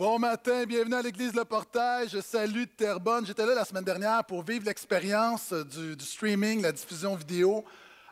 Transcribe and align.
Bon 0.00 0.18
matin, 0.18 0.64
bienvenue 0.64 0.94
à 0.94 1.02
l'église 1.02 1.34
Le 1.34 1.44
Portail. 1.44 2.08
Je 2.08 2.22
salue 2.22 2.64
Terrebonne. 2.74 3.26
J'étais 3.26 3.44
là 3.44 3.54
la 3.54 3.66
semaine 3.66 3.84
dernière 3.84 4.24
pour 4.24 4.42
vivre 4.42 4.64
l'expérience 4.64 5.52
du, 5.52 5.94
du 5.94 6.04
streaming, 6.06 6.62
la 6.62 6.72
diffusion 6.72 7.14
vidéo. 7.14 7.66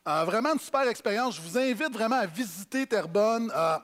Euh, 0.07 0.23
vraiment 0.25 0.53
une 0.53 0.59
super 0.59 0.87
expérience. 0.87 1.37
Je 1.37 1.41
vous 1.41 1.57
invite 1.57 1.91
vraiment 1.91 2.17
à 2.17 2.27
visiter 2.27 2.87
Terrebonne. 2.87 3.51
Euh, 3.57 3.79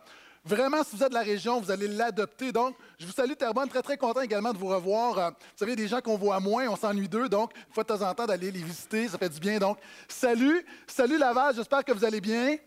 vraiment, 0.44 0.84
si 0.84 0.96
vous 0.96 1.02
êtes 1.02 1.08
de 1.08 1.14
la 1.14 1.22
région, 1.22 1.58
vous 1.62 1.70
allez 1.70 1.88
l'adopter. 1.88 2.52
Donc, 2.52 2.76
je 2.98 3.06
vous 3.06 3.12
salue 3.12 3.32
Terrebonne. 3.38 3.70
Très, 3.70 3.80
très 3.80 3.96
content 3.96 4.20
également 4.20 4.52
de 4.52 4.58
vous 4.58 4.68
revoir. 4.68 5.18
Euh, 5.18 5.30
vous 5.30 5.56
savez, 5.56 5.74
des 5.74 5.88
gens 5.88 6.02
qu'on 6.02 6.18
voit 6.18 6.40
moins, 6.40 6.68
on 6.68 6.76
s'ennuie 6.76 7.08
d'eux. 7.08 7.30
Donc, 7.30 7.52
une 7.56 7.72
fois 7.72 7.84
de 7.84 7.88
temps 7.88 8.06
en 8.06 8.12
temps, 8.12 8.26
d'aller 8.26 8.50
les 8.50 8.62
visiter, 8.62 9.08
ça 9.08 9.16
fait 9.16 9.30
du 9.30 9.40
bien. 9.40 9.58
Donc, 9.58 9.78
salut. 10.08 10.62
Salut 10.86 11.16
Laval. 11.16 11.54
J'espère 11.54 11.82
que 11.82 11.92
vous 11.92 12.04
allez 12.04 12.20
bien. 12.20 12.58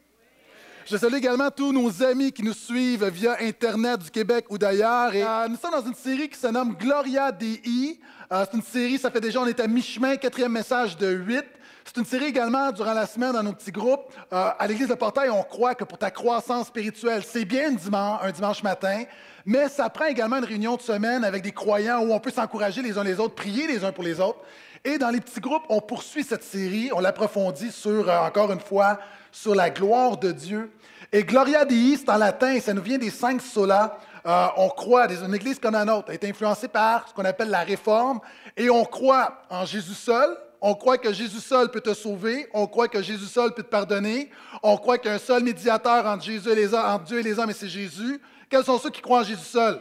Je 0.90 0.96
salue 0.96 1.16
également 1.16 1.52
tous 1.52 1.74
nos 1.74 2.02
amis 2.02 2.32
qui 2.32 2.42
nous 2.42 2.54
suivent 2.54 3.04
via 3.10 3.36
Internet 3.42 4.00
du 4.04 4.10
Québec 4.10 4.46
ou 4.50 4.58
d'ailleurs. 4.58 5.12
Euh, 5.14 5.50
nous 5.50 5.58
sommes 5.58 5.72
dans 5.72 5.86
une 5.86 5.94
série 5.94 6.30
qui 6.30 6.40
se 6.40 6.48
nomme 6.48 6.76
Gloria 6.80 7.30
Dei. 7.30 8.00
Euh, 8.32 8.46
c'est 8.50 8.56
une 8.56 8.64
série, 8.64 8.98
ça 8.98 9.12
fait 9.12 9.20
déjà, 9.20 9.42
on 9.42 9.46
est 9.48 9.60
à 9.60 9.68
mi-chemin, 9.68 10.16
quatrième 10.16 10.54
message 10.54 10.96
de 10.96 11.10
huit. 11.12 11.44
C'est 11.84 11.98
une 11.98 12.06
série 12.06 12.28
également 12.28 12.72
durant 12.72 12.94
la 12.94 13.06
semaine 13.06 13.34
dans 13.34 13.44
nos 13.44 13.52
petits 13.52 13.74
groupes. 13.74 14.14
Euh, 14.32 14.50
à 14.58 14.66
l'Église 14.66 14.88
de 14.88 14.94
Portail, 14.94 15.30
on 15.30 15.44
croit 15.44 15.76
que 15.76 15.84
pour 15.84 15.98
ta 15.98 16.10
croissance 16.10 16.68
spirituelle, 16.68 17.22
c'est 17.28 17.44
bien 17.44 17.68
un 17.68 17.74
dimanche, 17.74 18.22
un 18.24 18.32
dimanche 18.32 18.64
matin, 18.64 19.04
mais 19.46 19.68
ça 19.68 19.90
prend 19.90 20.06
également 20.06 20.38
une 20.38 20.46
réunion 20.46 20.78
de 20.78 20.82
semaine 20.82 21.26
avec 21.26 21.44
des 21.44 21.52
croyants 21.52 22.00
où 22.00 22.14
on 22.14 22.20
peut 22.22 22.32
s'encourager 22.32 22.82
les 22.82 22.98
uns 22.98 23.04
les 23.04 23.20
autres, 23.20 23.36
prier 23.36 23.68
les 23.68 23.84
uns 23.84 23.92
pour 23.92 24.06
les 24.06 24.22
autres. 24.22 24.40
Et 24.86 24.98
dans 24.98 25.10
les 25.10 25.20
petits 25.20 25.42
groupes, 25.42 25.64
on 25.68 25.82
poursuit 25.82 26.24
cette 26.24 26.46
série, 26.46 26.92
on 26.94 27.02
l'approfondit 27.02 27.74
sur, 27.74 28.10
encore 28.10 28.54
une 28.54 28.62
fois, 28.62 29.00
sur 29.34 29.54
la 29.54 29.70
gloire 29.70 30.18
de 30.18 30.32
Dieu. 30.32 30.72
Et 31.12 31.24
Gloria 31.24 31.64
Dei, 31.64 31.96
c'est 31.98 32.10
en 32.10 32.18
latin, 32.18 32.60
ça 32.60 32.74
nous 32.74 32.82
vient 32.82 32.98
des 32.98 33.10
cinq 33.10 33.42
solas. 33.42 33.98
Euh, 34.26 34.48
on 34.58 34.68
croit, 34.68 35.08
une 35.10 35.34
église 35.34 35.58
comme 35.58 35.74
la 35.74 35.86
nôtre, 35.86 36.12
est 36.12 36.24
influencée 36.26 36.68
par 36.68 37.08
ce 37.08 37.14
qu'on 37.14 37.24
appelle 37.24 37.50
la 37.50 37.62
réforme, 37.62 38.20
et 38.58 38.70
on 38.70 38.84
croit 38.84 39.42
en 39.50 39.66
Jésus 39.66 39.94
seul, 39.94 40.38
on 40.60 40.76
croit 40.76 40.98
que 40.98 41.14
Jésus 41.14 41.40
seul 41.40 41.70
peut 41.70 41.80
te 41.80 41.94
sauver, 41.94 42.50
on 42.54 42.68
croit 42.68 42.90
que 42.90 43.02
Jésus 43.02 43.28
seul 43.28 43.54
peut 43.54 43.64
te 43.64 43.70
pardonner, 43.70 44.30
on 44.62 44.76
croit 44.76 44.98
qu'il 44.98 45.10
y 45.10 45.14
a 45.14 45.16
un 45.16 45.20
seul 45.20 45.44
médiateur 45.44 46.06
entre, 46.06 46.24
Jésus 46.24 46.54
les, 46.54 46.68
Dieu 47.06 47.20
et 47.20 47.24
les 47.24 47.40
hommes, 47.40 47.52
et 47.52 47.54
c'est 47.54 47.70
Jésus. 47.70 48.20
Quels 48.50 48.66
sont 48.66 48.78
ceux 48.78 48.90
qui 48.90 49.02
croient 49.02 49.20
en 49.20 49.24
Jésus 49.24 49.46
seul? 49.46 49.80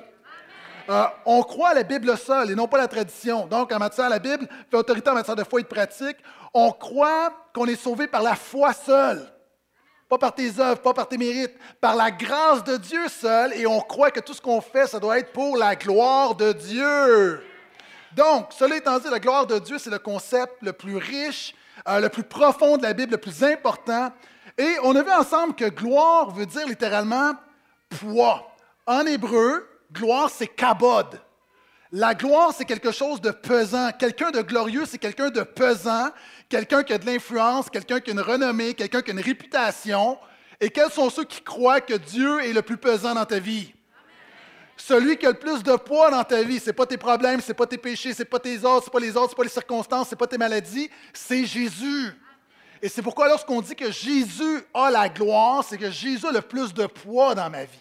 Euh, 0.89 1.05
on 1.25 1.43
croit 1.43 1.71
à 1.71 1.75
la 1.75 1.83
Bible 1.83 2.17
seule 2.17 2.53
et 2.53 2.55
non 2.55 2.69
pas 2.69 2.77
à 2.77 2.83
la 2.83 2.89
tradition. 2.89 3.49
Donc, 3.49 3.73
en 3.73 3.79
matière, 3.81 4.09
la 4.09 4.21
Bible 4.21 4.47
fait 4.71 4.77
autorité 4.77 5.11
en 5.11 5.15
matière 5.15 5.35
de 5.35 5.43
foi 5.43 5.59
et 5.59 5.65
de 5.65 5.69
pratique. 5.69 6.19
On 6.55 6.71
croit 6.71 7.33
qu'on 7.53 7.67
est 7.67 7.75
sauvé 7.75 8.07
par 8.07 8.23
la 8.23 8.37
foi 8.37 8.73
seule. 8.73 9.27
Pas 10.09 10.19
par 10.19 10.35
tes 10.35 10.61
œuvres, 10.61 10.81
pas 10.81 10.95
par 10.95 11.09
tes 11.09 11.19
mérites, 11.19 11.55
par 11.81 11.97
la 11.97 12.11
grâce 12.11 12.63
de 12.63 12.77
Dieu 12.77 13.09
seul, 13.09 13.53
et 13.55 13.67
on 13.67 13.81
croit 13.81 14.11
que 14.11 14.21
tout 14.21 14.35
ce 14.35 14.41
qu'on 14.41 14.61
fait, 14.61 14.87
ça 14.87 15.01
doit 15.01 15.19
être 15.19 15.33
pour 15.33 15.57
la 15.57 15.75
gloire 15.75 16.35
de 16.35 16.53
Dieu. 16.53 17.43
Donc, 18.15 18.47
cela 18.51 18.77
étant 18.77 18.99
dit, 18.99 19.09
la 19.11 19.19
gloire 19.19 19.47
de 19.47 19.59
Dieu, 19.59 19.79
c'est 19.79 19.91
le 19.91 19.99
concept 19.99 20.55
le 20.63 20.73
plus 20.73 20.97
riche, 20.97 21.55
euh, 21.89 22.01
le 22.01 22.09
plus 22.09 22.23
profond 22.23 22.77
de 22.77 22.83
la 22.83 22.93
Bible, 22.93 23.13
le 23.13 23.19
plus 23.19 23.43
important. 23.43 24.13
Et 24.57 24.77
on 24.83 24.97
a 24.97 25.03
vu 25.03 25.11
ensemble 25.11 25.55
que 25.55 25.69
gloire 25.69 26.31
veut 26.31 26.47
dire 26.47 26.67
littéralement 26.67 27.35
poids. 27.91 28.57
En 28.87 29.05
hébreu, 29.05 29.69
gloire, 29.93 30.31
c'est 30.31 30.47
kabod. 30.47 31.21
La 31.93 32.15
gloire, 32.15 32.53
c'est 32.57 32.65
quelque 32.65 32.91
chose 32.91 33.21
de 33.21 33.31
pesant. 33.31 33.91
Quelqu'un 33.99 34.31
de 34.31 34.41
glorieux, 34.41 34.85
c'est 34.87 34.99
quelqu'un 34.99 35.31
de 35.31 35.43
pesant, 35.43 36.11
quelqu'un 36.49 36.83
qui 36.83 36.93
a 36.93 36.99
de 36.99 37.07
l'influence, 37.07 37.71
quelqu'un 37.71 38.01
qui 38.01 38.11
a 38.11 38.13
une 38.13 38.21
renommée, 38.21 38.75
quelqu'un 38.75 39.03
qui 39.03 39.11
a 39.11 39.15
une 39.15 39.21
réputation. 39.21 40.19
Et 40.61 40.71
quels 40.71 40.91
sont 40.91 41.11
ceux 41.11 41.25
qui 41.25 41.43
croient 41.43 41.81
que 41.81 41.95
Dieu 41.95 42.43
est 42.45 42.53
le 42.53 42.63
plus 42.63 42.77
pesant 42.77 43.15
dans 43.15 43.27
ta 43.27 43.39
vie? 43.39 43.73
Celui 44.77 45.17
qui 45.17 45.27
a 45.27 45.31
le 45.31 45.39
plus 45.39 45.63
de 45.63 45.75
poids 45.77 46.11
dans 46.11 46.25
ta 46.25 46.43
vie, 46.43 46.61
ce 46.61 46.67
n'est 46.67 46.73
pas 46.73 46.87
tes 46.87 46.99
problèmes, 46.99 47.41
ce 47.41 47.49
n'est 47.49 47.55
pas 47.55 47.67
tes 47.67 47.79
péchés, 47.79 48.13
ce 48.13 48.21
n'est 48.21 48.27
pas 48.27 48.39
tes 48.39 48.59
autres, 48.59 48.85
ce 48.85 48.91
n'est 48.91 48.93
pas 48.93 49.01
les 49.01 49.17
autres, 49.17 49.29
ce 49.29 49.33
n'est 49.33 49.37
pas 49.37 49.43
les 49.45 49.49
circonstances, 49.49 50.09
ce 50.09 50.15
n'est 50.15 50.19
pas 50.19 50.27
tes 50.27 50.39
maladies, 50.39 50.91
c'est 51.13 51.47
Jésus. 51.47 52.13
Et 52.83 52.89
c'est 52.89 53.03
pourquoi 53.03 53.29
lorsqu'on 53.29 53.63
dit 53.63 53.75
que 53.75 53.91
Jésus 53.91 54.63
a 54.75 54.91
la 54.91 55.09
gloire, 55.09 55.65
c'est 55.65 55.79
que 55.79 55.91
Jésus 55.91 56.27
a 56.27 56.33
le 56.33 56.43
plus 56.43 56.75
de 56.75 56.87
poids 56.87 57.35
dans 57.35 57.49
ma 57.49 57.65
vie. 57.65 57.81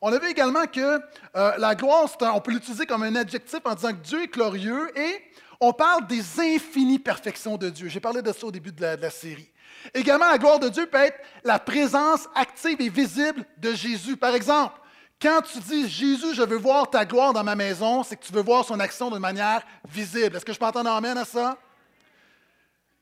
On 0.00 0.12
a 0.12 0.18
vu 0.18 0.30
également 0.30 0.64
que 0.66 1.00
euh, 1.36 1.52
la 1.58 1.74
gloire, 1.74 2.08
on 2.20 2.40
peut 2.40 2.52
l'utiliser 2.52 2.86
comme 2.86 3.02
un 3.02 3.16
adjectif 3.16 3.60
en 3.64 3.74
disant 3.74 3.90
que 3.90 4.02
Dieu 4.02 4.22
est 4.22 4.32
glorieux 4.32 4.98
et 4.98 5.20
on 5.60 5.72
parle 5.72 6.06
des 6.06 6.40
infinies 6.40 6.98
perfections 6.98 7.56
de 7.56 7.68
Dieu. 7.68 7.88
J'ai 7.88 8.00
parlé 8.00 8.22
de 8.22 8.32
ça 8.32 8.46
au 8.46 8.50
début 8.50 8.72
de 8.72 8.82
la, 8.82 9.10
série. 9.10 9.50
Également, 9.92 10.28
la 10.28 10.38
gloire 10.38 10.58
de 10.58 10.68
Dieu 10.68 10.86
peut 10.86 10.98
être 10.98 11.18
la 11.44 11.58
présence 11.58 12.28
active 12.34 12.80
et 12.80 12.88
visible 12.88 13.44
de 13.58 13.74
Jésus. 13.74 14.16
Par 14.16 14.34
exemple, 14.34 14.80
quand 15.20 15.42
tu 15.42 15.58
dis 15.58 15.86
Jésus, 15.86 16.34
je 16.34 16.42
veux 16.42 16.56
voir 16.56 16.88
ta 16.88 17.04
gloire 17.04 17.34
dans 17.34 17.44
ma 17.44 17.54
maison, 17.54 18.02
c'est 18.02 18.16
que 18.16 18.24
tu 18.24 18.32
veux 18.32 18.42
voir 18.42 18.64
son 18.64 18.80
action 18.80 19.10
de 19.10 19.18
manière 19.18 19.62
visible. 19.86 20.36
Est-ce 20.36 20.46
que 20.46 20.52
je 20.54 20.58
peux 20.58 20.64
entendre 20.64 20.90
amène 20.90 21.18
à 21.18 21.26
ça? 21.26 21.58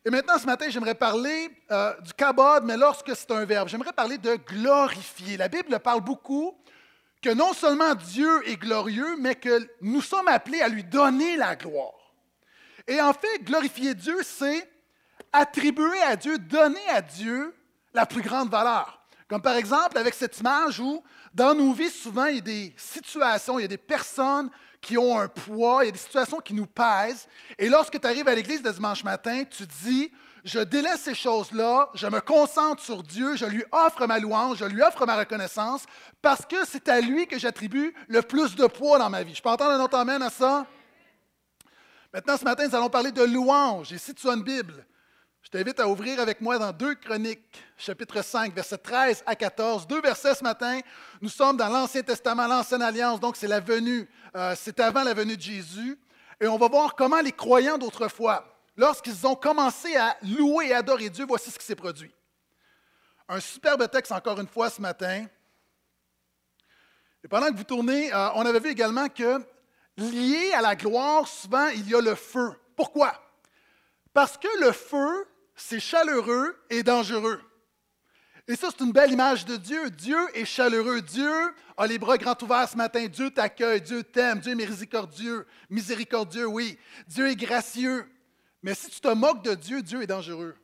Et 0.04 0.10
maintenant, 0.10 0.38
ce 0.38 0.46
matin, 0.46 0.66
j'aimerais 0.68 0.96
parler 0.96 1.50
euh, 1.70 1.92
du 2.00 2.12
kabod, 2.12 2.64
mais 2.64 2.76
lorsque 2.76 3.14
c'est 3.14 3.30
un 3.30 3.44
verbe. 3.44 3.68
J'aimerais 3.68 3.92
parler 3.92 4.18
de 4.18 4.34
glorifier. 4.34 5.36
La 5.36 5.48
Bible 5.48 5.78
parle 5.78 6.00
beaucoup 6.00 6.56
que 7.22 7.30
non 7.30 7.52
seulement 7.52 7.94
Dieu 7.94 8.48
est 8.48 8.56
glorieux, 8.56 9.16
mais 9.18 9.36
que 9.36 9.68
nous 9.80 10.00
sommes 10.00 10.28
appelés 10.28 10.60
à 10.60 10.68
lui 10.68 10.82
donner 10.82 11.36
la 11.36 11.54
gloire. 11.54 11.97
Et 12.88 13.00
en 13.00 13.12
fait, 13.12 13.44
glorifier 13.44 13.94
Dieu, 13.94 14.18
c'est 14.24 14.68
attribuer 15.32 16.00
à 16.02 16.16
Dieu, 16.16 16.38
donner 16.38 16.88
à 16.88 17.02
Dieu 17.02 17.54
la 17.92 18.06
plus 18.06 18.22
grande 18.22 18.50
valeur. 18.50 18.98
Comme 19.28 19.42
par 19.42 19.56
exemple 19.56 19.98
avec 19.98 20.14
cette 20.14 20.40
image 20.40 20.80
où 20.80 21.02
dans 21.34 21.54
nos 21.54 21.74
vies, 21.74 21.90
souvent, 21.90 22.24
il 22.24 22.36
y 22.36 22.38
a 22.38 22.42
des 22.42 22.74
situations, 22.78 23.58
il 23.58 23.62
y 23.62 23.64
a 23.66 23.68
des 23.68 23.76
personnes 23.76 24.50
qui 24.80 24.96
ont 24.96 25.18
un 25.18 25.28
poids, 25.28 25.84
il 25.84 25.86
y 25.86 25.88
a 25.90 25.92
des 25.92 25.98
situations 25.98 26.38
qui 26.38 26.54
nous 26.54 26.66
pèsent. 26.66 27.28
Et 27.58 27.68
lorsque 27.68 28.00
tu 28.00 28.06
arrives 28.06 28.26
à 28.26 28.34
l'église 28.34 28.62
de 28.62 28.70
dimanche 28.70 29.04
matin, 29.04 29.44
tu 29.44 29.66
dis, 29.84 30.10
je 30.44 30.60
délaisse 30.60 31.02
ces 31.02 31.14
choses-là, 31.14 31.90
je 31.94 32.06
me 32.06 32.20
concentre 32.20 32.82
sur 32.82 33.02
Dieu, 33.02 33.36
je 33.36 33.44
lui 33.44 33.64
offre 33.70 34.06
ma 34.06 34.18
louange, 34.18 34.58
je 34.58 34.64
lui 34.64 34.80
offre 34.80 35.04
ma 35.04 35.16
reconnaissance, 35.16 35.84
parce 36.22 36.46
que 36.46 36.64
c'est 36.64 36.88
à 36.88 37.02
lui 37.02 37.26
que 37.26 37.38
j'attribue 37.38 37.94
le 38.06 38.22
plus 38.22 38.56
de 38.56 38.66
poids 38.66 38.98
dans 38.98 39.10
ma 39.10 39.22
vie. 39.22 39.34
Je 39.34 39.42
peux 39.42 39.50
entendre 39.50 39.72
un 39.72 39.84
autre 39.84 39.98
amène 39.98 40.22
à 40.22 40.30
ça? 40.30 40.64
Maintenant, 42.12 42.38
ce 42.38 42.44
matin, 42.44 42.66
nous 42.66 42.74
allons 42.74 42.88
parler 42.88 43.12
de 43.12 43.22
louange. 43.22 43.92
Et 43.92 43.98
si 43.98 44.14
tu 44.14 44.28
as 44.28 44.32
une 44.32 44.42
Bible, 44.42 44.86
je 45.42 45.50
t'invite 45.50 45.78
à 45.78 45.86
ouvrir 45.86 46.20
avec 46.20 46.40
moi 46.40 46.58
dans 46.58 46.72
2 46.72 46.94
Chroniques, 46.94 47.62
chapitre 47.76 48.22
5, 48.22 48.54
versets 48.54 48.78
13 48.78 49.24
à 49.26 49.36
14. 49.36 49.86
Deux 49.86 50.00
versets 50.00 50.34
ce 50.34 50.42
matin. 50.42 50.80
Nous 51.20 51.28
sommes 51.28 51.58
dans 51.58 51.68
l'Ancien 51.68 52.02
Testament, 52.02 52.46
l'Ancienne 52.46 52.80
Alliance, 52.80 53.20
donc 53.20 53.36
c'est 53.36 53.46
la 53.46 53.60
venue, 53.60 54.08
euh, 54.34 54.54
c'est 54.56 54.80
avant 54.80 55.04
la 55.04 55.12
venue 55.12 55.36
de 55.36 55.42
Jésus. 55.42 55.98
Et 56.40 56.46
on 56.46 56.56
va 56.56 56.68
voir 56.68 56.94
comment 56.94 57.20
les 57.20 57.32
croyants 57.32 57.76
d'autrefois, 57.76 58.56
lorsqu'ils 58.76 59.26
ont 59.26 59.34
commencé 59.34 59.94
à 59.96 60.16
louer 60.22 60.68
et 60.68 60.74
adorer 60.74 61.10
Dieu, 61.10 61.26
voici 61.28 61.50
ce 61.50 61.58
qui 61.58 61.66
s'est 61.66 61.76
produit. 61.76 62.14
Un 63.28 63.40
superbe 63.40 63.86
texte 63.90 64.12
encore 64.12 64.40
une 64.40 64.48
fois 64.48 64.70
ce 64.70 64.80
matin. 64.80 65.26
Et 67.22 67.28
pendant 67.28 67.50
que 67.50 67.56
vous 67.56 67.64
tournez, 67.64 68.12
euh, 68.14 68.28
on 68.34 68.46
avait 68.46 68.60
vu 68.60 68.70
également 68.70 69.08
que 69.08 69.42
lié 69.98 70.52
à 70.52 70.62
la 70.62 70.76
gloire, 70.76 71.28
souvent 71.28 71.68
il 71.68 71.88
y 71.88 71.94
a 71.94 72.00
le 72.00 72.14
feu. 72.14 72.52
Pourquoi? 72.76 73.20
Parce 74.12 74.38
que 74.38 74.48
le 74.60 74.72
feu, 74.72 75.26
c'est 75.54 75.80
chaleureux 75.80 76.56
et 76.70 76.82
dangereux. 76.82 77.40
Et 78.46 78.56
ça, 78.56 78.68
c'est 78.70 78.82
une 78.82 78.92
belle 78.92 79.12
image 79.12 79.44
de 79.44 79.56
Dieu. 79.56 79.90
Dieu 79.90 80.18
est 80.32 80.46
chaleureux. 80.46 81.02
Dieu 81.02 81.30
a 81.76 81.86
les 81.86 81.98
bras 81.98 82.16
grands 82.16 82.36
ouverts 82.40 82.68
ce 82.70 82.76
matin. 82.78 83.06
Dieu 83.06 83.30
t'accueille. 83.30 83.82
Dieu 83.82 84.02
t'aime. 84.02 84.40
Dieu 84.40 84.52
est 84.52 84.54
miséricordieux. 84.54 85.46
Miséricordieux, 85.68 86.46
oui. 86.46 86.78
Dieu 87.06 87.28
est 87.28 87.36
gracieux. 87.36 88.10
Mais 88.62 88.74
si 88.74 88.88
tu 88.88 89.00
te 89.00 89.08
moques 89.08 89.44
de 89.44 89.54
Dieu, 89.54 89.82
Dieu 89.82 90.02
est 90.02 90.06
dangereux. 90.06 90.56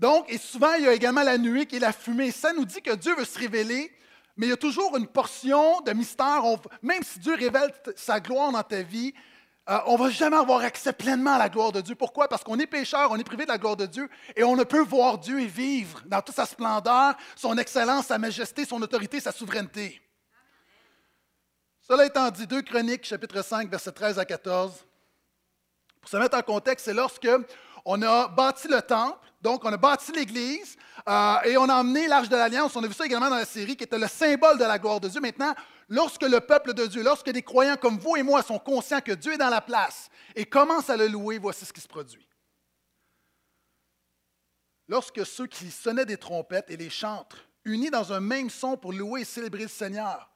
Donc, 0.00 0.28
et 0.28 0.38
souvent, 0.38 0.74
il 0.74 0.84
y 0.84 0.88
a 0.88 0.92
également 0.92 1.22
la 1.22 1.38
nuée 1.38 1.66
qui 1.66 1.76
est 1.76 1.80
la 1.80 1.92
fumée. 1.92 2.32
Ça 2.32 2.52
nous 2.52 2.64
dit 2.64 2.82
que 2.82 2.96
Dieu 2.96 3.14
veut 3.14 3.24
se 3.24 3.38
révéler, 3.38 3.92
mais 4.36 4.46
il 4.46 4.50
y 4.50 4.54
a 4.54 4.56
toujours 4.56 4.96
une 4.96 5.06
portion 5.06 5.80
de 5.82 5.92
mystère. 5.92 6.42
même 6.82 7.02
si 7.02 7.18
Dieu 7.18 7.34
révèle 7.34 7.72
sa 7.96 8.20
gloire 8.20 8.52
dans 8.52 8.62
ta 8.62 8.82
vie, 8.82 9.12
euh, 9.70 9.78
on 9.86 9.92
ne 9.92 10.04
va 10.04 10.10
jamais 10.10 10.36
avoir 10.36 10.62
accès 10.62 10.92
pleinement 10.92 11.34
à 11.34 11.38
la 11.38 11.48
gloire 11.48 11.70
de 11.70 11.80
Dieu. 11.80 11.94
Pourquoi? 11.94 12.26
Parce 12.28 12.42
qu'on 12.42 12.58
est 12.58 12.66
pécheur, 12.66 13.10
on 13.12 13.16
est 13.16 13.24
privé 13.24 13.44
de 13.44 13.50
la 13.50 13.58
gloire 13.58 13.76
de 13.76 13.86
Dieu 13.86 14.08
et 14.34 14.42
on 14.42 14.56
ne 14.56 14.64
peut 14.64 14.82
voir 14.82 15.18
Dieu 15.18 15.40
et 15.40 15.46
vivre 15.46 16.02
dans 16.06 16.20
toute 16.20 16.34
sa 16.34 16.46
splendeur, 16.46 17.14
son 17.36 17.56
excellence, 17.58 18.06
sa 18.06 18.18
majesté, 18.18 18.64
son 18.64 18.82
autorité, 18.82 19.20
sa 19.20 19.30
souveraineté. 19.30 20.02
Cela 21.80 22.06
étant 22.06 22.30
dit, 22.30 22.46
2 22.46 22.62
Chroniques, 22.62 23.04
chapitre 23.04 23.42
5, 23.42 23.70
versets 23.70 23.92
13 23.92 24.18
à 24.18 24.24
14. 24.24 24.84
Pour 26.00 26.10
se 26.10 26.16
mettre 26.16 26.36
en 26.36 26.42
contexte, 26.42 26.86
c'est 26.86 26.94
lorsque 26.94 27.28
on 27.84 28.00
a 28.02 28.28
bâti 28.28 28.68
le 28.68 28.80
temple, 28.80 29.18
donc 29.40 29.64
on 29.64 29.72
a 29.72 29.76
bâti 29.76 30.12
l'Église 30.12 30.76
euh, 31.08 31.40
et 31.44 31.56
on 31.56 31.68
a 31.68 31.74
emmené 31.74 32.06
l'Arche 32.06 32.28
de 32.28 32.36
l'Alliance. 32.36 32.76
On 32.76 32.84
a 32.84 32.86
vu 32.86 32.94
ça 32.94 33.06
également 33.06 33.28
dans 33.28 33.36
la 33.36 33.44
série, 33.44 33.76
qui 33.76 33.84
était 33.84 33.98
le 33.98 34.06
symbole 34.06 34.58
de 34.58 34.64
la 34.64 34.78
gloire 34.78 35.00
de 35.00 35.08
Dieu. 35.08 35.20
Maintenant, 35.20 35.54
lorsque 35.88 36.22
le 36.22 36.40
peuple 36.40 36.74
de 36.74 36.86
Dieu, 36.86 37.02
lorsque 37.02 37.30
des 37.30 37.42
croyants 37.42 37.76
comme 37.76 37.98
vous 37.98 38.16
et 38.16 38.22
moi 38.22 38.42
sont 38.42 38.58
conscients 38.58 39.00
que 39.00 39.12
Dieu 39.12 39.32
est 39.32 39.38
dans 39.38 39.50
la 39.50 39.60
place 39.60 40.08
et 40.36 40.44
commencent 40.44 40.90
à 40.90 40.96
le 40.96 41.08
louer, 41.08 41.38
voici 41.38 41.64
ce 41.64 41.72
qui 41.72 41.80
se 41.80 41.88
produit. 41.88 42.26
Lorsque 44.88 45.24
ceux 45.26 45.46
qui 45.46 45.70
sonnaient 45.70 46.06
des 46.06 46.18
trompettes 46.18 46.70
et 46.70 46.76
les 46.76 46.90
chantres, 46.90 47.38
unis 47.64 47.90
dans 47.90 48.12
un 48.12 48.20
même 48.20 48.50
son 48.50 48.76
pour 48.76 48.92
louer 48.92 49.22
et 49.22 49.24
célébrer 49.24 49.62
le 49.62 49.68
Seigneur, 49.68 50.30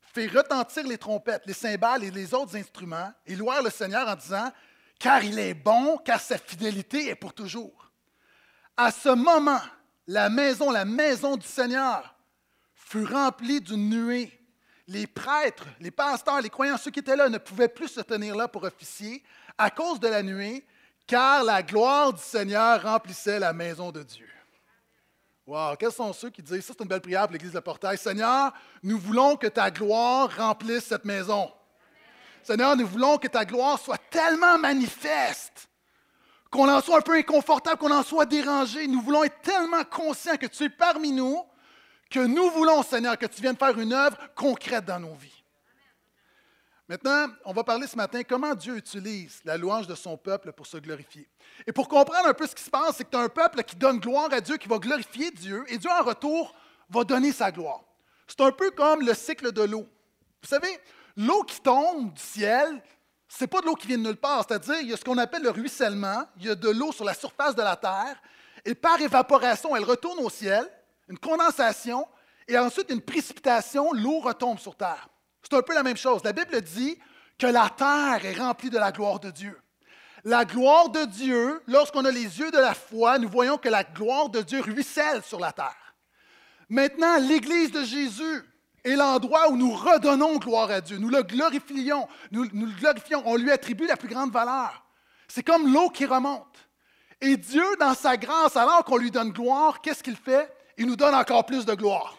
fait 0.00 0.26
retentir 0.26 0.86
les 0.86 0.98
trompettes, 0.98 1.46
les 1.46 1.52
cymbales 1.52 2.04
et 2.04 2.10
les 2.10 2.34
autres 2.34 2.56
instruments 2.56 3.12
et 3.26 3.36
louèrent 3.36 3.62
le 3.62 3.70
Seigneur 3.70 4.08
en 4.08 4.16
disant 4.16 4.50
Car 5.00 5.24
il 5.24 5.38
est 5.38 5.54
bon, 5.54 5.96
car 6.04 6.20
sa 6.20 6.36
fidélité 6.38 7.08
est 7.08 7.14
pour 7.14 7.32
toujours. 7.32 7.90
À 8.76 8.92
ce 8.92 9.08
moment, 9.08 9.60
la 10.06 10.28
maison, 10.28 10.70
la 10.70 10.84
maison 10.84 11.36
du 11.36 11.46
Seigneur, 11.46 12.14
fut 12.74 13.04
remplie 13.04 13.62
d'une 13.62 13.88
nuée. 13.88 14.30
Les 14.86 15.06
prêtres, 15.06 15.66
les 15.80 15.90
pasteurs, 15.90 16.42
les 16.42 16.50
croyants, 16.50 16.76
ceux 16.76 16.90
qui 16.90 17.00
étaient 17.00 17.16
là 17.16 17.30
ne 17.30 17.38
pouvaient 17.38 17.68
plus 17.68 17.88
se 17.88 18.00
tenir 18.02 18.36
là 18.36 18.46
pour 18.46 18.62
officier 18.64 19.24
à 19.56 19.70
cause 19.70 20.00
de 20.00 20.08
la 20.08 20.22
nuée, 20.22 20.66
car 21.06 21.44
la 21.44 21.62
gloire 21.62 22.12
du 22.12 22.22
Seigneur 22.22 22.82
remplissait 22.82 23.38
la 23.38 23.54
maison 23.54 23.90
de 23.90 24.02
Dieu. 24.02 24.28
Wow, 25.46 25.76
quels 25.76 25.92
sont 25.92 26.12
ceux 26.12 26.30
qui 26.30 26.42
disent, 26.42 26.64
ça 26.64 26.74
c'est 26.76 26.82
une 26.82 26.88
belle 26.88 27.00
prière 27.00 27.22
pour 27.22 27.32
l'Église 27.32 27.52
de 27.52 27.60
Portail, 27.60 27.96
Seigneur, 27.96 28.52
nous 28.82 28.98
voulons 28.98 29.36
que 29.36 29.46
ta 29.46 29.70
gloire 29.70 30.30
remplisse 30.36 30.84
cette 30.84 31.06
maison. 31.06 31.50
Seigneur, 32.42 32.76
nous 32.76 32.86
voulons 32.86 33.18
que 33.18 33.28
ta 33.28 33.44
gloire 33.44 33.78
soit 33.78 33.98
tellement 34.10 34.58
manifeste 34.58 35.68
qu'on 36.50 36.68
en 36.68 36.80
soit 36.80 36.98
un 36.98 37.02
peu 37.02 37.14
inconfortable, 37.14 37.78
qu'on 37.78 37.92
en 37.92 38.02
soit 38.02 38.26
dérangé. 38.26 38.86
Nous 38.86 39.00
voulons 39.00 39.24
être 39.24 39.40
tellement 39.40 39.84
conscients 39.84 40.36
que 40.36 40.46
tu 40.46 40.64
es 40.64 40.68
parmi 40.68 41.12
nous, 41.12 41.44
que 42.10 42.20
nous 42.20 42.50
voulons, 42.50 42.82
Seigneur, 42.82 43.16
que 43.16 43.26
tu 43.26 43.40
viennes 43.40 43.56
faire 43.56 43.78
une 43.78 43.92
œuvre 43.92 44.16
concrète 44.34 44.84
dans 44.84 44.98
nos 44.98 45.14
vies. 45.14 45.44
Maintenant, 46.88 47.28
on 47.44 47.52
va 47.52 47.62
parler 47.62 47.86
ce 47.86 47.94
matin 47.94 48.22
comment 48.24 48.52
Dieu 48.52 48.76
utilise 48.76 49.40
la 49.44 49.56
louange 49.56 49.86
de 49.86 49.94
son 49.94 50.16
peuple 50.16 50.50
pour 50.50 50.66
se 50.66 50.76
glorifier. 50.76 51.28
Et 51.64 51.72
pour 51.72 51.88
comprendre 51.88 52.26
un 52.26 52.34
peu 52.34 52.48
ce 52.48 52.54
qui 52.56 52.64
se 52.64 52.70
passe, 52.70 52.96
c'est 52.96 53.04
que 53.04 53.10
tu 53.10 53.16
as 53.16 53.20
un 53.20 53.28
peuple 53.28 53.62
qui 53.62 53.76
donne 53.76 54.00
gloire 54.00 54.32
à 54.32 54.40
Dieu, 54.40 54.56
qui 54.56 54.66
va 54.66 54.78
glorifier 54.78 55.30
Dieu, 55.30 55.64
et 55.68 55.78
Dieu 55.78 55.88
en 55.88 56.02
retour 56.02 56.52
va 56.88 57.04
donner 57.04 57.30
sa 57.30 57.52
gloire. 57.52 57.84
C'est 58.26 58.40
un 58.40 58.50
peu 58.50 58.72
comme 58.72 59.06
le 59.06 59.14
cycle 59.14 59.52
de 59.52 59.62
l'eau. 59.62 59.86
Vous 60.42 60.48
savez, 60.48 60.80
l'eau 61.16 61.42
qui 61.42 61.60
tombe 61.60 62.12
du 62.12 62.22
ciel, 62.22 62.82
ce 63.28 63.44
n'est 63.44 63.48
pas 63.48 63.60
de 63.60 63.66
l'eau 63.66 63.74
qui 63.74 63.86
vient 63.86 63.98
de 63.98 64.02
nulle 64.02 64.16
part. 64.16 64.44
C'est-à-dire, 64.46 64.80
il 64.80 64.90
y 64.90 64.92
a 64.92 64.96
ce 64.96 65.04
qu'on 65.04 65.18
appelle 65.18 65.42
le 65.42 65.50
ruissellement, 65.50 66.24
il 66.38 66.46
y 66.46 66.50
a 66.50 66.54
de 66.54 66.68
l'eau 66.68 66.92
sur 66.92 67.04
la 67.04 67.14
surface 67.14 67.54
de 67.54 67.62
la 67.62 67.76
terre, 67.76 68.20
et 68.64 68.74
par 68.74 69.00
évaporation, 69.00 69.74
elle 69.76 69.84
retourne 69.84 70.18
au 70.18 70.30
ciel, 70.30 70.68
une 71.08 71.18
condensation, 71.18 72.06
et 72.48 72.58
ensuite 72.58 72.90
une 72.90 73.00
précipitation, 73.00 73.92
l'eau 73.92 74.20
retombe 74.20 74.58
sur 74.58 74.76
terre. 74.76 75.08
C'est 75.42 75.56
un 75.56 75.62
peu 75.62 75.74
la 75.74 75.82
même 75.82 75.96
chose. 75.96 76.22
La 76.24 76.32
Bible 76.32 76.60
dit 76.60 76.98
que 77.38 77.46
la 77.46 77.70
terre 77.70 78.24
est 78.24 78.38
remplie 78.38 78.70
de 78.70 78.78
la 78.78 78.92
gloire 78.92 79.20
de 79.20 79.30
Dieu. 79.30 79.58
La 80.24 80.44
gloire 80.44 80.90
de 80.90 81.04
Dieu, 81.06 81.62
lorsqu'on 81.66 82.04
a 82.04 82.10
les 82.10 82.38
yeux 82.38 82.50
de 82.50 82.58
la 82.58 82.74
foi, 82.74 83.18
nous 83.18 83.28
voyons 83.28 83.56
que 83.56 83.68
la 83.68 83.84
gloire 83.84 84.28
de 84.28 84.42
Dieu 84.42 84.60
ruisselle 84.60 85.22
sur 85.22 85.40
la 85.40 85.52
terre. 85.52 85.94
Maintenant, 86.68 87.16
l'Église 87.18 87.72
de 87.72 87.84
Jésus 87.84 88.42
est 88.84 88.96
l'endroit 88.96 89.50
où 89.50 89.56
nous 89.56 89.72
redonnons 89.72 90.38
gloire 90.38 90.70
à 90.70 90.80
Dieu. 90.80 90.98
Nous 90.98 91.08
le 91.08 91.22
glorifions. 91.22 92.08
Nous, 92.30 92.44
le 92.44 92.78
glorifions. 92.78 93.22
On 93.26 93.36
lui 93.36 93.50
attribue 93.50 93.86
la 93.86 93.96
plus 93.96 94.08
grande 94.08 94.32
valeur. 94.32 94.84
C'est 95.28 95.42
comme 95.42 95.72
l'eau 95.72 95.90
qui 95.90 96.06
remonte. 96.06 96.46
Et 97.20 97.36
Dieu, 97.36 97.64
dans 97.78 97.94
sa 97.94 98.16
grâce, 98.16 98.56
alors 98.56 98.84
qu'on 98.84 98.96
lui 98.96 99.10
donne 99.10 99.30
gloire, 99.30 99.80
qu'est-ce 99.80 100.02
qu'il 100.02 100.16
fait? 100.16 100.50
Il 100.78 100.86
nous 100.86 100.96
donne 100.96 101.14
encore 101.14 101.44
plus 101.44 101.66
de 101.66 101.74
gloire. 101.74 102.16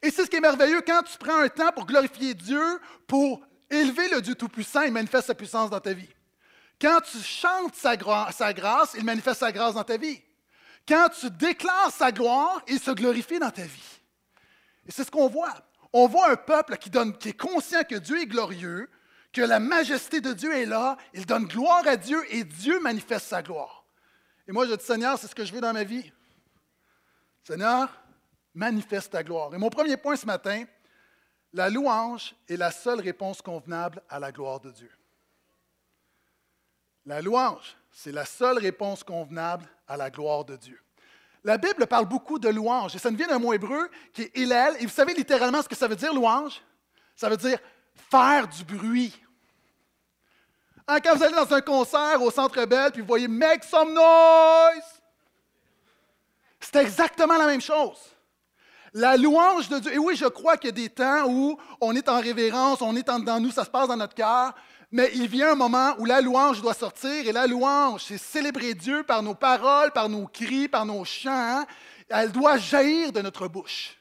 Et 0.00 0.10
c'est 0.10 0.24
ce 0.24 0.30
qui 0.30 0.36
est 0.36 0.40
merveilleux 0.40 0.82
quand 0.86 1.02
tu 1.02 1.18
prends 1.18 1.38
un 1.38 1.48
temps 1.48 1.72
pour 1.72 1.86
glorifier 1.86 2.34
Dieu, 2.34 2.80
pour 3.06 3.40
élever 3.70 4.08
le 4.08 4.20
Dieu 4.20 4.34
Tout-Puissant, 4.34 4.82
il 4.82 4.92
manifeste 4.92 5.26
sa 5.26 5.34
puissance 5.34 5.70
dans 5.70 5.80
ta 5.80 5.92
vie. 5.92 6.08
Quand 6.80 7.00
tu 7.00 7.18
chantes 7.18 7.74
sa, 7.74 7.96
grâce, 7.96 8.94
il 8.96 9.04
manifeste 9.04 9.40
sa 9.40 9.52
grâce 9.52 9.74
dans 9.74 9.84
ta 9.84 9.96
vie. 9.96 10.20
Quand 10.86 11.08
tu 11.18 11.30
déclares 11.30 11.90
sa 11.90 12.12
gloire, 12.12 12.60
il 12.68 12.78
se 12.78 12.90
glorifie 12.90 13.38
dans 13.38 13.50
ta 13.50 13.62
vie. 13.62 13.93
Et 14.86 14.92
c'est 14.92 15.04
ce 15.04 15.10
qu'on 15.10 15.28
voit. 15.28 15.54
On 15.92 16.06
voit 16.06 16.30
un 16.30 16.36
peuple 16.36 16.76
qui, 16.76 16.90
est 16.90 17.38
conscient 17.38 17.84
que 17.84 17.94
Dieu 17.94 18.20
est 18.20 18.26
glorieux, 18.26 18.90
que 19.32 19.40
la 19.40 19.60
majesté 19.60 20.20
de 20.20 20.32
Dieu 20.32 20.54
est 20.54 20.66
là, 20.66 20.96
il 21.12 21.26
donne 21.26 21.46
gloire 21.46 21.86
à 21.86 21.96
Dieu 21.96 22.22
et 22.30 22.44
Dieu 22.44 22.80
manifeste 22.80 23.26
sa 23.26 23.42
gloire. 23.42 23.84
Et 24.46 24.52
moi, 24.52 24.66
je 24.66 24.74
dis, 24.74 24.84
Seigneur, 24.84 25.18
c'est 25.18 25.26
ce 25.26 25.34
que 25.34 25.44
je 25.44 25.52
veux 25.52 25.60
dans 25.60 25.72
ma 25.72 25.84
vie. 25.84 26.12
Seigneur, 27.42 27.88
manifeste 28.54 29.12
ta 29.12 29.22
gloire. 29.22 29.54
Et 29.54 29.58
mon 29.58 29.70
premier 29.70 29.96
point 29.96 30.16
ce 30.16 30.26
matin, 30.26 30.64
la 31.52 31.70
louange 31.70 32.34
est 32.48 32.56
la 32.56 32.70
seule 32.70 33.00
réponse 33.00 33.40
convenable 33.40 34.02
à 34.08 34.18
la 34.18 34.32
gloire 34.32 34.60
de 34.60 34.70
Dieu. 34.70 34.90
La 37.06 37.20
louange, 37.20 37.76
c'est 37.92 38.12
la 38.12 38.24
seule 38.24 38.58
réponse 38.58 39.04
convenable 39.04 39.66
à 39.86 39.96
la 39.96 40.10
gloire 40.10 40.44
de 40.44 40.56
Dieu. 40.56 40.80
La 41.44 41.58
Bible 41.58 41.86
parle 41.86 42.06
beaucoup 42.06 42.38
de 42.38 42.48
louange, 42.48 42.96
et 42.96 42.98
ça 42.98 43.10
nous 43.10 43.18
vient 43.18 43.26
d'un 43.26 43.38
mot 43.38 43.52
hébreu 43.52 43.90
qui 44.14 44.22
est 44.22 44.36
Hillel. 44.36 44.76
Et 44.80 44.86
vous 44.86 44.92
savez 44.92 45.12
littéralement 45.12 45.60
ce 45.60 45.68
que 45.68 45.76
ça 45.76 45.86
veut 45.86 45.96
dire, 45.96 46.14
louange? 46.14 46.62
Ça 47.14 47.28
veut 47.28 47.36
dire 47.36 47.58
faire 48.10 48.48
du 48.48 48.64
bruit. 48.64 49.14
Hein, 50.88 51.00
quand 51.00 51.14
vous 51.16 51.22
allez 51.22 51.34
dans 51.34 51.52
un 51.52 51.60
concert 51.60 52.20
au 52.22 52.30
Centre 52.30 52.64
Bell, 52.64 52.92
puis 52.92 53.02
vous 53.02 53.06
voyez 53.06 53.28
Make 53.28 53.62
some 53.64 53.92
noise, 53.92 55.02
c'est 56.60 56.76
exactement 56.76 57.36
la 57.36 57.46
même 57.46 57.60
chose. 57.60 57.98
La 58.94 59.16
louange 59.16 59.68
de 59.68 59.78
Dieu. 59.80 59.92
Et 59.92 59.98
oui, 59.98 60.16
je 60.16 60.26
crois 60.26 60.56
qu'il 60.56 60.68
y 60.68 60.72
a 60.72 60.72
des 60.72 60.88
temps 60.88 61.26
où 61.26 61.58
on 61.80 61.94
est 61.94 62.08
en 62.08 62.20
révérence, 62.20 62.80
on 62.80 62.96
est 62.96 63.08
en 63.10 63.18
dedans 63.18 63.40
nous, 63.40 63.50
ça 63.50 63.64
se 63.64 63.70
passe 63.70 63.88
dans 63.88 63.96
notre 63.96 64.14
cœur. 64.14 64.54
Mais 64.94 65.10
il 65.16 65.26
vient 65.26 65.50
un 65.50 65.56
moment 65.56 65.96
où 65.98 66.04
la 66.04 66.20
louange 66.20 66.62
doit 66.62 66.72
sortir. 66.72 67.26
Et 67.26 67.32
la 67.32 67.48
louange, 67.48 68.04
c'est 68.04 68.16
célébrer 68.16 68.74
Dieu 68.74 69.02
par 69.02 69.24
nos 69.24 69.34
paroles, 69.34 69.90
par 69.90 70.08
nos 70.08 70.28
cris, 70.28 70.68
par 70.68 70.86
nos 70.86 71.04
chants. 71.04 71.66
Elle 72.08 72.30
doit 72.30 72.58
jaillir 72.58 73.10
de 73.10 73.20
notre 73.20 73.48
bouche. 73.48 73.98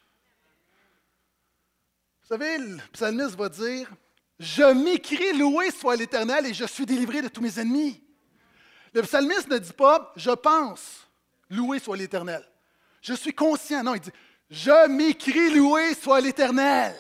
Vous 2.22 2.28
savez, 2.28 2.60
le 2.60 2.78
psalmiste 2.92 3.36
va 3.36 3.50
dire 3.50 3.90
Je 4.38 4.72
m'écris, 4.72 5.36
loué 5.36 5.72
soit 5.72 5.96
l'Éternel, 5.96 6.46
et 6.46 6.54
je 6.54 6.66
suis 6.66 6.86
délivré 6.86 7.24
de 7.24 7.28
tous 7.28 7.42
mes 7.42 7.60
ennemis. 7.60 8.00
Le 8.94 9.02
psalmiste 9.02 9.50
ne 9.50 9.58
dit 9.58 9.74
pas 9.74 10.14
Je 10.16 10.30
pense, 10.30 11.08
loué 11.50 11.80
soit 11.80 11.98
l'Éternel. 11.98 12.48
Je 13.02 13.16
suis 13.16 13.34
conscient. 13.34 13.82
Non, 13.84 13.96
il 13.96 14.02
dit 14.02 14.12
je 14.52 14.88
m'écris 14.90 15.56
loué 15.56 15.96
soit 15.96 16.22
l'Éternel. 16.22 16.94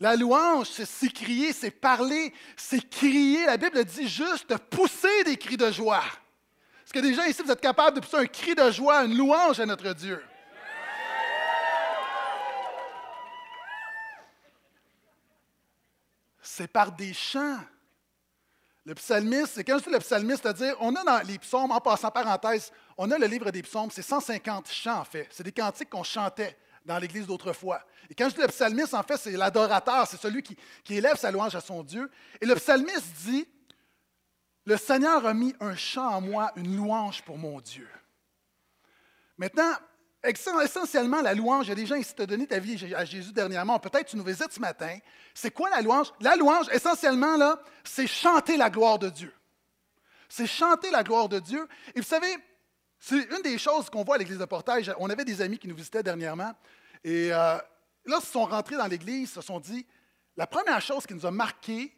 La 0.00 0.16
louange, 0.16 0.70
c'est 0.70 0.86
s'écrier, 0.86 1.52
c'est 1.52 1.70
parler, 1.70 2.32
c'est 2.56 2.88
crier. 2.88 3.44
La 3.44 3.58
Bible 3.58 3.84
dit 3.84 4.08
juste 4.08 4.56
pousser 4.56 5.24
des 5.24 5.36
cris 5.36 5.58
de 5.58 5.70
joie. 5.70 6.02
Est-ce 6.82 6.92
que 6.94 7.14
gens 7.14 7.24
ici, 7.24 7.42
vous 7.42 7.50
êtes 7.52 7.60
capables 7.60 7.96
de 7.96 8.00
pousser 8.00 8.16
un 8.16 8.26
cri 8.26 8.54
de 8.54 8.70
joie, 8.70 9.04
une 9.04 9.16
louange 9.16 9.60
à 9.60 9.66
notre 9.66 9.92
Dieu? 9.92 10.24
C'est 16.40 16.66
par 16.66 16.92
des 16.92 17.12
chants. 17.12 17.58
Le 18.86 18.94
psalmiste, 18.94 19.52
c'est 19.54 19.64
quand 19.64 19.78
je 19.78 19.84
dis 19.84 19.90
le 19.90 19.98
psalmiste, 19.98 20.42
c'est-à-dire, 20.42 20.74
on 20.80 20.94
a 20.96 21.04
dans 21.04 21.20
les 21.26 21.38
psaumes, 21.38 21.70
en 21.70 21.80
passant 21.80 22.10
parenthèse, 22.10 22.72
on 22.96 23.10
a 23.10 23.18
le 23.18 23.26
livre 23.26 23.50
des 23.50 23.62
psaumes, 23.62 23.90
c'est 23.90 24.02
150 24.02 24.66
chants 24.68 25.00
en 25.00 25.04
fait. 25.04 25.28
C'est 25.30 25.44
des 25.44 25.52
cantiques 25.52 25.90
qu'on 25.90 26.02
chantait 26.02 26.56
dans 26.90 26.98
l'Église 26.98 27.26
d'autrefois. 27.26 27.80
Et 28.10 28.16
quand 28.16 28.28
je 28.28 28.34
dis 28.34 28.40
le 28.40 28.48
psalmiste, 28.48 28.94
en 28.94 29.04
fait, 29.04 29.16
c'est 29.16 29.30
l'adorateur, 29.30 30.08
c'est 30.08 30.20
celui 30.20 30.42
qui, 30.42 30.56
élève 30.88 31.16
sa 31.16 31.30
louange 31.30 31.54
à 31.54 31.60
son 31.60 31.84
Dieu. 31.84 32.10
Et 32.40 32.46
le 32.46 32.56
psalmiste 32.56 33.12
dit, 33.24 33.46
le 34.64 34.76
Seigneur 34.76 35.24
a 35.24 35.32
mis 35.32 35.54
un 35.60 35.76
chant 35.76 36.08
en 36.08 36.20
moi, 36.20 36.50
une 36.56 36.76
louange 36.76 37.22
pour 37.22 37.38
mon 37.38 37.60
Dieu. 37.60 37.88
Maintenant, 39.38 39.72
essentiellement, 40.24 41.22
la 41.22 41.32
louange, 41.32 41.66
il 41.66 41.68
y 41.68 41.72
a 41.72 41.76
des 41.76 41.86
gens 41.86 41.96
qui 41.96 42.12
t'ont 42.12 42.24
donné 42.24 42.48
ta 42.48 42.58
vie 42.58 42.92
à 42.96 43.04
Jésus 43.04 43.32
dernièrement, 43.32 43.78
peut-être 43.78 44.08
tu 44.08 44.16
nous 44.16 44.24
visites 44.24 44.52
ce 44.52 44.60
matin. 44.60 44.98
C'est 45.32 45.52
quoi 45.52 45.70
la 45.70 45.80
louange? 45.80 46.12
La 46.20 46.34
louange, 46.34 46.66
essentiellement, 46.72 47.36
là, 47.36 47.62
c'est 47.84 48.08
chanter 48.08 48.56
la 48.56 48.68
gloire 48.68 48.98
de 48.98 49.10
Dieu. 49.10 49.32
C'est 50.28 50.48
chanter 50.48 50.90
la 50.90 51.04
gloire 51.04 51.28
de 51.28 51.38
Dieu. 51.38 51.68
Et 51.94 52.00
vous 52.00 52.06
savez, 52.06 52.36
c'est 52.98 53.30
une 53.30 53.42
des 53.42 53.58
choses 53.58 53.88
qu'on 53.88 54.02
voit 54.02 54.16
à 54.16 54.18
l'Église 54.18 54.38
de 54.38 54.44
Portage. 54.44 54.92
On 54.98 55.08
avait 55.08 55.24
des 55.24 55.40
amis 55.40 55.58
qui 55.58 55.68
nous 55.68 55.76
visitaient 55.76 56.02
dernièrement. 56.02 56.52
Et 57.04 57.32
euh, 57.32 57.58
lorsqu'ils 58.04 58.32
sont 58.32 58.44
rentrés 58.44 58.76
dans 58.76 58.86
l'Église, 58.86 59.30
ils 59.30 59.34
se 59.34 59.40
sont 59.40 59.60
dit, 59.60 59.86
la 60.36 60.46
première 60.46 60.80
chose 60.80 61.06
qui 61.06 61.14
nous 61.14 61.26
a 61.26 61.30
marqué, 61.30 61.94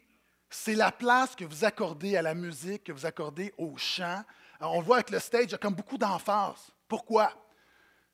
c'est 0.49 0.75
la 0.75 0.91
place 0.91 1.35
que 1.35 1.45
vous 1.45 1.65
accordez 1.65 2.15
à 2.15 2.21
la 2.21 2.33
musique, 2.33 2.85
que 2.85 2.91
vous 2.91 3.05
accordez 3.05 3.53
au 3.57 3.75
chant. 3.77 4.23
on 4.59 4.81
voit 4.81 4.97
avec 4.97 5.09
le 5.09 5.19
stage, 5.19 5.53
a 5.53 5.57
comme 5.57 5.73
beaucoup 5.73 5.97
d'emphase. 5.97 6.71
Pourquoi? 6.87 7.33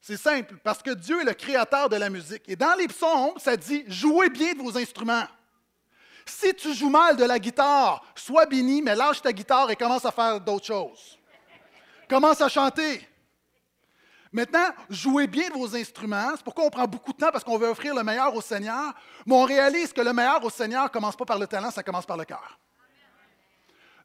C'est 0.02 0.18
simple, 0.18 0.56
parce 0.64 0.82
que 0.82 0.92
Dieu 0.92 1.22
est 1.22 1.26
le 1.26 1.34
créateur 1.34 1.90
de 1.90 1.98
la 1.98 2.10
musique. 2.10 2.44
Et 2.48 2.56
dans 2.56 2.74
les 2.76 2.88
psaumes, 2.88 3.38
ça 3.38 3.58
dit 3.58 3.84
jouez 3.88 4.30
bien 4.30 4.54
de 4.54 4.60
vos 4.60 4.78
instruments. 4.78 5.28
Si 6.26 6.54
tu 6.54 6.74
joues 6.74 6.90
mal 6.90 7.18
de 7.18 7.26
la 7.26 7.40
guitare, 7.40 8.04
sois 8.16 8.46
béni, 8.46 8.82
mais 8.82 8.96
lâche 8.96 9.22
ta 9.22 9.34
guitare 9.34 9.72
et 9.72 9.76
commence 9.76 10.06
à 10.06 10.12
faire 10.12 10.40
d'autres 10.40 10.68
choses. 10.68 11.18
Commence 12.08 12.40
à 12.40 12.48
chanter. 12.48 13.08
Maintenant, 14.32 14.68
jouez 14.90 15.28
bien 15.28 15.50
vos 15.50 15.76
instruments. 15.76 16.32
C'est 16.36 16.44
pourquoi 16.44 16.66
on 16.66 16.70
prend 16.70 16.86
beaucoup 16.86 17.14
de 17.14 17.18
temps 17.18 17.32
parce 17.32 17.44
qu'on 17.44 17.58
veut 17.58 17.70
offrir 17.70 17.96
le 17.96 18.04
meilleur 18.04 18.34
au 18.36 18.42
Seigneur. 18.42 18.94
Mais 19.26 19.34
on 19.34 19.44
réalise 19.44 19.92
que 19.92 20.02
le 20.02 20.14
meilleur 20.14 20.44
au 20.44 20.50
Seigneur 20.50 20.84
ne 20.84 20.90
commence 20.90 21.16
pas 21.16 21.26
par 21.26 21.40
le 21.40 21.48
talent, 21.48 21.72
ça 21.72 21.84
commence 21.84 22.06
par 22.06 22.18
le 22.18 22.26
cœur. 22.26 22.60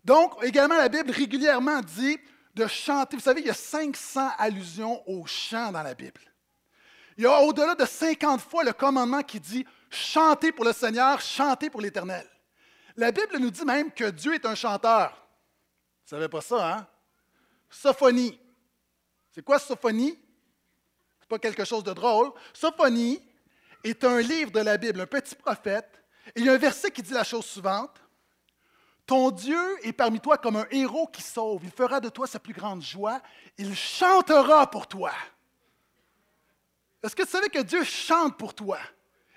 Donc, 0.05 0.43
également, 0.43 0.77
la 0.77 0.89
Bible 0.89 1.11
régulièrement 1.11 1.81
dit 1.81 2.19
de 2.55 2.67
chanter. 2.67 3.17
Vous 3.17 3.23
savez, 3.23 3.41
il 3.41 3.47
y 3.47 3.51
a 3.51 3.55
500 3.55 4.31
allusions 4.39 5.03
au 5.09 5.27
chant 5.27 5.73
dans 5.73 5.83
la 5.83 5.95
Bible. 5.95 6.21
Il 7.17 7.25
y 7.25 7.27
a 7.27 7.41
au-delà 7.43 7.75
de 7.75 7.85
50 7.85 8.41
fois 8.41 8.65
le 8.65 8.73
commandement 8.73 9.23
qui 9.23 9.41
dit 9.41 9.65
chantez 9.91 10.53
pour 10.53 10.65
le 10.65 10.73
Seigneur, 10.73 11.21
chantez 11.21 11.71
pour 11.71 11.81
l'Éternel. 11.81 12.27
La 12.97 13.13
Bible 13.13 13.39
nous 13.39 13.51
dit 13.51 13.65
même 13.65 13.93
que 13.93 14.11
Dieu 14.11 14.35
est 14.35 14.47
un 14.47 14.55
chanteur. 14.55 15.11
Vous 15.11 16.17
ne 16.17 16.21
savez 16.21 16.29
pas 16.29 16.41
ça, 16.41 16.75
hein? 16.75 16.87
Sophonie. 17.71 18.39
C'est 19.35 19.43
quoi 19.43 19.59
Sophonie? 19.59 20.13
Ce 20.13 21.25
n'est 21.25 21.29
pas 21.29 21.39
quelque 21.41 21.65
chose 21.65 21.83
de 21.83 21.93
drôle. 21.93 22.31
Sophonie 22.53 23.21
est 23.83 24.05
un 24.05 24.21
livre 24.21 24.53
de 24.53 24.61
la 24.61 24.77
Bible, 24.77 25.01
un 25.01 25.07
petit 25.07 25.35
prophète. 25.35 26.05
Et 26.37 26.41
il 26.41 26.47
y 26.47 26.49
a 26.49 26.53
un 26.53 26.59
verset 26.59 26.93
qui 26.93 27.03
dit 27.03 27.13
la 27.13 27.25
chose 27.25 27.45
suivante. 27.45 28.01
Ton 29.05 29.33
Dieu 29.33 29.59
est 29.83 29.93
parmi 29.93 30.21
toi 30.21 30.39
comme 30.39 30.57
un 30.57 30.67
héros 30.71 31.09
qui 31.09 31.21
sauve. 31.21 31.63
Il 31.65 31.73
fera 31.73 31.99
de 31.99 32.09
toi 32.09 32.29
sa 32.29 32.39
plus 32.39 32.55
grande 32.55 32.81
joie. 32.81 33.21
Il 33.59 33.75
chantera 33.75 34.71
pour 34.71 34.87
toi. 34.87 35.13
Est-ce 37.03 37.17
que 37.17 37.23
tu 37.23 37.29
savais 37.29 37.49
que 37.49 37.63
Dieu 37.63 37.83
chante 37.83 38.39
pour 38.39 38.55
toi? 38.55 38.79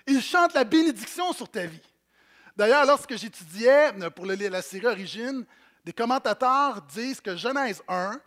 Il 0.06 0.22
chante 0.22 0.54
la 0.54 0.62
bénédiction 0.64 1.32
sur 1.32 1.50
ta 1.50 1.66
vie. 1.66 1.82
D'ailleurs, 2.56 2.86
lorsque 2.86 3.16
j'étudiais 3.16 3.92
pour 4.14 4.26
la 4.26 4.62
série 4.62 4.86
Origine, 4.86 5.44
des 5.84 5.92
commentateurs 5.92 6.82
disent 6.82 7.20
que 7.20 7.36
Genèse 7.36 7.82
1 7.88 8.20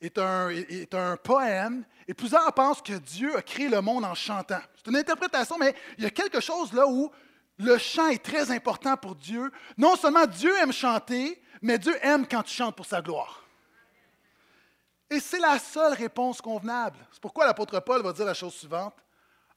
est 0.00 0.18
un, 0.18 1.16
poème 1.16 1.84
et 2.06 2.14
plusieurs 2.14 2.52
pensent 2.52 2.82
que 2.82 2.94
Dieu 2.94 3.36
a 3.36 3.42
créé 3.42 3.68
le 3.68 3.80
monde 3.80 4.04
en 4.04 4.14
chantant. 4.14 4.60
C'est 4.76 4.90
une 4.90 4.96
interprétation, 4.96 5.56
mais 5.58 5.74
il 5.98 6.04
y 6.04 6.06
a 6.06 6.10
quelque 6.10 6.40
chose 6.40 6.72
là 6.72 6.86
où 6.86 7.10
le 7.58 7.78
chant 7.78 8.08
est 8.08 8.22
très 8.22 8.50
important 8.50 8.96
pour 8.96 9.14
Dieu. 9.14 9.50
Non 9.78 9.96
seulement 9.96 10.26
Dieu 10.26 10.54
aime 10.58 10.72
chanter, 10.72 11.42
mais 11.62 11.78
Dieu 11.78 11.96
aime 12.02 12.26
quand 12.26 12.42
tu 12.42 12.54
chantes 12.54 12.76
pour 12.76 12.86
sa 12.86 13.00
gloire. 13.00 13.42
Et 15.08 15.20
c'est 15.20 15.38
la 15.38 15.58
seule 15.58 15.94
réponse 15.94 16.40
convenable. 16.40 16.98
C'est 17.12 17.20
pourquoi 17.20 17.46
l'apôtre 17.46 17.78
Paul 17.80 18.02
va 18.02 18.12
dire 18.12 18.26
la 18.26 18.34
chose 18.34 18.54
suivante. 18.54 18.94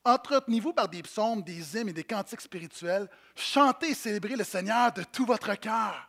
Entretenez-vous 0.06 0.74
par 0.74 0.88
des 0.88 1.04
psaumes, 1.04 1.42
des 1.42 1.76
hymnes 1.76 1.90
et 1.90 1.94
des 1.94 2.04
cantiques 2.04 2.42
spirituels. 2.42 3.10
Chantez 3.36 3.90
et 3.90 3.94
célébrez 3.94 4.36
le 4.36 4.44
Seigneur 4.44 4.94
de 4.94 5.04
tout 5.04 5.26
votre 5.26 5.54
cœur. 5.56 6.09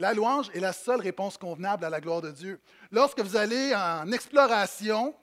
La 0.00 0.14
louange 0.14 0.48
est 0.54 0.60
la 0.60 0.72
seule 0.72 1.02
réponse 1.02 1.36
convenable 1.36 1.84
à 1.84 1.90
la 1.90 2.00
gloire 2.00 2.22
de 2.22 2.30
Dieu. 2.30 2.58
Lorsque 2.90 3.20
vous 3.20 3.36
allez 3.36 3.74
en 3.74 4.10
exploration, 4.10 5.14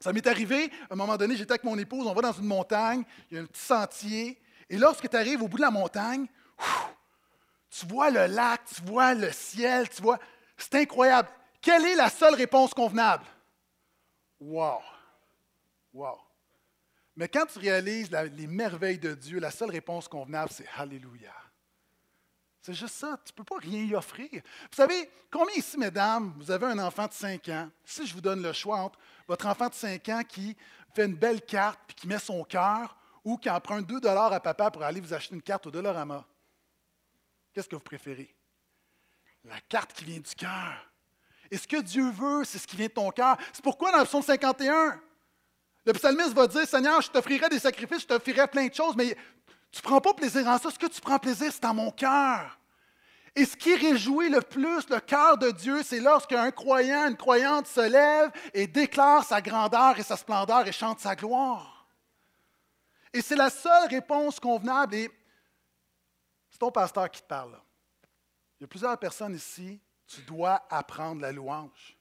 ça 0.00 0.12
m'est 0.12 0.26
arrivé, 0.26 0.72
à 0.90 0.94
un 0.94 0.96
moment 0.96 1.16
donné, 1.16 1.36
j'étais 1.36 1.52
avec 1.52 1.62
mon 1.62 1.78
épouse, 1.78 2.04
on 2.08 2.12
va 2.12 2.20
dans 2.20 2.32
une 2.32 2.46
montagne, 2.46 3.04
il 3.30 3.36
y 3.36 3.38
a 3.38 3.42
un 3.44 3.46
petit 3.46 3.62
sentier, 3.62 4.42
et 4.68 4.76
lorsque 4.76 5.08
tu 5.08 5.16
arrives 5.16 5.40
au 5.40 5.46
bout 5.46 5.58
de 5.58 5.62
la 5.62 5.70
montagne, 5.70 6.26
tu 7.70 7.86
vois 7.86 8.10
le 8.10 8.26
lac, 8.26 8.62
tu 8.74 8.82
vois 8.82 9.14
le 9.14 9.30
ciel, 9.30 9.88
tu 9.88 10.02
vois. 10.02 10.18
C'est 10.56 10.74
incroyable. 10.74 11.28
Quelle 11.60 11.84
est 11.84 11.94
la 11.94 12.10
seule 12.10 12.34
réponse 12.34 12.74
convenable? 12.74 13.24
Wow! 14.40 14.80
Wow! 15.94 16.18
Mais 17.14 17.28
quand 17.28 17.46
tu 17.46 17.60
réalises 17.60 18.10
les 18.10 18.48
merveilles 18.48 18.98
de 18.98 19.14
Dieu, 19.14 19.38
la 19.38 19.52
seule 19.52 19.70
réponse 19.70 20.08
convenable, 20.08 20.50
c'est 20.50 20.66
Alléluia. 20.76 21.32
C'est 22.62 22.74
juste 22.74 22.94
ça. 22.94 23.18
Tu 23.24 23.32
ne 23.32 23.36
peux 23.36 23.44
pas 23.44 23.60
rien 23.60 23.82
y 23.82 23.94
offrir. 23.94 24.28
Vous 24.30 24.76
savez, 24.76 25.10
combien 25.30 25.54
ici, 25.56 25.76
mesdames, 25.76 26.32
vous 26.36 26.50
avez 26.50 26.66
un 26.66 26.78
enfant 26.78 27.08
de 27.08 27.12
5 27.12 27.48
ans? 27.48 27.68
Si 27.84 28.06
je 28.06 28.14
vous 28.14 28.20
donne 28.20 28.40
le 28.40 28.52
choix 28.52 28.78
entre 28.78 28.98
votre 29.26 29.46
enfant 29.46 29.68
de 29.68 29.74
5 29.74 30.08
ans 30.10 30.22
qui 30.22 30.56
fait 30.94 31.06
une 31.06 31.16
belle 31.16 31.42
carte 31.42 31.80
et 31.90 31.94
qui 31.94 32.06
met 32.06 32.20
son 32.20 32.44
cœur 32.44 32.96
ou 33.24 33.36
qui 33.36 33.50
emprunte 33.50 33.86
2 33.86 34.00
dollars 34.00 34.32
à 34.32 34.38
papa 34.38 34.70
pour 34.70 34.84
aller 34.84 35.00
vous 35.00 35.12
acheter 35.12 35.34
une 35.34 35.42
carte 35.42 35.66
au 35.66 35.70
Dollarama, 35.72 36.24
qu'est-ce 37.52 37.68
que 37.68 37.76
vous 37.76 37.82
préférez? 37.82 38.32
La 39.44 39.60
carte 39.68 39.92
qui 39.92 40.04
vient 40.04 40.20
du 40.20 40.34
cœur. 40.36 40.88
Et 41.50 41.58
ce 41.58 41.66
que 41.66 41.80
Dieu 41.80 42.10
veut, 42.10 42.44
c'est 42.44 42.58
ce 42.58 42.66
qui 42.66 42.76
vient 42.76 42.86
de 42.86 42.92
ton 42.92 43.10
cœur. 43.10 43.36
C'est 43.52 43.62
pourquoi 43.62 43.90
dans 43.90 43.98
le 43.98 44.04
psaume 44.04 44.22
51, 44.22 45.00
le 45.84 45.92
psalmiste 45.94 46.32
va 46.32 46.46
dire 46.46 46.66
Seigneur, 46.66 47.00
je 47.00 47.10
t'offrirai 47.10 47.48
des 47.48 47.58
sacrifices, 47.58 48.02
je 48.02 48.06
t'offrirai 48.06 48.46
plein 48.46 48.68
de 48.68 48.74
choses, 48.74 48.94
mais 48.94 49.16
tu 49.72 49.80
ne 49.80 49.82
prends 49.82 50.00
pas 50.00 50.14
plaisir 50.14 50.46
en 50.46 50.58
ça. 50.58 50.70
Ce 50.70 50.78
que 50.78 50.86
tu 50.86 51.00
prends 51.00 51.18
plaisir, 51.18 51.50
c'est 51.50 51.64
en 51.64 51.74
mon 51.74 51.90
cœur. 51.90 52.58
Et 53.34 53.46
ce 53.46 53.56
qui 53.56 53.74
réjouit 53.74 54.28
le 54.28 54.42
plus 54.42 54.86
le 54.90 55.00
cœur 55.00 55.38
de 55.38 55.50
Dieu, 55.50 55.82
c'est 55.82 56.00
lorsqu'un 56.00 56.50
croyant, 56.50 57.08
une 57.08 57.16
croyante 57.16 57.66
se 57.66 57.80
lève 57.80 58.30
et 58.52 58.66
déclare 58.66 59.24
sa 59.24 59.40
grandeur 59.40 59.98
et 59.98 60.02
sa 60.02 60.18
splendeur 60.18 60.68
et 60.68 60.72
chante 60.72 61.00
sa 61.00 61.16
gloire. 61.16 61.88
Et 63.14 63.22
c'est 63.22 63.36
la 63.36 63.48
seule 63.48 63.88
réponse 63.88 64.38
convenable. 64.38 64.94
Et 64.96 65.10
c'est 66.50 66.58
ton 66.58 66.70
pasteur 66.70 67.10
qui 67.10 67.22
te 67.22 67.26
parle. 67.26 67.58
Il 68.60 68.62
y 68.62 68.66
a 68.66 68.68
plusieurs 68.68 68.98
personnes 68.98 69.34
ici, 69.34 69.80
tu 70.06 70.20
dois 70.22 70.66
apprendre 70.68 71.22
la 71.22 71.32
louange. 71.32 71.96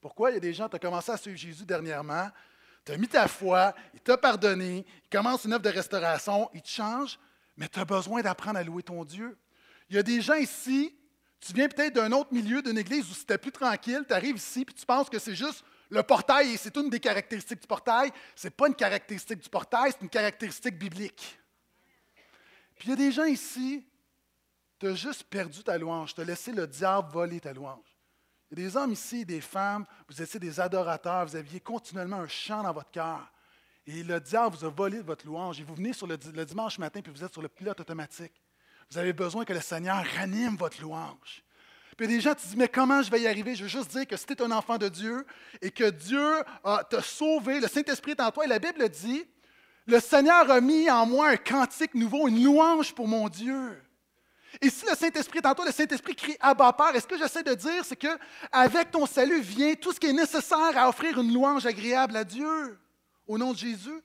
Pourquoi? 0.00 0.30
Il 0.30 0.34
y 0.34 0.36
a 0.38 0.40
des 0.40 0.54
gens, 0.54 0.68
tu 0.68 0.76
as 0.76 0.80
commencé 0.80 1.12
à 1.12 1.16
suivre 1.16 1.38
Jésus 1.38 1.64
dernièrement, 1.64 2.28
tu 2.86 2.92
as 2.92 2.96
mis 2.96 3.08
ta 3.08 3.26
foi, 3.26 3.74
il 3.92 4.00
t'a 4.00 4.16
pardonné, 4.16 4.86
il 5.04 5.08
commence 5.10 5.44
une 5.44 5.52
œuvre 5.52 5.62
de 5.62 5.70
restauration, 5.70 6.48
il 6.54 6.62
te 6.62 6.68
change, 6.68 7.18
mais 7.56 7.68
tu 7.68 7.80
as 7.80 7.84
besoin 7.84 8.22
d'apprendre 8.22 8.58
à 8.58 8.62
louer 8.62 8.84
ton 8.84 9.04
Dieu. 9.04 9.36
Il 9.90 9.96
y 9.96 9.98
a 9.98 10.04
des 10.04 10.20
gens 10.20 10.34
ici, 10.34 10.96
tu 11.40 11.52
viens 11.52 11.68
peut-être 11.68 11.94
d'un 11.94 12.12
autre 12.12 12.32
milieu 12.32 12.62
d'une 12.62 12.78
église 12.78 13.10
où 13.10 13.14
c'était 13.14 13.38
plus 13.38 13.50
tranquille, 13.50 14.04
tu 14.06 14.14
arrives 14.14 14.36
ici 14.36 14.64
puis 14.64 14.74
tu 14.74 14.86
penses 14.86 15.10
que 15.10 15.18
c'est 15.18 15.34
juste 15.34 15.64
le 15.90 16.02
portail 16.04 16.54
et 16.54 16.56
c'est 16.56 16.76
une 16.76 16.88
des 16.88 17.00
caractéristiques 17.00 17.60
du 17.60 17.66
portail. 17.66 18.10
Ce 18.34 18.48
pas 18.48 18.68
une 18.68 18.74
caractéristique 18.74 19.40
du 19.40 19.48
portail, 19.48 19.92
c'est 19.92 20.02
une 20.02 20.08
caractéristique 20.08 20.78
biblique. 20.78 21.38
Puis 22.76 22.88
il 22.88 22.90
y 22.90 22.92
a 22.92 22.96
des 22.96 23.12
gens 23.12 23.24
ici, 23.24 23.84
tu 24.78 24.86
as 24.86 24.94
juste 24.94 25.24
perdu 25.24 25.64
ta 25.64 25.76
louange, 25.76 26.14
tu 26.14 26.20
as 26.20 26.24
laissé 26.24 26.52
le 26.52 26.66
diable 26.66 27.10
voler 27.10 27.40
ta 27.40 27.52
louange. 27.52 27.95
Il 28.50 28.58
y 28.58 28.62
a 28.62 28.68
des 28.68 28.76
hommes 28.76 28.92
ici, 28.92 29.24
des 29.24 29.40
femmes, 29.40 29.84
vous 30.08 30.22
étiez 30.22 30.38
des 30.38 30.60
adorateurs, 30.60 31.26
vous 31.26 31.36
aviez 31.36 31.60
continuellement 31.60 32.18
un 32.18 32.28
chant 32.28 32.62
dans 32.62 32.72
votre 32.72 32.90
cœur. 32.90 33.32
Et 33.86 34.02
le 34.02 34.20
diable 34.20 34.56
vous 34.56 34.64
a 34.64 34.68
volé 34.68 35.00
votre 35.00 35.26
louange. 35.26 35.60
Et 35.60 35.64
vous 35.64 35.74
venez 35.74 35.92
sur 35.92 36.06
le, 36.06 36.16
dimanche 36.16 36.78
matin, 36.78 37.00
puis 37.00 37.12
vous 37.12 37.24
êtes 37.24 37.32
sur 37.32 37.42
le 37.42 37.48
pilote 37.48 37.80
automatique. 37.80 38.32
Vous 38.90 38.98
avez 38.98 39.12
besoin 39.12 39.44
que 39.44 39.52
le 39.52 39.60
Seigneur 39.60 40.04
ranime 40.16 40.56
votre 40.56 40.80
louange. 40.80 41.42
Puis 41.96 42.06
des 42.06 42.20
gens 42.20 42.34
qui 42.34 42.46
disent, 42.46 42.56
mais 42.56 42.68
comment 42.68 43.02
je 43.02 43.10
vais 43.10 43.22
y 43.22 43.26
arriver? 43.26 43.54
Je 43.54 43.62
veux 43.62 43.68
juste 43.68 43.90
dire 43.90 44.06
que 44.06 44.16
si 44.16 44.26
tu 44.26 44.42
un 44.42 44.50
enfant 44.50 44.76
de 44.76 44.88
Dieu 44.88 45.26
et 45.62 45.70
que 45.70 45.88
Dieu 45.88 46.30
t'a 46.62 47.02
sauvé, 47.02 47.58
le 47.58 47.68
Saint-Esprit 47.68 48.12
est 48.12 48.20
en 48.20 48.30
toi, 48.30 48.44
et 48.44 48.48
la 48.48 48.58
Bible 48.58 48.86
dit, 48.88 49.24
le 49.86 50.00
Seigneur 50.00 50.50
a 50.50 50.60
mis 50.60 50.90
en 50.90 51.06
moi 51.06 51.30
un 51.30 51.36
cantique 51.36 51.94
nouveau, 51.94 52.28
une 52.28 52.42
louange 52.44 52.94
pour 52.94 53.08
mon 53.08 53.28
Dieu. 53.28 53.80
Et 54.60 54.70
si 54.70 54.86
le 54.86 54.94
Saint-Esprit 54.94 55.40
est 55.40 55.64
le 55.64 55.72
Saint-Esprit 55.72 56.14
crie 56.14 56.36
Abba 56.40 56.72
Père, 56.72 56.94
et 56.94 57.00
ce 57.00 57.06
que 57.06 57.18
j'essaie 57.18 57.42
de 57.42 57.54
dire, 57.54 57.84
c'est 57.84 57.96
qu'avec 57.96 58.90
ton 58.90 59.06
salut 59.06 59.40
vient 59.40 59.74
tout 59.74 59.92
ce 59.92 60.00
qui 60.00 60.06
est 60.06 60.12
nécessaire 60.12 60.76
à 60.76 60.88
offrir 60.88 61.20
une 61.20 61.32
louange 61.32 61.66
agréable 61.66 62.16
à 62.16 62.24
Dieu, 62.24 62.78
au 63.26 63.38
nom 63.38 63.52
de 63.52 63.58
Jésus? 63.58 64.02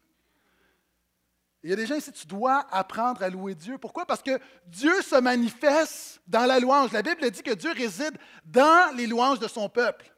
Il 1.63 1.69
y 1.69 1.73
a 1.73 1.75
des 1.75 1.85
gens 1.85 1.95
ici, 1.95 2.11
tu 2.11 2.25
dois 2.25 2.65
apprendre 2.71 3.21
à 3.21 3.29
louer 3.29 3.53
Dieu. 3.53 3.77
Pourquoi? 3.77 4.05
Parce 4.05 4.23
que 4.23 4.39
Dieu 4.65 4.99
se 5.03 5.15
manifeste 5.15 6.19
dans 6.25 6.45
la 6.45 6.59
louange. 6.59 6.91
La 6.91 7.03
Bible 7.03 7.29
dit 7.29 7.43
que 7.43 7.53
Dieu 7.53 7.71
réside 7.71 8.17
dans 8.43 8.95
les 8.95 9.05
louanges 9.05 9.37
de 9.37 9.47
son 9.47 9.69
peuple. 9.69 10.11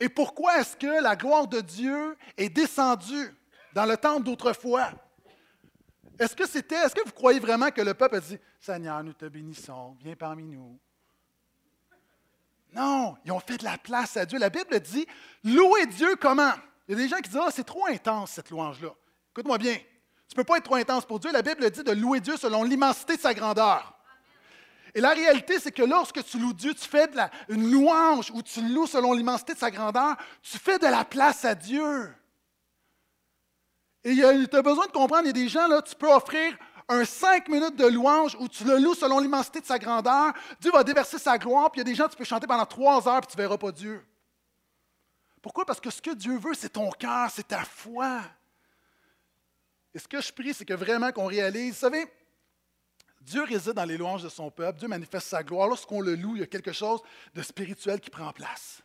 Et 0.00 0.08
pourquoi 0.08 0.58
est-ce 0.58 0.76
que 0.76 1.02
la 1.02 1.16
gloire 1.16 1.46
de 1.46 1.60
Dieu 1.60 2.16
est 2.38 2.48
descendue 2.48 3.34
dans 3.74 3.84
le 3.84 3.98
temple 3.98 4.22
d'autrefois? 4.22 4.90
Est-ce 6.20 6.36
que 6.36 6.46
c'était, 6.46 6.76
est-ce 6.76 6.94
que 6.94 7.02
vous 7.02 7.12
croyez 7.12 7.40
vraiment 7.40 7.70
que 7.70 7.80
le 7.80 7.94
peuple 7.94 8.16
a 8.16 8.20
dit 8.20 8.38
Seigneur, 8.60 9.02
nous 9.02 9.14
te 9.14 9.24
bénissons, 9.24 9.96
viens 10.02 10.14
parmi 10.14 10.44
nous? 10.44 10.78
Non, 12.74 13.16
ils 13.24 13.32
ont 13.32 13.40
fait 13.40 13.56
de 13.56 13.64
la 13.64 13.78
place 13.78 14.18
à 14.18 14.26
Dieu. 14.26 14.38
La 14.38 14.50
Bible 14.50 14.78
dit 14.80 15.06
louer 15.42 15.86
Dieu 15.86 16.16
comment? 16.16 16.52
Il 16.86 16.92
y 16.92 17.00
a 17.00 17.02
des 17.02 17.08
gens 17.08 17.16
qui 17.16 17.30
disent 17.30 17.40
Ah, 17.42 17.48
c'est 17.50 17.64
trop 17.64 17.86
intense 17.86 18.32
cette 18.32 18.50
louange-là. 18.50 18.90
Écoute-moi 19.30 19.56
bien. 19.56 19.74
Tu 19.76 20.34
ne 20.34 20.36
peux 20.36 20.44
pas 20.44 20.58
être 20.58 20.64
trop 20.64 20.74
intense 20.74 21.06
pour 21.06 21.18
Dieu. 21.18 21.32
La 21.32 21.40
Bible 21.40 21.68
dit 21.70 21.82
de 21.82 21.92
louer 21.92 22.20
Dieu 22.20 22.36
selon 22.36 22.64
l'immensité 22.64 23.16
de 23.16 23.20
sa 23.22 23.32
grandeur. 23.32 23.98
Et 24.94 25.00
la 25.00 25.10
réalité, 25.10 25.58
c'est 25.58 25.72
que 25.72 25.82
lorsque 25.82 26.22
tu 26.22 26.38
loues 26.38 26.52
Dieu, 26.52 26.74
tu 26.74 26.86
fais 26.86 27.08
de 27.08 27.16
la, 27.16 27.30
une 27.48 27.72
louange 27.72 28.30
ou 28.32 28.42
tu 28.42 28.60
loues 28.60 28.86
selon 28.86 29.14
l'immensité 29.14 29.54
de 29.54 29.58
sa 29.58 29.70
grandeur, 29.70 30.16
tu 30.42 30.58
fais 30.58 30.78
de 30.78 30.86
la 30.86 31.06
place 31.06 31.46
à 31.46 31.54
Dieu. 31.54 32.12
Et 34.02 34.14
tu 34.14 34.56
as 34.56 34.62
besoin 34.62 34.86
de 34.86 34.92
comprendre, 34.92 35.24
il 35.24 35.26
y 35.26 35.30
a 35.30 35.32
des 35.32 35.48
gens, 35.48 35.68
tu 35.82 35.94
peux 35.94 36.10
offrir 36.10 36.56
un 36.88 37.04
cinq 37.04 37.48
minutes 37.48 37.76
de 37.76 37.86
louange 37.86 38.36
où 38.40 38.48
tu 38.48 38.64
le 38.64 38.78
loues 38.78 38.94
selon 38.94 39.20
l'immensité 39.20 39.60
de 39.60 39.66
sa 39.66 39.78
grandeur. 39.78 40.32
Dieu 40.58 40.72
va 40.72 40.82
déverser 40.82 41.18
sa 41.18 41.38
gloire, 41.38 41.70
puis 41.70 41.80
il 41.80 41.86
y 41.86 41.88
a 41.88 41.90
des 41.90 41.94
gens, 41.94 42.08
tu 42.08 42.16
peux 42.16 42.24
chanter 42.24 42.46
pendant 42.46 42.66
trois 42.66 43.06
heures, 43.06 43.20
puis 43.20 43.30
tu 43.30 43.36
ne 43.36 43.42
verras 43.42 43.58
pas 43.58 43.70
Dieu. 43.70 44.04
Pourquoi? 45.40 45.64
Parce 45.64 45.80
que 45.80 45.90
ce 45.90 46.02
que 46.02 46.10
Dieu 46.10 46.36
veut, 46.38 46.54
c'est 46.54 46.70
ton 46.70 46.90
cœur, 46.90 47.30
c'est 47.30 47.48
ta 47.48 47.64
foi. 47.64 48.22
Et 49.94 49.98
ce 49.98 50.08
que 50.08 50.20
je 50.20 50.32
prie, 50.32 50.52
c'est 50.52 50.64
que 50.64 50.74
vraiment 50.74 51.12
qu'on 51.12 51.26
réalise, 51.26 51.74
vous 51.74 51.80
savez, 51.80 52.06
Dieu 53.20 53.44
réside 53.44 53.72
dans 53.74 53.84
les 53.84 53.98
louanges 53.98 54.22
de 54.22 54.28
son 54.28 54.50
peuple, 54.50 54.78
Dieu 54.78 54.88
manifeste 54.88 55.28
sa 55.28 55.42
gloire. 55.42 55.68
Lorsqu'on 55.68 56.00
le 56.00 56.14
loue, 56.14 56.36
il 56.36 56.40
y 56.40 56.42
a 56.42 56.46
quelque 56.46 56.72
chose 56.72 57.00
de 57.34 57.42
spirituel 57.42 58.00
qui 58.00 58.10
prend 58.10 58.32
place. 58.32 58.82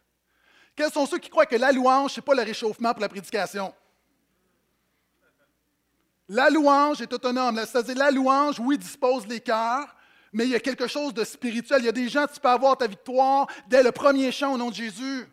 Quels 0.76 0.92
sont 0.92 1.06
ceux 1.06 1.20
qui 1.20 1.30
croient 1.30 1.46
que 1.46 1.56
la 1.56 1.72
louange, 1.72 2.12
ce 2.12 2.20
n'est 2.20 2.26
pas 2.26 2.36
le 2.36 2.42
réchauffement 2.44 2.92
pour 2.92 3.02
la 3.02 3.10
prédication? 3.10 3.74
La 6.28 6.50
louange 6.50 7.02
est 7.02 7.14
autonome. 7.14 7.58
C'est-à-dire, 7.58 7.96
la 7.96 8.12
louange, 8.12 8.60
oui, 8.60 8.78
dispose 8.78 9.28
les 9.28 9.40
cœurs, 9.40 9.96
mais 10.34 10.46
il 10.46 10.52
y 10.52 10.56
a 10.56 10.60
quelque 10.60 10.88
chose 10.88 11.14
de 11.14 11.24
spirituel. 11.24 11.82
Il 11.82 11.86
y 11.86 11.90
a 11.90 11.94
des 11.94 12.10
gens, 12.10 12.26
tu 12.28 12.40
peux 12.40 12.50
avoir 12.50 12.78
ta 12.78 12.88
victoire 12.88 13.48
dès 13.68 13.84
le 13.84 13.92
premier 13.92 14.32
chant 14.32 14.54
au 14.54 14.58
nom 14.58 14.70
de 14.70 14.76
Jésus. 14.76 15.28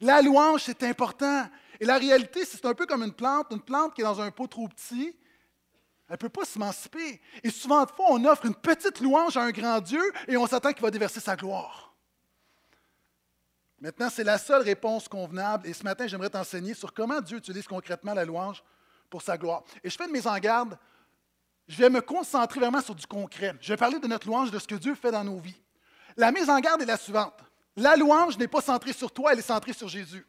La 0.00 0.20
louange, 0.20 0.62
c'est 0.64 0.82
important. 0.82 1.48
Et 1.80 1.86
la 1.86 1.98
réalité, 1.98 2.44
c'est 2.44 2.64
un 2.66 2.74
peu 2.74 2.86
comme 2.86 3.02
une 3.02 3.12
plante, 3.12 3.46
une 3.50 3.60
plante 3.60 3.94
qui 3.94 4.02
est 4.02 4.04
dans 4.04 4.20
un 4.20 4.30
pot 4.30 4.46
trop 4.46 4.68
petit, 4.68 5.16
elle 6.08 6.14
ne 6.14 6.16
peut 6.18 6.28
pas 6.28 6.44
s'émanciper. 6.44 7.20
Et 7.42 7.50
souvent 7.50 7.84
de 7.84 7.90
fois, 7.90 8.06
on 8.10 8.24
offre 8.26 8.44
une 8.44 8.54
petite 8.54 9.00
louange 9.00 9.36
à 9.36 9.42
un 9.42 9.50
grand 9.50 9.80
Dieu 9.80 10.02
et 10.28 10.36
on 10.36 10.46
s'attend 10.46 10.72
qu'il 10.72 10.82
va 10.82 10.90
déverser 10.90 11.18
sa 11.18 11.34
gloire. 11.34 11.94
Maintenant, 13.80 14.10
c'est 14.10 14.24
la 14.24 14.38
seule 14.38 14.62
réponse 14.62 15.08
convenable. 15.08 15.66
Et 15.66 15.72
ce 15.72 15.82
matin, 15.82 16.06
j'aimerais 16.06 16.30
t'enseigner 16.30 16.74
sur 16.74 16.92
comment 16.92 17.20
Dieu 17.20 17.38
utilise 17.38 17.66
concrètement 17.66 18.14
la 18.14 18.24
louange 18.24 18.62
sa 19.22 19.36
gloire. 19.36 19.62
Et 19.82 19.90
je 19.90 19.96
fais 19.96 20.06
de 20.06 20.12
mes 20.12 20.26
en 20.26 20.38
garde. 20.38 20.78
Je 21.66 21.78
vais 21.78 21.90
me 21.90 22.00
concentrer 22.00 22.60
vraiment 22.60 22.82
sur 22.82 22.94
du 22.94 23.06
concret. 23.06 23.54
Je 23.60 23.72
vais 23.72 23.76
parler 23.76 23.98
de 23.98 24.06
notre 24.06 24.26
louange, 24.26 24.50
de 24.50 24.58
ce 24.58 24.66
que 24.66 24.74
Dieu 24.74 24.94
fait 24.94 25.10
dans 25.10 25.24
nos 25.24 25.38
vies. 25.38 25.60
La 26.16 26.30
mise 26.30 26.50
en 26.50 26.60
garde 26.60 26.82
est 26.82 26.86
la 26.86 26.96
suivante. 26.96 27.40
La 27.76 27.96
louange 27.96 28.38
n'est 28.38 28.48
pas 28.48 28.60
centrée 28.60 28.92
sur 28.92 29.10
toi, 29.10 29.32
elle 29.32 29.38
est 29.38 29.42
centrée 29.42 29.72
sur 29.72 29.88
Jésus. 29.88 30.24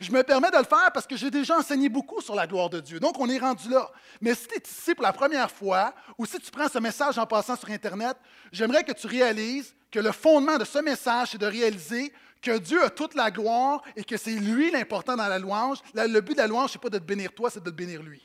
Je 0.00 0.12
me 0.12 0.22
permets 0.22 0.50
de 0.50 0.56
le 0.56 0.64
faire 0.64 0.90
parce 0.92 1.06
que 1.06 1.16
j'ai 1.16 1.30
déjà 1.30 1.58
enseigné 1.58 1.88
beaucoup 1.88 2.20
sur 2.20 2.34
la 2.34 2.46
gloire 2.46 2.70
de 2.70 2.78
Dieu. 2.78 3.00
Donc, 3.00 3.18
on 3.18 3.28
est 3.28 3.38
rendu 3.38 3.68
là. 3.68 3.90
Mais 4.20 4.34
si 4.34 4.46
tu 4.46 4.54
es 4.54 4.62
ici 4.64 4.94
pour 4.94 5.02
la 5.02 5.12
première 5.12 5.50
fois 5.50 5.92
ou 6.16 6.24
si 6.24 6.38
tu 6.38 6.50
prends 6.50 6.68
ce 6.68 6.78
message 6.78 7.18
en 7.18 7.26
passant 7.26 7.56
sur 7.56 7.68
Internet, 7.70 8.16
j'aimerais 8.52 8.84
que 8.84 8.92
tu 8.92 9.08
réalises 9.08 9.74
que 9.90 9.98
le 9.98 10.12
fondement 10.12 10.56
de 10.56 10.64
ce 10.64 10.78
message, 10.78 11.30
c'est 11.32 11.38
de 11.38 11.46
réaliser 11.46 12.12
que 12.40 12.58
Dieu 12.58 12.82
a 12.82 12.90
toute 12.90 13.14
la 13.14 13.30
gloire 13.30 13.82
et 13.96 14.04
que 14.04 14.16
c'est 14.16 14.36
lui 14.36 14.70
l'important 14.70 15.16
dans 15.16 15.28
la 15.28 15.38
louange. 15.38 15.78
Le 15.94 16.20
but 16.20 16.34
de 16.34 16.38
la 16.38 16.46
louange, 16.46 16.70
ce 16.70 16.78
n'est 16.78 16.82
pas 16.82 16.90
de 16.90 16.98
te 16.98 17.04
bénir 17.04 17.32
toi, 17.34 17.50
c'est 17.50 17.62
de 17.62 17.70
te 17.70 17.74
bénir 17.74 18.02
lui. 18.02 18.22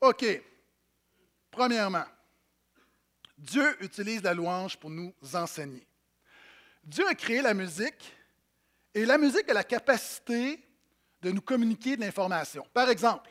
OK. 0.00 0.24
Premièrement, 1.50 2.04
Dieu 3.36 3.76
utilise 3.82 4.22
la 4.22 4.34
louange 4.34 4.78
pour 4.78 4.90
nous 4.90 5.14
enseigner. 5.34 5.86
Dieu 6.82 7.06
a 7.06 7.14
créé 7.14 7.42
la 7.42 7.54
musique 7.54 8.14
et 8.94 9.04
la 9.04 9.18
musique 9.18 9.48
a 9.48 9.54
la 9.54 9.64
capacité 9.64 10.60
de 11.20 11.30
nous 11.30 11.40
communiquer 11.40 11.96
de 11.96 12.00
l'information. 12.00 12.66
Par 12.72 12.88
exemple, 12.88 13.30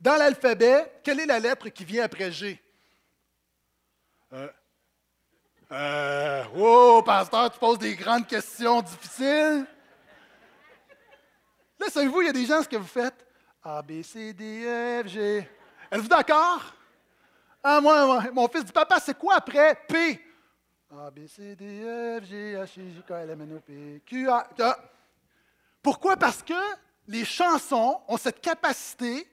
dans 0.00 0.16
l'alphabet, 0.16 1.00
quelle 1.02 1.20
est 1.20 1.26
la 1.26 1.40
lettre 1.40 1.68
qui 1.70 1.84
vient 1.84 2.04
après 2.04 2.30
G? 2.30 2.62
Euh, 4.32 4.48
euh, 5.70 6.44
oh, 6.56 7.02
pasteur, 7.04 7.50
tu 7.50 7.58
poses 7.58 7.78
des 7.78 7.94
grandes 7.94 8.26
questions 8.26 8.80
difficiles. 8.82 9.66
Là, 11.78 11.86
savez-vous, 11.88 12.22
il 12.22 12.26
y 12.26 12.30
a 12.30 12.32
des 12.32 12.46
gens, 12.46 12.62
ce 12.62 12.68
que 12.68 12.76
vous 12.76 12.86
faites? 12.86 13.26
A, 13.62 13.82
B, 13.82 14.02
C, 14.02 14.32
D, 14.32 14.64
E, 14.64 15.02
F, 15.04 15.08
G. 15.08 15.48
Êtes-vous 15.90 16.08
d'accord? 16.08 16.74
Ah, 17.62 17.80
moi, 17.80 18.24
mon 18.32 18.48
fils 18.48 18.64
dit, 18.64 18.72
papa, 18.72 18.98
c'est 19.00 19.16
quoi 19.16 19.36
après 19.36 19.74
P? 19.88 20.20
A, 20.90 21.10
B, 21.10 21.26
C, 21.26 21.54
D, 21.54 21.82
E, 21.84 22.20
F, 22.20 22.24
G, 22.24 22.54
H, 22.54 22.80
I, 22.80 22.94
J, 22.94 23.02
K, 23.06 23.10
L, 23.10 23.30
M, 23.30 23.42
N, 23.42 23.56
O, 23.56 23.60
P, 23.60 24.02
Q, 24.06 24.28
A. 24.30 24.48
Pourquoi? 25.82 26.16
Parce 26.16 26.42
que 26.42 26.54
les 27.06 27.24
chansons 27.24 28.00
ont 28.08 28.16
cette 28.16 28.40
capacité 28.40 29.28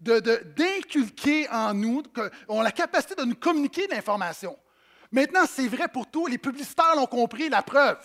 d'inculquer 0.00 1.48
en 1.50 1.74
nous, 1.74 2.02
ont 2.48 2.62
la 2.62 2.72
capacité 2.72 3.14
de 3.14 3.24
nous 3.24 3.36
communiquer 3.36 3.86
de 3.86 3.94
l'information. 3.94 4.56
Maintenant, 5.12 5.44
c'est 5.46 5.66
vrai 5.66 5.88
pour 5.88 6.06
tout. 6.06 6.26
Les 6.26 6.38
publicitaires 6.38 6.94
l'ont 6.94 7.06
compris, 7.06 7.48
la 7.48 7.62
preuve. 7.62 7.98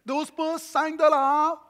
«12 0.06 0.30
pouces, 0.32 0.62
5 0.62 0.96
dollars. 0.96 1.64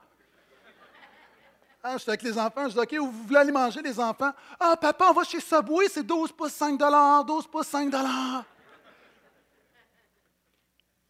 Ah, 1.83 1.97
j'étais 1.97 2.09
avec 2.09 2.23
les 2.23 2.37
enfants, 2.39 2.67
je 2.67 2.73
dis 2.73 2.79
OK, 2.79 2.93
vous 2.95 3.11
voulez 3.11 3.39
aller 3.39 3.51
manger, 3.51 3.83
les 3.83 3.99
enfants? 3.99 4.31
Ah, 4.59 4.75
papa, 4.75 5.09
on 5.09 5.13
va 5.13 5.23
chez 5.23 5.39
Subway, 5.39 5.87
c'est 5.89 6.01
12 6.01 6.31
pouces, 6.31 6.53
5 6.53 6.75
dollars, 6.77 7.23
12 7.23 7.45
pouces, 7.45 7.67
5 7.67 7.91
dollars. 7.91 8.43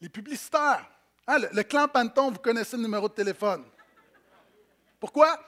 Les 0.01 0.09
publicitaires. 0.09 0.90
Ah, 1.27 1.37
le, 1.37 1.63
clan 1.63 1.87
Panton, 1.87 2.31
vous 2.31 2.39
connaissez 2.39 2.75
le 2.75 2.83
numéro 2.83 3.07
de 3.07 3.13
téléphone. 3.13 3.63
Pourquoi? 4.99 5.39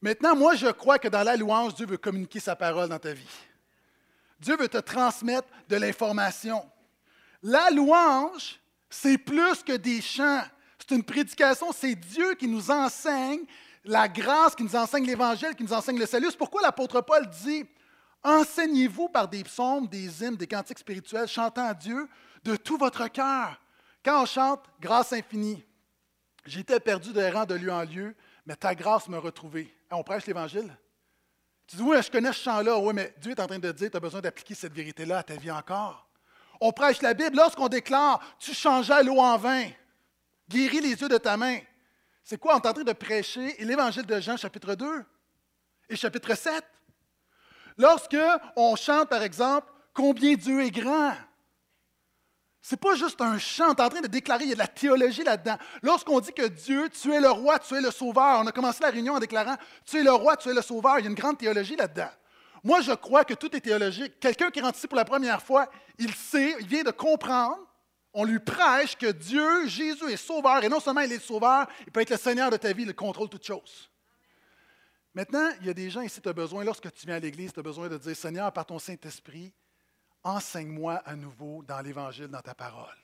Maintenant, 0.00 0.36
moi, 0.36 0.54
je 0.54 0.68
crois 0.68 0.98
que 0.98 1.08
dans 1.08 1.22
la 1.22 1.36
louange, 1.36 1.74
Dieu 1.74 1.86
veut 1.86 1.96
communiquer 1.96 2.40
sa 2.40 2.56
parole 2.56 2.88
dans 2.88 2.98
ta 2.98 3.12
vie. 3.12 3.26
Dieu 4.38 4.56
veut 4.56 4.68
te 4.68 4.78
transmettre 4.78 5.48
de 5.68 5.76
l'information. 5.76 6.64
La 7.42 7.70
louange, 7.70 8.58
c'est 8.88 9.18
plus 9.18 9.62
que 9.62 9.76
des 9.76 10.00
chants. 10.00 10.42
C'est 10.78 10.94
une 10.94 11.04
prédication. 11.04 11.72
C'est 11.72 11.94
Dieu 11.94 12.34
qui 12.34 12.48
nous 12.48 12.70
enseigne 12.70 13.44
la 13.84 14.08
grâce, 14.08 14.54
qui 14.54 14.64
nous 14.64 14.76
enseigne 14.76 15.06
l'Évangile, 15.06 15.54
qui 15.54 15.64
nous 15.64 15.72
enseigne 15.72 15.98
le 15.98 16.06
salut. 16.06 16.28
C'est 16.30 16.38
pourquoi 16.38 16.62
l'apôtre 16.62 17.00
Paul 17.00 17.28
dit 17.28 17.66
Enseignez-vous 18.22 19.08
par 19.08 19.28
des 19.28 19.42
psaumes, 19.44 19.86
des 19.86 20.22
hymnes, 20.22 20.36
des 20.36 20.46
cantiques 20.46 20.78
spirituels, 20.78 21.26
chantant 21.26 21.68
à 21.68 21.74
Dieu 21.74 22.08
de 22.44 22.56
tout 22.56 22.76
votre 22.76 23.08
cœur. 23.08 23.58
Quand 24.04 24.22
on 24.22 24.26
chante 24.26 24.64
Grâce 24.80 25.12
infinie, 25.12 25.64
j'étais 26.46 26.80
perdu 26.80 27.12
de 27.12 27.22
rang 27.22 27.44
de 27.44 27.54
lieu 27.54 27.72
en 27.72 27.82
lieu, 27.82 28.14
mais 28.46 28.56
ta 28.56 28.74
grâce 28.74 29.08
m'a 29.08 29.18
retrouvé. 29.18 29.74
Hein, 29.90 29.96
on 29.96 30.02
prêche 30.02 30.26
l'Évangile? 30.26 30.74
Tu 31.66 31.76
dis, 31.76 31.82
oui, 31.82 31.96
je 32.02 32.10
connais 32.10 32.32
ce 32.32 32.42
chant-là. 32.42 32.78
Oui, 32.78 32.92
mais 32.94 33.14
Dieu 33.18 33.32
est 33.32 33.40
en 33.40 33.46
train 33.46 33.58
de 33.58 33.72
dire, 33.72 33.90
tu 33.90 33.96
as 33.96 34.00
besoin 34.00 34.20
d'appliquer 34.20 34.54
cette 34.54 34.72
vérité-là 34.72 35.18
à 35.18 35.22
ta 35.22 35.36
vie 35.36 35.50
encore. 35.50 36.08
On 36.60 36.72
prêche 36.72 37.00
la 37.00 37.14
Bible 37.14 37.36
lorsqu'on 37.36 37.68
déclare, 37.68 38.20
tu 38.38 38.52
changeas 38.52 39.02
l'eau 39.02 39.18
en 39.18 39.36
vin, 39.36 39.66
guéris 40.48 40.80
les 40.80 41.00
yeux 41.00 41.08
de 41.08 41.16
ta 41.16 41.36
main. 41.36 41.58
C'est 42.24 42.38
quoi? 42.38 42.56
On 42.56 42.60
est 42.60 42.66
en 42.66 42.72
train 42.72 42.82
de 42.82 42.92
prêcher 42.92 43.56
l'Évangile 43.60 44.04
de 44.04 44.20
Jean, 44.20 44.36
chapitre 44.36 44.74
2 44.74 45.04
et 45.88 45.96
chapitre 45.96 46.34
7. 46.34 46.64
Lorsque 47.78 48.16
on 48.56 48.76
chante, 48.76 49.08
par 49.08 49.22
exemple, 49.22 49.68
combien 49.94 50.34
Dieu 50.34 50.62
est 50.62 50.70
grand, 50.70 51.14
c'est 52.62 52.78
pas 52.78 52.94
juste 52.94 53.20
un 53.20 53.38
chant, 53.38 53.74
tu 53.74 53.82
en 53.82 53.88
train 53.88 54.00
de 54.00 54.06
déclarer, 54.06 54.44
il 54.44 54.50
y 54.50 54.52
a 54.52 54.54
de 54.54 54.60
la 54.60 54.66
théologie 54.66 55.24
là-dedans. 55.24 55.56
Lorsqu'on 55.82 56.20
dit 56.20 56.32
que 56.32 56.46
Dieu, 56.46 56.88
tu 56.90 57.12
es 57.12 57.20
le 57.20 57.30
roi, 57.30 57.58
tu 57.58 57.74
es 57.74 57.80
le 57.80 57.90
sauveur, 57.90 58.40
on 58.40 58.46
a 58.46 58.52
commencé 58.52 58.82
la 58.82 58.90
réunion 58.90 59.14
en 59.14 59.18
déclarant, 59.18 59.56
tu 59.86 59.98
es 59.98 60.02
le 60.02 60.12
roi, 60.12 60.36
tu 60.36 60.50
es 60.50 60.54
le 60.54 60.60
sauveur, 60.60 60.98
il 60.98 61.04
y 61.04 61.06
a 61.06 61.10
une 61.10 61.16
grande 61.16 61.38
théologie 61.38 61.76
là-dedans. 61.76 62.10
Moi, 62.62 62.82
je 62.82 62.92
crois 62.92 63.24
que 63.24 63.32
tout 63.32 63.54
est 63.56 63.60
théologique. 63.60 64.20
Quelqu'un 64.20 64.50
qui 64.50 64.60
rentre 64.60 64.76
ici 64.76 64.86
pour 64.86 64.96
la 64.96 65.06
première 65.06 65.40
fois, 65.42 65.70
il 65.98 66.12
sait, 66.14 66.56
il 66.60 66.66
vient 66.66 66.82
de 66.82 66.90
comprendre, 66.90 67.58
on 68.12 68.24
lui 68.24 68.40
prêche 68.40 68.96
que 68.96 69.10
Dieu, 69.10 69.66
Jésus 69.66 70.10
est 70.10 70.18
sauveur, 70.18 70.62
et 70.62 70.68
non 70.68 70.80
seulement 70.80 71.00
il 71.00 71.12
est 71.12 71.24
sauveur, 71.24 71.66
il 71.86 71.92
peut 71.92 72.00
être 72.00 72.10
le 72.10 72.18
Seigneur 72.18 72.50
de 72.50 72.58
ta 72.58 72.72
vie, 72.74 72.82
il 72.82 72.94
contrôle 72.94 73.30
toutes 73.30 73.46
choses. 73.46 73.90
Maintenant, 75.14 75.48
il 75.60 75.66
y 75.66 75.70
a 75.70 75.74
des 75.74 75.88
gens 75.88 76.02
ici, 76.02 76.20
tu 76.20 76.28
as 76.28 76.32
besoin, 76.32 76.62
lorsque 76.62 76.92
tu 76.92 77.06
viens 77.06 77.16
à 77.16 77.20
l'Église, 77.20 77.52
tu 77.52 77.60
as 77.60 77.62
besoin 77.62 77.88
de 77.88 77.96
dire, 77.96 78.14
Seigneur, 78.14 78.52
par 78.52 78.66
ton 78.66 78.78
Saint-Esprit, 78.78 79.52
enseigne-moi 80.24 80.94
à 81.04 81.16
nouveau 81.16 81.62
dans 81.62 81.80
l'Évangile, 81.80 82.28
dans 82.28 82.40
ta 82.40 82.54
parole. 82.54 82.96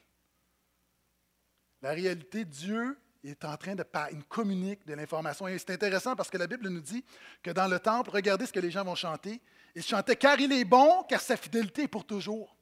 La 1.82 1.90
réalité, 1.90 2.44
Dieu 2.44 2.98
est 3.24 3.44
en 3.44 3.56
train 3.56 3.74
de 3.74 3.84
il 4.12 4.24
communique 4.24 4.86
de 4.86 4.94
l'information. 4.94 5.48
Et 5.48 5.58
c'est 5.58 5.70
intéressant 5.70 6.16
parce 6.16 6.30
que 6.30 6.38
la 6.38 6.46
Bible 6.46 6.68
nous 6.68 6.80
dit 6.80 7.04
que 7.42 7.50
dans 7.50 7.68
le 7.68 7.78
temple, 7.78 8.10
regardez 8.10 8.46
ce 8.46 8.52
que 8.52 8.60
les 8.60 8.70
gens 8.70 8.84
vont 8.84 8.94
chanter. 8.94 9.40
Ils 9.74 9.82
chantaient 9.82 10.16
car 10.16 10.38
il 10.40 10.52
est 10.52 10.64
bon, 10.64 11.02
car 11.08 11.20
sa 11.20 11.36
fidélité 11.36 11.82
est 11.82 11.88
pour 11.88 12.04
toujours. 12.04 12.56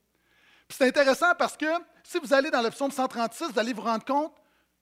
C'est 0.69 0.87
intéressant 0.87 1.33
parce 1.37 1.55
que 1.55 1.65
si 2.03 2.19
vous 2.19 2.33
allez 2.33 2.49
dans 2.49 2.61
le 2.61 2.71
psaume 2.71 2.91
136, 2.91 3.51
vous 3.51 3.59
allez 3.59 3.73
vous 3.73 3.81
rendre 3.81 4.05
compte 4.05 4.35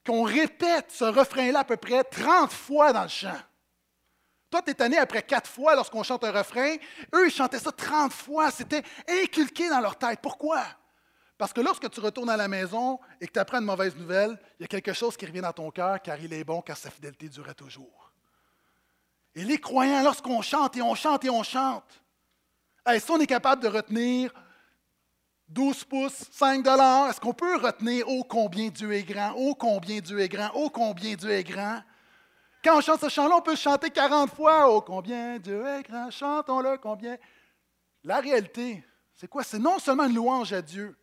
qu'on 0.06 0.22
répète 0.24 0.90
ce 0.90 1.04
refrain-là 1.04 1.60
à 1.60 1.64
peu 1.64 1.76
près 1.76 2.04
30 2.04 2.50
fois 2.50 2.92
dans 2.92 3.02
le 3.02 3.08
chant. 3.08 3.38
Toi, 4.54 4.62
tu 4.62 4.70
es 4.70 4.74
tanné 4.74 4.98
après 4.98 5.20
quatre 5.20 5.50
fois 5.50 5.74
lorsqu'on 5.74 6.04
chante 6.04 6.22
un 6.22 6.30
refrain. 6.30 6.76
Eux, 7.12 7.26
ils 7.26 7.32
chantaient 7.32 7.58
ça 7.58 7.72
30 7.72 8.12
fois. 8.12 8.52
C'était 8.52 8.84
inculqué 9.08 9.68
dans 9.68 9.80
leur 9.80 9.98
tête. 9.98 10.20
Pourquoi? 10.22 10.62
Parce 11.36 11.52
que 11.52 11.60
lorsque 11.60 11.90
tu 11.90 11.98
retournes 11.98 12.30
à 12.30 12.36
la 12.36 12.46
maison 12.46 13.00
et 13.20 13.26
que 13.26 13.32
tu 13.32 13.40
apprends 13.40 13.58
une 13.58 13.64
mauvaise 13.64 13.96
nouvelle, 13.96 14.38
il 14.60 14.62
y 14.62 14.64
a 14.64 14.68
quelque 14.68 14.92
chose 14.92 15.16
qui 15.16 15.26
revient 15.26 15.40
dans 15.40 15.52
ton 15.52 15.72
cœur 15.72 16.00
car 16.00 16.20
il 16.20 16.32
est 16.32 16.44
bon, 16.44 16.62
car 16.62 16.76
sa 16.76 16.88
fidélité 16.88 17.28
durait 17.28 17.54
toujours. 17.54 18.12
Et 19.34 19.42
les 19.42 19.58
croyants, 19.58 20.04
lorsqu'on 20.04 20.40
chante 20.40 20.76
et 20.76 20.82
on 20.82 20.94
chante 20.94 21.24
et 21.24 21.30
on 21.30 21.42
chante, 21.42 22.00
est-ce 22.86 23.08
qu'on 23.08 23.18
est 23.18 23.26
capable 23.26 23.60
de 23.60 23.66
retenir 23.66 24.32
12 25.48 25.82
pouces, 25.82 26.28
5 26.30 26.62
dollars? 26.62 27.10
Est-ce 27.10 27.20
qu'on 27.20 27.34
peut 27.34 27.56
retenir 27.56 28.04
oh 28.06 28.22
combien 28.22 28.68
Dieu 28.68 28.92
est 28.92 29.02
grand, 29.02 29.34
oh 29.36 29.56
combien 29.56 29.98
Dieu 29.98 30.20
est 30.20 30.28
grand, 30.28 30.52
oh 30.54 30.70
combien 30.70 31.16
Dieu 31.16 31.32
est 31.32 31.42
grand? 31.42 31.82
Quand 32.64 32.78
on 32.78 32.80
chante 32.80 33.02
ce 33.02 33.10
chant-là, 33.10 33.36
on 33.36 33.42
peut 33.42 33.56
chanter 33.56 33.90
40 33.90 34.30
fois. 34.34 34.70
Oh, 34.70 34.80
combien 34.80 35.38
Dieu 35.38 35.66
est 35.66 35.82
grand, 35.82 36.10
chantons-le, 36.10 36.78
combien. 36.78 37.18
La 38.02 38.20
réalité, 38.20 38.82
c'est 39.14 39.28
quoi? 39.28 39.44
C'est 39.44 39.58
non 39.58 39.78
seulement 39.78 40.04
une 40.04 40.14
louange 40.14 40.54
à 40.54 40.62
Dieu, 40.62 40.96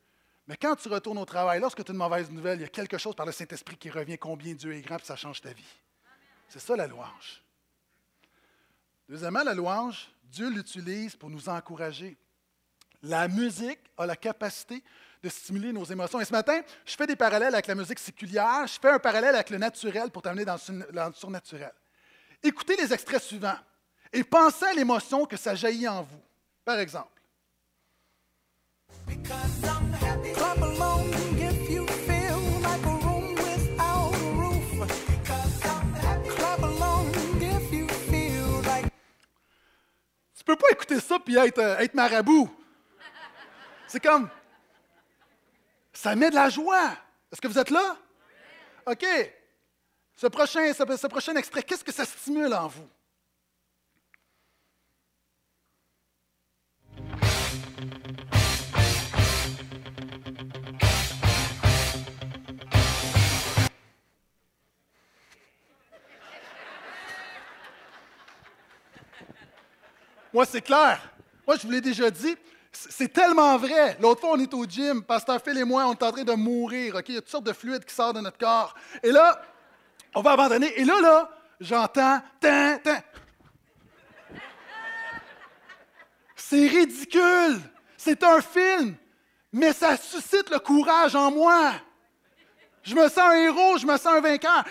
mais 0.48 0.58
quand 0.58 0.76
tu 0.76 0.90
retournes 0.90 1.20
au 1.20 1.26
travail, 1.26 1.60
lorsque 1.60 1.84
tu 1.84 1.92
as 1.92 1.94
une 1.94 2.00
mauvaise 2.00 2.32
nouvelle, 2.32 2.58
il 2.60 2.62
y 2.64 2.66
a 2.66 2.70
quelque 2.70 2.98
chose 2.98 3.16
par 3.16 3.28
le 3.28 3.32
Saint-Esprit 3.32 3.78
qui 3.78 3.92
revient, 3.92 4.18
combien 4.18 4.56
Dieu 4.56 4.74
est 4.74 4.82
grand, 4.82 4.98
puis 4.98 5.06
ça 5.06 5.16
change 5.16 5.40
ta 5.40 5.54
vie. 5.54 5.78
C'est 6.50 6.60
ça 6.60 6.76
la 6.76 6.88
louange. 6.88 7.44
Deuxièmement, 9.08 9.44
la 9.44 9.54
louange, 9.54 10.12
Dieu 10.24 10.50
l'utilise 10.50 11.16
pour 11.16 11.30
nous 11.30 11.48
encourager. 11.48 12.18
La 13.04 13.28
musique 13.28 13.80
a 13.98 14.08
la 14.08 14.16
capacité 14.16 14.84
de 15.24 15.30
stimuler 15.30 15.72
nos 15.72 15.84
émotions. 15.84 16.20
Et 16.20 16.26
ce 16.26 16.32
matin, 16.32 16.62
je 16.86 16.96
fais 16.96 17.08
des 17.08 17.16
parallèles 17.16 17.54
avec 17.54 17.68
la 17.68 17.76
musique 17.76 18.00
séculière, 18.00 18.66
je 18.66 18.80
fais 18.80 18.90
un 18.90 19.00
parallèle 19.00 19.36
avec 19.36 19.50
le 19.50 19.58
naturel 19.58 20.10
pour 20.10 20.22
t'amener 20.22 20.46
dans 20.46 20.58
le 20.70 21.14
surnaturel. 21.14 21.74
Écoutez 22.44 22.76
les 22.76 22.92
extraits 22.92 23.22
suivants. 23.22 23.58
Et 24.14 24.24
pensez 24.24 24.66
à 24.66 24.74
l'émotion 24.74 25.26
que 25.26 25.38
ça 25.38 25.56
jaillit 25.56 25.88
en 25.88 26.02
vous. 26.04 26.22
Par 26.66 26.80
exemple. 26.80 27.22
Tu 40.36 40.44
peux 40.44 40.56
pas 40.56 40.72
écouter 40.72 41.00
ça 41.00 41.20
puis 41.20 41.38
être, 41.38 41.60
euh, 41.60 41.78
être 41.78 41.94
marabout. 41.94 42.50
C'est 43.88 44.02
comme. 44.02 44.28
Ça 46.02 46.16
met 46.16 46.32
de 46.32 46.36
la 46.36 46.50
joie. 46.50 46.98
Est-ce 47.32 47.40
que 47.40 47.48
vous 47.48 47.60
êtes 47.60 47.70
là? 47.70 47.96
OK. 48.88 49.06
Ce 50.16 50.26
prochain, 50.26 50.74
ce 50.74 51.06
prochain 51.06 51.36
extrait, 51.36 51.62
qu'est-ce 51.62 51.84
que 51.84 51.92
ça 51.92 52.06
stimule 52.06 52.52
en 52.56 52.68
vous? 52.68 52.90
Moi, 70.34 70.46
c'est 70.48 70.62
clair. 70.64 71.00
Moi, 71.46 71.58
je 71.58 71.62
vous 71.62 71.70
l'ai 71.70 71.82
déjà 71.82 72.10
dit, 72.10 72.36
c'est 72.72 73.12
tellement 73.12 73.58
vrai. 73.58 73.98
L'autre 74.00 74.22
fois, 74.22 74.32
on 74.34 74.40
est 74.40 74.54
au 74.54 74.66
gym, 74.66 75.04
Pasteur 75.04 75.42
Phil 75.42 75.58
et 75.58 75.64
moi, 75.64 75.86
on 75.88 75.94
est 75.94 76.04
en 76.04 76.12
train 76.12 76.24
de 76.24 76.34
mourir. 76.34 76.96
OK? 76.96 77.06
Il 77.10 77.16
y 77.16 77.18
a 77.18 77.22
toutes 77.22 77.30
sortes 77.30 77.46
de 77.46 77.54
fluides 77.54 77.86
qui 77.86 77.94
sortent 77.94 78.16
de 78.16 78.22
notre 78.22 78.38
corps. 78.38 78.74
Et 79.04 79.12
là, 79.12 79.42
on 80.16 80.22
va 80.22 80.32
abandonner. 80.32 80.80
Et 80.80 80.86
là, 80.86 81.02
là, 81.02 81.30
j'entends 81.60 82.22
tin. 82.40 82.80
C'est 86.36 86.68
ridicule. 86.68 87.60
C'est 87.98 88.24
un 88.24 88.42
film. 88.42 88.96
Mais 89.54 89.74
ça 89.74 89.98
suscite 89.98 90.50
le 90.50 90.60
courage 90.60 91.16
en 91.16 91.30
moi. 91.30 91.74
Je 92.84 92.96
me 92.96 93.08
sens 93.10 93.20
un 93.20 93.34
héros, 93.34 93.78
je 93.78 93.86
me 93.86 93.96
sens 93.98 94.08
un 94.08 94.22
vainqueur. 94.22 94.64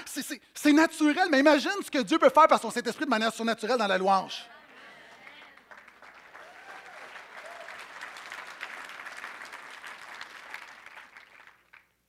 C'est 0.55 0.73
naturel, 0.73 1.29
mais 1.31 1.39
imagine 1.39 1.71
ce 1.85 1.91
que 1.91 2.01
Dieu 2.01 2.19
peut 2.19 2.31
faire 2.31 2.49
par 2.49 2.61
son 2.61 2.71
Saint-Esprit 2.71 3.05
de 3.05 3.11
manière 3.11 3.33
surnaturelle 3.33 3.79
dans 3.79 3.87
la 3.87 3.99
louange. 3.99 4.47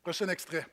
Prochain 0.04 0.30
extrait. 0.30 0.66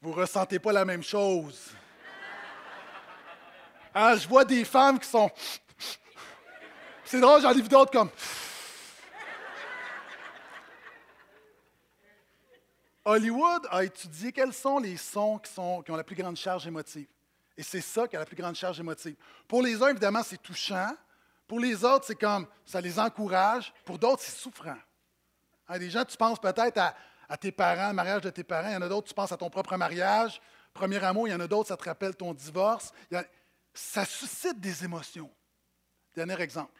Vous 0.00 0.12
ressentez 0.12 0.60
pas 0.60 0.72
la 0.72 0.84
même 0.84 1.02
chose. 1.02 1.72
Ah, 3.92 4.14
je 4.16 4.28
vois 4.28 4.44
des 4.44 4.64
femmes 4.64 5.00
qui 5.00 5.08
sont. 5.08 5.28
C'est 7.04 7.18
drôle, 7.20 7.42
j'en 7.42 7.50
ai 7.50 7.60
vu 7.60 7.68
d'autres 7.68 7.90
comme. 7.90 8.10
Hollywood 13.10 13.66
a 13.72 13.82
étudié 13.82 14.30
quels 14.30 14.52
sont 14.52 14.78
les 14.78 14.96
sons 14.96 15.40
qui, 15.40 15.58
ont 15.58 15.96
la 15.96 16.04
plus 16.04 16.14
grande 16.14 16.36
charge 16.36 16.66
émotive. 16.68 17.08
Et 17.56 17.62
c'est 17.64 17.80
ça 17.80 18.06
qui 18.06 18.14
a 18.14 18.20
la 18.20 18.24
plus 18.24 18.36
grande 18.36 18.54
charge 18.54 18.78
émotive. 18.78 19.16
Pour 19.48 19.62
les 19.62 19.82
uns, 19.82 19.88
évidemment, 19.88 20.22
c'est 20.22 20.40
touchant. 20.40 20.92
Pour 21.48 21.58
les 21.58 21.84
autres, 21.84 22.06
c'est 22.06 22.14
comme 22.14 22.46
ça 22.64 22.80
les 22.80 23.00
encourage. 23.00 23.74
Pour 23.84 23.98
d'autres, 23.98 24.22
c'est 24.22 24.36
souffrant. 24.36 24.78
Hein, 25.68 25.78
des 25.78 25.90
gens, 25.90 26.04
tu 26.04 26.16
penses 26.16 26.38
peut-être 26.38 26.78
à, 27.28 27.36
tes 27.36 27.50
parents, 27.50 27.88
le 27.88 27.94
mariage 27.94 28.22
de 28.22 28.30
tes 28.30 28.44
parents. 28.44 28.68
Il 28.68 28.74
y 28.74 28.76
en 28.76 28.82
a 28.82 28.88
d'autres, 28.88 29.08
tu 29.08 29.14
penses 29.14 29.32
à 29.32 29.36
ton 29.36 29.50
propre 29.50 29.76
mariage, 29.76 30.40
premier 30.72 31.02
amour. 31.02 31.26
Il 31.26 31.32
y 31.32 31.34
en 31.34 31.40
a 31.40 31.48
d'autres, 31.48 31.68
ça 31.68 31.76
te 31.76 31.84
rappelle 31.84 32.14
ton 32.14 32.32
divorce. 32.32 32.92
ça 33.74 34.04
suscite 34.04 34.60
des 34.60 34.84
émotions. 34.84 35.30
Dernier 36.14 36.40
exemple. 36.40 36.79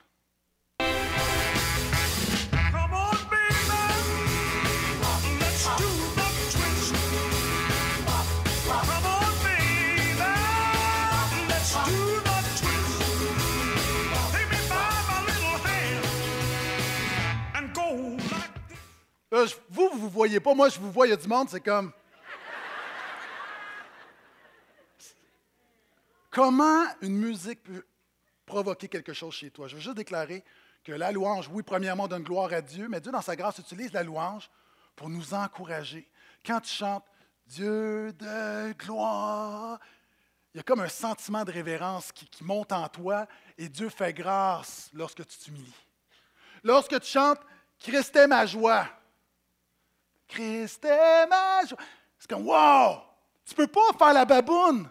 Vous, 19.31 19.47
vous 19.69 19.91
ne 19.95 20.01
vous 20.01 20.09
voyez 20.09 20.41
pas. 20.41 20.55
Moi, 20.55 20.69
je 20.69 20.79
vous 20.79 20.91
vois, 20.91 21.07
il 21.07 21.11
y 21.11 21.13
a 21.13 21.17
du 21.17 21.29
monde, 21.29 21.49
c'est 21.49 21.61
comme. 21.61 21.93
Comment 26.31 26.85
une 27.01 27.17
musique 27.17 27.63
peut 27.63 27.85
provoquer 28.47 28.89
quelque 28.89 29.13
chose 29.13 29.35
chez 29.35 29.51
toi? 29.51 29.67
Je 29.67 29.75
veux 29.75 29.81
juste 29.81 29.97
déclarer 29.97 30.45
que 30.85 30.93
la 30.93 31.11
louange, 31.13 31.49
oui, 31.53 31.63
premièrement, 31.63 32.07
donne 32.09 32.23
gloire 32.23 32.53
à 32.53 32.61
Dieu, 32.61 32.89
mais 32.89 33.01
Dieu, 33.01 33.11
dans 33.11 33.21
sa 33.21 33.37
grâce, 33.37 33.59
utilise 33.59 33.93
la 33.93 34.03
louange 34.03 34.49
pour 34.95 35.09
nous 35.09 35.35
encourager. 35.35 36.09
Quand 36.45 36.61
tu 36.61 36.73
chantes 36.73 37.05
Dieu 37.47 38.13
de 38.13 38.73
gloire, 38.73 39.79
il 40.55 40.59
y 40.59 40.61
a 40.61 40.63
comme 40.63 40.81
un 40.81 40.89
sentiment 40.89 41.45
de 41.45 41.53
révérence 41.53 42.13
qui 42.13 42.45
monte 42.45 42.73
en 42.73 42.89
toi 42.89 43.27
et 43.59 43.69
Dieu 43.69 43.89
fait 43.89 44.13
grâce 44.13 44.91
lorsque 44.93 45.27
tu 45.27 45.39
t'humilies. 45.39 45.87
Lorsque 46.63 47.01
tu 47.01 47.07
chantes 47.07 47.41
Christ 47.81 48.15
est 48.17 48.27
ma 48.27 48.45
joie, 48.47 48.87
Christ 50.31 50.85
est 50.85 51.27
ma 51.27 51.67
joie. 51.67 51.79
C'est 52.19 52.31
comme, 52.31 52.47
wow! 52.47 52.99
Tu 53.45 53.55
peux 53.55 53.67
pas 53.67 53.91
faire 53.99 54.13
la 54.13 54.25
baboune. 54.25 54.89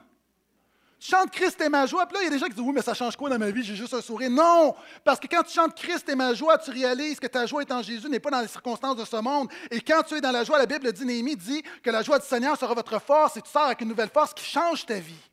Tu 0.99 1.11
chantes 1.11 1.31
Christ 1.31 1.61
est 1.61 1.69
ma 1.69 1.85
joie. 1.85 2.05
Puis 2.05 2.15
là, 2.15 2.21
il 2.23 2.25
y 2.25 2.27
a 2.27 2.31
des 2.31 2.39
gens 2.39 2.47
qui 2.47 2.53
disent, 2.53 2.63
oui, 2.63 2.73
mais 2.73 2.81
ça 2.81 2.93
change 2.93 3.15
quoi 3.15 3.29
dans 3.29 3.39
ma 3.39 3.49
vie? 3.51 3.63
J'ai 3.63 3.75
juste 3.75 3.93
un 3.93 4.01
sourire. 4.01 4.29
Non! 4.29 4.75
Parce 5.05 5.17
que 5.17 5.27
quand 5.27 5.43
tu 5.43 5.53
chantes 5.53 5.73
Christ 5.75 6.09
est 6.09 6.15
ma 6.15 6.33
joie, 6.33 6.57
tu 6.57 6.71
réalises 6.71 7.19
que 7.19 7.27
ta 7.27 7.45
joie 7.45 7.61
est 7.61 7.71
en 7.71 7.81
Jésus, 7.81 8.09
n'est 8.09 8.19
pas 8.19 8.29
dans 8.29 8.41
les 8.41 8.49
circonstances 8.49 8.97
de 8.97 9.05
ce 9.05 9.15
monde. 9.15 9.49
Et 9.71 9.79
quand 9.79 10.03
tu 10.03 10.15
es 10.15 10.21
dans 10.21 10.31
la 10.31 10.43
joie, 10.43 10.57
la 10.57 10.65
Bible 10.65 10.91
dit, 10.91 11.05
Néhémie 11.05 11.37
dit 11.37 11.63
que 11.81 11.89
la 11.89 12.01
joie 12.01 12.19
du 12.19 12.25
Seigneur 12.25 12.57
sera 12.57 12.73
votre 12.73 12.99
force 13.01 13.37
et 13.37 13.41
tu 13.41 13.49
sors 13.49 13.63
avec 13.63 13.79
une 13.79 13.87
nouvelle 13.87 14.09
force 14.09 14.33
qui 14.33 14.43
change 14.43 14.85
ta 14.85 14.95
vie. 14.95 15.29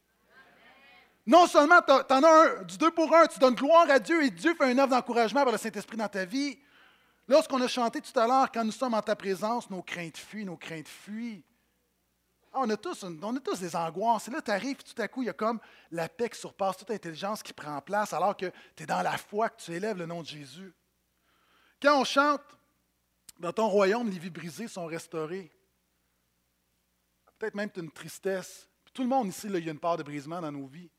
Non 1.26 1.48
seulement 1.48 1.80
tu 1.82 1.92
en 1.92 2.22
as 2.22 2.28
un, 2.28 2.62
du 2.62 2.78
deux 2.78 2.92
pour 2.92 3.12
un, 3.16 3.26
tu 3.26 3.40
donnes 3.40 3.56
gloire 3.56 3.90
à 3.90 3.98
Dieu 3.98 4.22
et 4.22 4.30
Dieu 4.30 4.54
fait 4.54 4.70
une 4.70 4.78
œuvre 4.78 4.90
d'encouragement 4.90 5.42
par 5.42 5.50
le 5.50 5.58
Saint-Esprit 5.58 5.96
dans 5.96 6.06
ta 6.06 6.24
vie, 6.24 6.56
Lorsqu'on 7.28 7.60
a 7.60 7.68
chanté 7.68 8.00
tout 8.00 8.18
à 8.18 8.26
l'heure, 8.26 8.52
quand 8.52 8.64
nous 8.64 8.72
sommes 8.72 8.94
en 8.94 9.02
ta 9.02 9.16
présence, 9.16 9.68
nos 9.68 9.82
craintes 9.82 10.16
fuient, 10.16 10.44
nos 10.44 10.56
craintes 10.56 10.88
fuient. 10.88 11.42
Ah, 12.52 12.60
on, 12.62 12.70
a 12.70 12.76
tous, 12.76 13.04
on 13.04 13.36
a 13.36 13.56
des 13.58 13.76
angoisses. 13.76 14.28
Et 14.28 14.30
là, 14.30 14.40
tu 14.40 14.50
arrives, 14.50 14.76
tout 14.76 15.00
à 15.02 15.08
coup, 15.08 15.22
il 15.22 15.26
y 15.26 15.28
a 15.28 15.34
comme 15.34 15.60
la 15.90 16.08
paix 16.08 16.30
qui 16.30 16.38
surpasse 16.38 16.78
toute 16.78 16.90
intelligence 16.90 17.42
qui 17.42 17.52
prend 17.52 17.80
place, 17.82 18.12
alors 18.12 18.36
que 18.36 18.50
tu 18.74 18.84
es 18.84 18.86
dans 18.86 19.02
la 19.02 19.18
foi, 19.18 19.50
que 19.50 19.60
tu 19.60 19.72
élèves 19.72 19.98
le 19.98 20.06
nom 20.06 20.22
de 20.22 20.26
Jésus. 20.26 20.72
Quand 21.82 22.00
on 22.00 22.04
chante, 22.04 22.40
dans 23.38 23.52
ton 23.52 23.68
royaume, 23.68 24.08
les 24.08 24.18
vies 24.18 24.30
brisées 24.30 24.68
sont 24.68 24.86
restaurées. 24.86 25.52
Peut-être 27.38 27.54
même 27.54 27.70
tu 27.70 27.80
as 27.80 27.82
une 27.82 27.90
tristesse. 27.90 28.68
tout 28.94 29.02
le 29.02 29.08
monde 29.08 29.28
ici, 29.28 29.48
il 29.48 29.64
y 29.64 29.68
a 29.68 29.72
une 29.72 29.78
part 29.78 29.96
de 29.96 30.02
brisement 30.02 30.40
dans 30.40 30.52
nos 30.52 30.66
vies. 30.66 30.90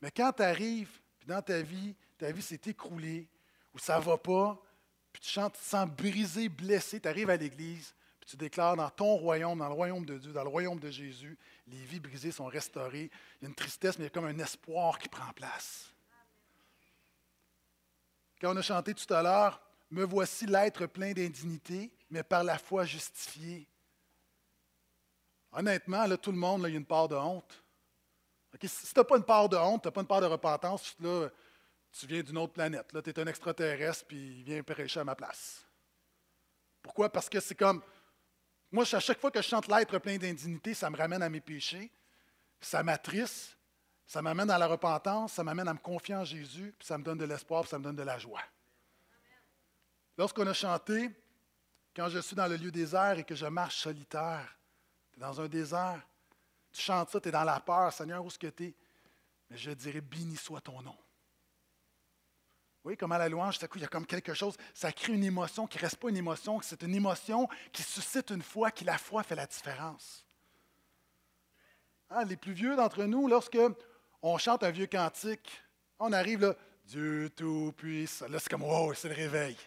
Mais 0.00 0.10
quand 0.10 0.32
tu 0.32 0.42
arrives, 0.42 1.02
puis 1.18 1.28
dans 1.28 1.42
ta 1.42 1.60
vie, 1.60 1.94
ta 2.16 2.32
vie 2.32 2.40
s'est 2.40 2.60
écroulée, 2.64 3.28
ou 3.74 3.78
ça 3.78 3.98
ne 3.98 4.04
va 4.04 4.16
pas, 4.16 4.58
puis 5.18 5.26
tu 5.26 5.32
chantes, 5.32 5.54
tu 5.54 5.60
te 5.60 5.66
sens 5.66 5.88
brisé, 5.90 6.48
blessé, 6.48 7.00
tu 7.00 7.08
arrives 7.08 7.28
à 7.28 7.36
l'Église, 7.36 7.92
puis 8.20 8.30
tu 8.30 8.36
déclares 8.36 8.76
dans 8.76 8.88
ton 8.88 9.16
royaume, 9.16 9.58
dans 9.58 9.66
le 9.66 9.74
royaume 9.74 10.06
de 10.06 10.16
Dieu, 10.16 10.32
dans 10.32 10.44
le 10.44 10.48
royaume 10.48 10.78
de 10.78 10.90
Jésus, 10.90 11.36
les 11.66 11.82
vies 11.84 11.98
brisées 11.98 12.30
sont 12.30 12.46
restaurées. 12.46 13.10
Il 13.40 13.42
y 13.42 13.46
a 13.46 13.48
une 13.48 13.54
tristesse, 13.56 13.98
mais 13.98 14.04
il 14.04 14.06
y 14.06 14.10
a 14.10 14.10
comme 14.10 14.26
un 14.26 14.38
espoir 14.38 14.96
qui 14.96 15.08
prend 15.08 15.32
place. 15.32 15.92
Quand 18.40 18.54
on 18.54 18.56
a 18.56 18.62
chanté 18.62 18.94
tout 18.94 19.12
à 19.12 19.22
l'heure, 19.22 19.60
Me 19.90 20.04
voici 20.04 20.44
l'être 20.44 20.84
plein 20.84 21.12
d'indignité, 21.12 21.90
mais 22.10 22.22
par 22.22 22.44
la 22.44 22.58
foi 22.58 22.84
justifié. 22.84 23.66
Honnêtement, 25.50 26.04
là, 26.04 26.18
tout 26.18 26.30
le 26.30 26.36
monde, 26.36 26.64
il 26.66 26.72
y 26.72 26.74
a 26.74 26.78
une 26.78 26.84
part 26.84 27.08
de 27.08 27.16
honte. 27.16 27.64
si 28.62 28.92
tu 28.92 28.98
n'as 28.98 29.04
pas 29.04 29.16
une 29.16 29.24
part 29.24 29.48
de 29.48 29.56
honte, 29.56 29.80
tu 29.80 29.88
n'as 29.88 29.92
pas 29.92 30.02
une 30.02 30.06
part 30.06 30.20
de 30.20 30.26
repentance, 30.26 30.94
là, 31.00 31.30
tu 31.98 32.06
viens 32.06 32.22
d'une 32.22 32.38
autre 32.38 32.52
planète. 32.52 32.86
tu 33.02 33.10
es 33.10 33.18
un 33.18 33.26
extraterrestre, 33.26 34.06
puis 34.06 34.38
il 34.38 34.44
vient 34.44 34.62
prêcher 34.62 35.00
à 35.00 35.04
ma 35.04 35.16
place. 35.16 35.66
Pourquoi? 36.80 37.10
Parce 37.10 37.28
que 37.28 37.40
c'est 37.40 37.56
comme. 37.56 37.82
Moi, 38.70 38.84
à 38.92 39.00
chaque 39.00 39.20
fois 39.20 39.30
que 39.30 39.42
je 39.42 39.48
chante 39.48 39.66
l'être 39.66 39.98
plein 39.98 40.16
d'indignité, 40.16 40.74
ça 40.74 40.90
me 40.90 40.96
ramène 40.96 41.22
à 41.22 41.28
mes 41.28 41.40
péchés, 41.40 41.90
ça 42.60 42.82
m'attriste, 42.82 43.56
ça 44.06 44.20
m'amène 44.20 44.50
à 44.50 44.58
la 44.58 44.66
repentance, 44.66 45.32
ça 45.32 45.42
m'amène 45.42 45.68
à 45.68 45.74
me 45.74 45.78
confier 45.78 46.14
en 46.14 46.24
Jésus, 46.24 46.74
puis 46.78 46.86
ça 46.86 46.98
me 46.98 47.02
donne 47.02 47.18
de 47.18 47.24
l'espoir, 47.24 47.62
puis 47.62 47.70
ça 47.70 47.78
me 47.78 47.84
donne 47.84 47.96
de 47.96 48.02
la 48.02 48.18
joie. 48.18 48.42
Lorsqu'on 50.18 50.46
a 50.46 50.52
chanté, 50.52 51.10
quand 51.96 52.10
je 52.10 52.18
suis 52.18 52.36
dans 52.36 52.46
le 52.46 52.56
lieu 52.56 52.70
désert 52.70 53.18
et 53.18 53.24
que 53.24 53.34
je 53.34 53.46
marche 53.46 53.78
solitaire, 53.78 54.56
tu 55.12 55.18
es 55.18 55.20
dans 55.20 55.40
un 55.40 55.48
désert, 55.48 56.00
tu 56.70 56.82
chantes 56.82 57.10
ça, 57.10 57.20
tu 57.20 57.28
es 57.28 57.32
dans 57.32 57.44
la 57.44 57.60
peur, 57.60 57.92
Seigneur, 57.92 58.22
où 58.22 58.28
est-ce 58.28 58.38
que 58.38 58.48
tu 58.48 58.66
es? 58.66 58.74
mais 59.50 59.56
je 59.56 59.70
dirais 59.70 60.02
béni 60.02 60.36
soit 60.36 60.60
ton 60.60 60.82
nom. 60.82 60.96
Voyez 62.88 62.96
comment 62.96 63.18
la 63.18 63.28
louange, 63.28 63.58
tout 63.58 63.66
à 63.66 63.68
coup, 63.68 63.76
il 63.76 63.82
y 63.82 63.84
a 63.84 63.88
comme 63.88 64.06
quelque 64.06 64.32
chose, 64.32 64.56
ça 64.72 64.90
crée 64.92 65.12
une 65.12 65.22
émotion 65.22 65.66
qui 65.66 65.76
ne 65.76 65.82
reste 65.82 65.96
pas 65.96 66.08
une 66.08 66.16
émotion, 66.16 66.58
c'est 66.62 66.82
une 66.82 66.94
émotion 66.94 67.46
qui 67.70 67.82
suscite 67.82 68.30
une 68.30 68.40
foi, 68.40 68.70
qui 68.70 68.82
la 68.82 68.96
foi 68.96 69.22
fait 69.22 69.34
la 69.34 69.46
différence. 69.46 70.24
Hein, 72.08 72.24
les 72.24 72.38
plus 72.38 72.54
vieux 72.54 72.76
d'entre 72.76 73.04
nous, 73.04 73.28
lorsque 73.28 73.58
on 74.22 74.38
chante 74.38 74.64
un 74.64 74.70
vieux 74.70 74.86
cantique, 74.86 75.62
on 75.98 76.14
arrive 76.14 76.40
là, 76.40 76.54
Dieu 76.86 77.28
Tout-Puissant. 77.36 78.26
Là, 78.30 78.38
c'est 78.38 78.48
comme, 78.48 78.62
wow, 78.62 78.94
c'est 78.94 79.10
le 79.10 79.14
réveil. 79.14 79.58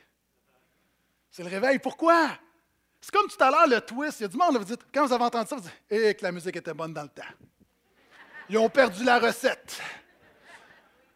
C'est 1.29 1.43
le 1.43 1.49
réveil. 1.49 1.77
Pourquoi? 1.77 2.27
C'est 2.99 3.11
comme 3.11 3.27
tout 3.29 3.43
à 3.43 3.51
l'heure, 3.51 3.67
le 3.67 3.81
twist. 3.81 4.21
Il 4.21 4.23
y 4.23 4.25
a 4.25 4.29
du 4.29 4.37
monde, 4.37 4.53
là, 4.53 4.57
vous 4.57 4.65
dites, 4.65 4.81
quand 4.91 5.05
vous 5.05 5.13
avez 5.13 5.25
entendu 5.25 5.47
ça, 5.47 5.57
vous 5.57 5.61
dites, 5.61 5.71
eh, 5.91 6.15
que 6.15 6.23
la 6.23 6.31
musique 6.31 6.55
était 6.55 6.73
bonne 6.73 6.91
dans 6.91 7.03
le 7.03 7.09
temps. 7.09 7.21
Ils 8.49 8.57
ont 8.57 8.67
perdu 8.67 9.03
la 9.03 9.19
recette. 9.19 9.79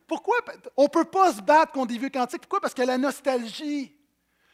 Pourquoi? 0.08 0.36
On 0.78 0.84
ne 0.84 0.88
peut 0.88 1.06
pas 1.06 1.34
se 1.34 1.42
battre 1.42 1.72
contre 1.72 1.88
des 1.88 1.98
vieux 1.98 2.10
cantiques? 2.10 2.42
Pourquoi? 2.42 2.62
Parce 2.62 2.78
a 2.78 2.86
la 2.86 2.98
nostalgie. 2.98 3.96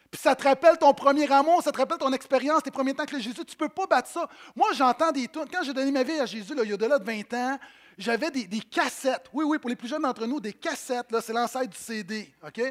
Puis 0.09 0.19
ça 0.21 0.35
te 0.35 0.43
rappelle 0.43 0.77
ton 0.77 0.93
premier 0.93 1.31
amour, 1.31 1.63
ça 1.63 1.71
te 1.71 1.77
rappelle 1.77 1.97
ton 1.97 2.11
expérience, 2.11 2.63
tes 2.63 2.71
premiers 2.71 2.93
temps 2.93 3.03
avec 3.03 3.15
Jésus. 3.21 3.33
Tu 3.33 3.41
ne 3.53 3.57
peux 3.57 3.69
pas 3.69 3.87
battre 3.87 4.09
ça. 4.09 4.27
Moi, 4.55 4.67
j'entends 4.73 5.11
des. 5.11 5.27
Quand 5.29 5.63
j'ai 5.63 5.73
donné 5.73 5.89
ma 5.89 6.03
vie 6.03 6.19
à 6.19 6.25
Jésus, 6.25 6.53
là, 6.53 6.63
il 6.63 6.69
y 6.69 6.71
a 6.71 6.75
au-delà 6.75 6.99
de 6.99 7.05
20 7.05 7.33
ans, 7.33 7.57
j'avais 7.97 8.29
des, 8.29 8.59
cassettes. 8.59 9.27
Oui, 9.31 9.45
oui, 9.45 9.57
pour 9.57 9.69
les 9.69 9.75
plus 9.77 9.87
jeunes 9.87 10.01
d'entre 10.01 10.25
nous, 10.25 10.41
des 10.41 10.51
cassettes. 10.51 11.07
C'est 11.21 11.31
l'ancêtre 11.31 11.69
du 11.69 11.77
CD. 11.77 12.33
OK? 12.45 12.61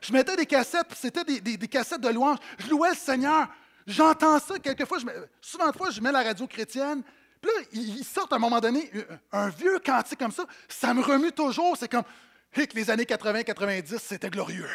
Je 0.00 0.12
mettais 0.12 0.36
des 0.36 0.46
cassettes, 0.46 0.86
puis 0.86 0.98
c'était 1.00 1.24
des, 1.24 1.68
cassettes 1.68 2.00
de 2.00 2.08
louange. 2.08 2.38
Je 2.58 2.70
louais 2.70 2.90
le 2.90 2.96
Seigneur. 2.96 3.48
J'entends 3.84 4.38
ça 4.38 4.58
quelquefois. 4.60 4.98
Je 4.98 5.06
souvent 5.40 5.68
de 5.68 5.76
fois, 5.76 5.90
je 5.90 6.00
mets 6.00 6.12
la 6.12 6.22
radio 6.22 6.46
chrétienne. 6.46 7.02
Puis 7.40 7.50
là, 7.54 7.62
ils 7.72 8.04
sortent 8.04 8.32
à 8.32 8.36
un 8.36 8.40
moment 8.40 8.60
donné 8.60 8.90
un 9.32 9.48
vieux 9.48 9.78
cantique 9.78 10.18
comme 10.18 10.32
ça. 10.32 10.44
Ça 10.68 10.92
me 10.94 11.02
remue 11.02 11.32
toujours. 11.32 11.76
C'est 11.76 11.88
comme, 11.88 12.04
que 12.52 12.74
les 12.74 12.90
années 12.90 13.04
80-90, 13.04 13.98
c'était 13.98 14.30
glorieux. 14.30 14.68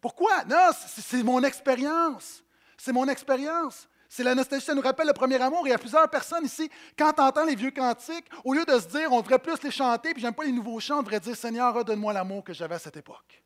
Pourquoi? 0.00 0.44
Non, 0.44 0.70
c'est 0.86 1.22
mon 1.22 1.42
expérience. 1.42 2.42
C'est 2.76 2.92
mon 2.92 3.08
expérience. 3.08 3.88
C'est 4.08 4.24
la 4.24 4.34
nostalgie, 4.34 4.64
ça 4.64 4.74
nous 4.74 4.80
rappelle 4.80 5.06
le 5.06 5.12
premier 5.12 5.40
amour. 5.40 5.66
Il 5.66 5.70
y 5.70 5.74
a 5.74 5.78
plusieurs 5.78 6.08
personnes 6.08 6.44
ici, 6.44 6.70
quand 6.98 7.12
tu 7.12 7.20
entends 7.20 7.44
les 7.44 7.54
vieux 7.54 7.70
cantiques, 7.70 8.24
au 8.42 8.54
lieu 8.54 8.64
de 8.64 8.78
se 8.78 8.86
dire 8.86 9.12
on 9.12 9.20
devrait 9.20 9.38
plus 9.38 9.62
les 9.62 9.70
chanter, 9.70 10.14
puis 10.14 10.22
j'aime 10.22 10.32
pas 10.34 10.44
les 10.44 10.52
nouveaux 10.52 10.80
chants, 10.80 11.00
on 11.00 11.02
devrait 11.02 11.20
dire 11.20 11.36
Seigneur, 11.36 11.74
redonne-moi 11.74 12.14
l'amour 12.14 12.42
que 12.42 12.54
j'avais 12.54 12.76
à 12.76 12.78
cette 12.78 12.96
époque. 12.96 13.42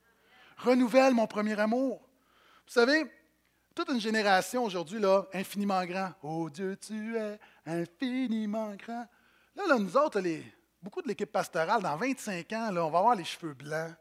Renouvelle 0.58 1.14
mon 1.14 1.26
premier 1.26 1.58
amour. 1.58 2.00
Vous 2.66 2.72
savez, 2.72 3.10
toute 3.74 3.88
une 3.88 4.00
génération 4.00 4.64
aujourd'hui, 4.64 5.00
là, 5.00 5.24
infiniment 5.32 5.84
grand. 5.84 6.12
Oh 6.22 6.48
Dieu, 6.50 6.76
tu 6.76 7.16
es 7.16 7.38
infiniment 7.66 8.74
grand. 8.74 9.06
Là, 9.56 9.66
là 9.68 9.78
nous 9.78 9.96
autres, 9.96 10.20
beaucoup 10.82 11.02
de 11.02 11.08
l'équipe 11.08 11.30
pastorale, 11.30 11.82
dans 11.82 11.96
25 11.96 12.52
ans, 12.52 12.70
là, 12.70 12.84
on 12.84 12.90
va 12.90 12.98
avoir 12.98 13.14
les 13.14 13.24
cheveux 13.24 13.54
blancs. 13.54 13.94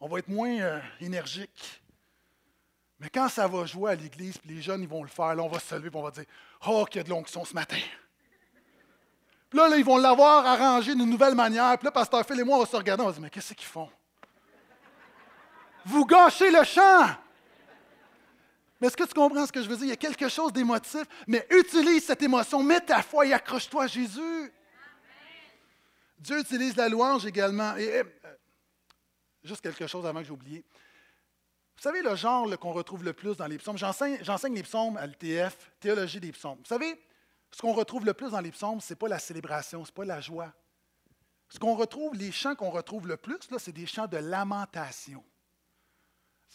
On 0.00 0.08
va 0.08 0.18
être 0.18 0.28
moins 0.28 0.60
euh, 0.60 0.80
énergique. 1.00 1.82
Mais 3.00 3.08
quand 3.08 3.28
ça 3.28 3.46
va 3.46 3.66
jouer 3.66 3.92
à 3.92 3.94
l'église, 3.94 4.38
puis 4.38 4.54
les 4.54 4.62
jeunes 4.62 4.82
ils 4.82 4.88
vont 4.88 5.02
le 5.02 5.08
faire, 5.08 5.34
là, 5.34 5.42
on 5.42 5.48
va 5.48 5.58
se 5.58 5.74
lever 5.74 5.88
et 5.88 5.96
on 5.96 6.02
va 6.02 6.10
dire 6.10 6.24
Oh, 6.66 6.86
qu'il 6.88 6.98
y 6.98 7.00
a 7.00 7.04
de 7.04 7.10
l'onction 7.10 7.44
ce 7.44 7.54
matin. 7.54 7.80
Puis 9.48 9.58
là, 9.58 9.68
là, 9.68 9.76
ils 9.76 9.84
vont 9.84 9.98
l'avoir 9.98 10.44
arrangé 10.46 10.94
d'une 10.94 11.08
nouvelle 11.08 11.34
manière. 11.34 11.76
Puis 11.78 11.84
là, 11.84 11.90
Pasteur 11.90 12.26
Phil 12.26 12.40
et 12.40 12.44
moi, 12.44 12.56
on 12.56 12.60
va 12.60 12.66
se 12.66 12.76
regarder, 12.76 13.02
on 13.02 13.06
va 13.06 13.12
dire 13.12 13.20
Mais 13.20 13.30
qu'est-ce 13.30 13.54
qu'ils 13.54 13.66
font? 13.66 13.90
Vous 15.84 16.04
gâchez 16.04 16.50
le 16.50 16.64
chant 16.64 17.06
mais 18.80 18.88
est-ce 18.88 18.96
que 18.96 19.04
tu 19.04 19.14
comprends 19.14 19.46
ce 19.46 19.52
que 19.52 19.62
je 19.62 19.68
veux 19.68 19.76
dire? 19.76 19.86
Il 19.86 19.90
y 19.90 19.92
a 19.92 19.96
quelque 19.96 20.28
chose 20.28 20.52
d'émotif, 20.52 21.04
mais 21.26 21.46
utilise 21.50 22.04
cette 22.04 22.22
émotion, 22.22 22.62
mets 22.62 22.80
ta 22.80 23.02
foi 23.02 23.26
et 23.26 23.32
accroche-toi 23.32 23.84
à 23.84 23.86
Jésus. 23.86 24.52
Dieu 26.18 26.40
utilise 26.40 26.76
la 26.76 26.88
louange 26.88 27.24
également. 27.24 27.76
Et, 27.76 27.88
euh, 27.88 28.04
juste 29.44 29.62
quelque 29.62 29.86
chose 29.86 30.04
avant 30.04 30.20
que 30.20 30.26
j'ai 30.26 30.32
oublié. 30.32 30.64
Vous 31.76 31.82
savez 31.82 32.02
le 32.02 32.16
genre 32.16 32.58
qu'on 32.58 32.72
retrouve 32.72 33.04
le 33.04 33.12
plus 33.12 33.36
dans 33.36 33.46
les 33.46 33.58
psaumes? 33.58 33.78
J'enseigne 33.78 34.54
les 34.54 34.62
psaumes 34.62 34.96
à 34.96 35.06
l'ITF, 35.06 35.72
théologie 35.78 36.20
des 36.20 36.32
psaumes. 36.32 36.58
Vous 36.58 36.64
savez, 36.64 37.00
ce 37.50 37.60
qu'on 37.60 37.72
retrouve 37.72 38.04
le 38.04 38.14
plus 38.14 38.30
dans 38.30 38.40
les 38.40 38.50
psaumes, 38.50 38.80
ce 38.80 38.92
n'est 38.92 38.96
pas 38.96 39.08
la 39.08 39.18
célébration, 39.18 39.84
ce 39.84 39.90
n'est 39.90 39.94
pas 39.94 40.04
la 40.04 40.20
joie. 40.20 40.52
Ce 41.48 41.58
qu'on 41.58 41.74
retrouve, 41.74 42.14
les 42.14 42.32
chants 42.32 42.54
qu'on 42.54 42.70
retrouve 42.70 43.06
le 43.06 43.16
plus, 43.16 43.38
c'est 43.58 43.72
des 43.72 43.86
chants 43.86 44.06
de 44.06 44.16
lamentation. 44.16 45.22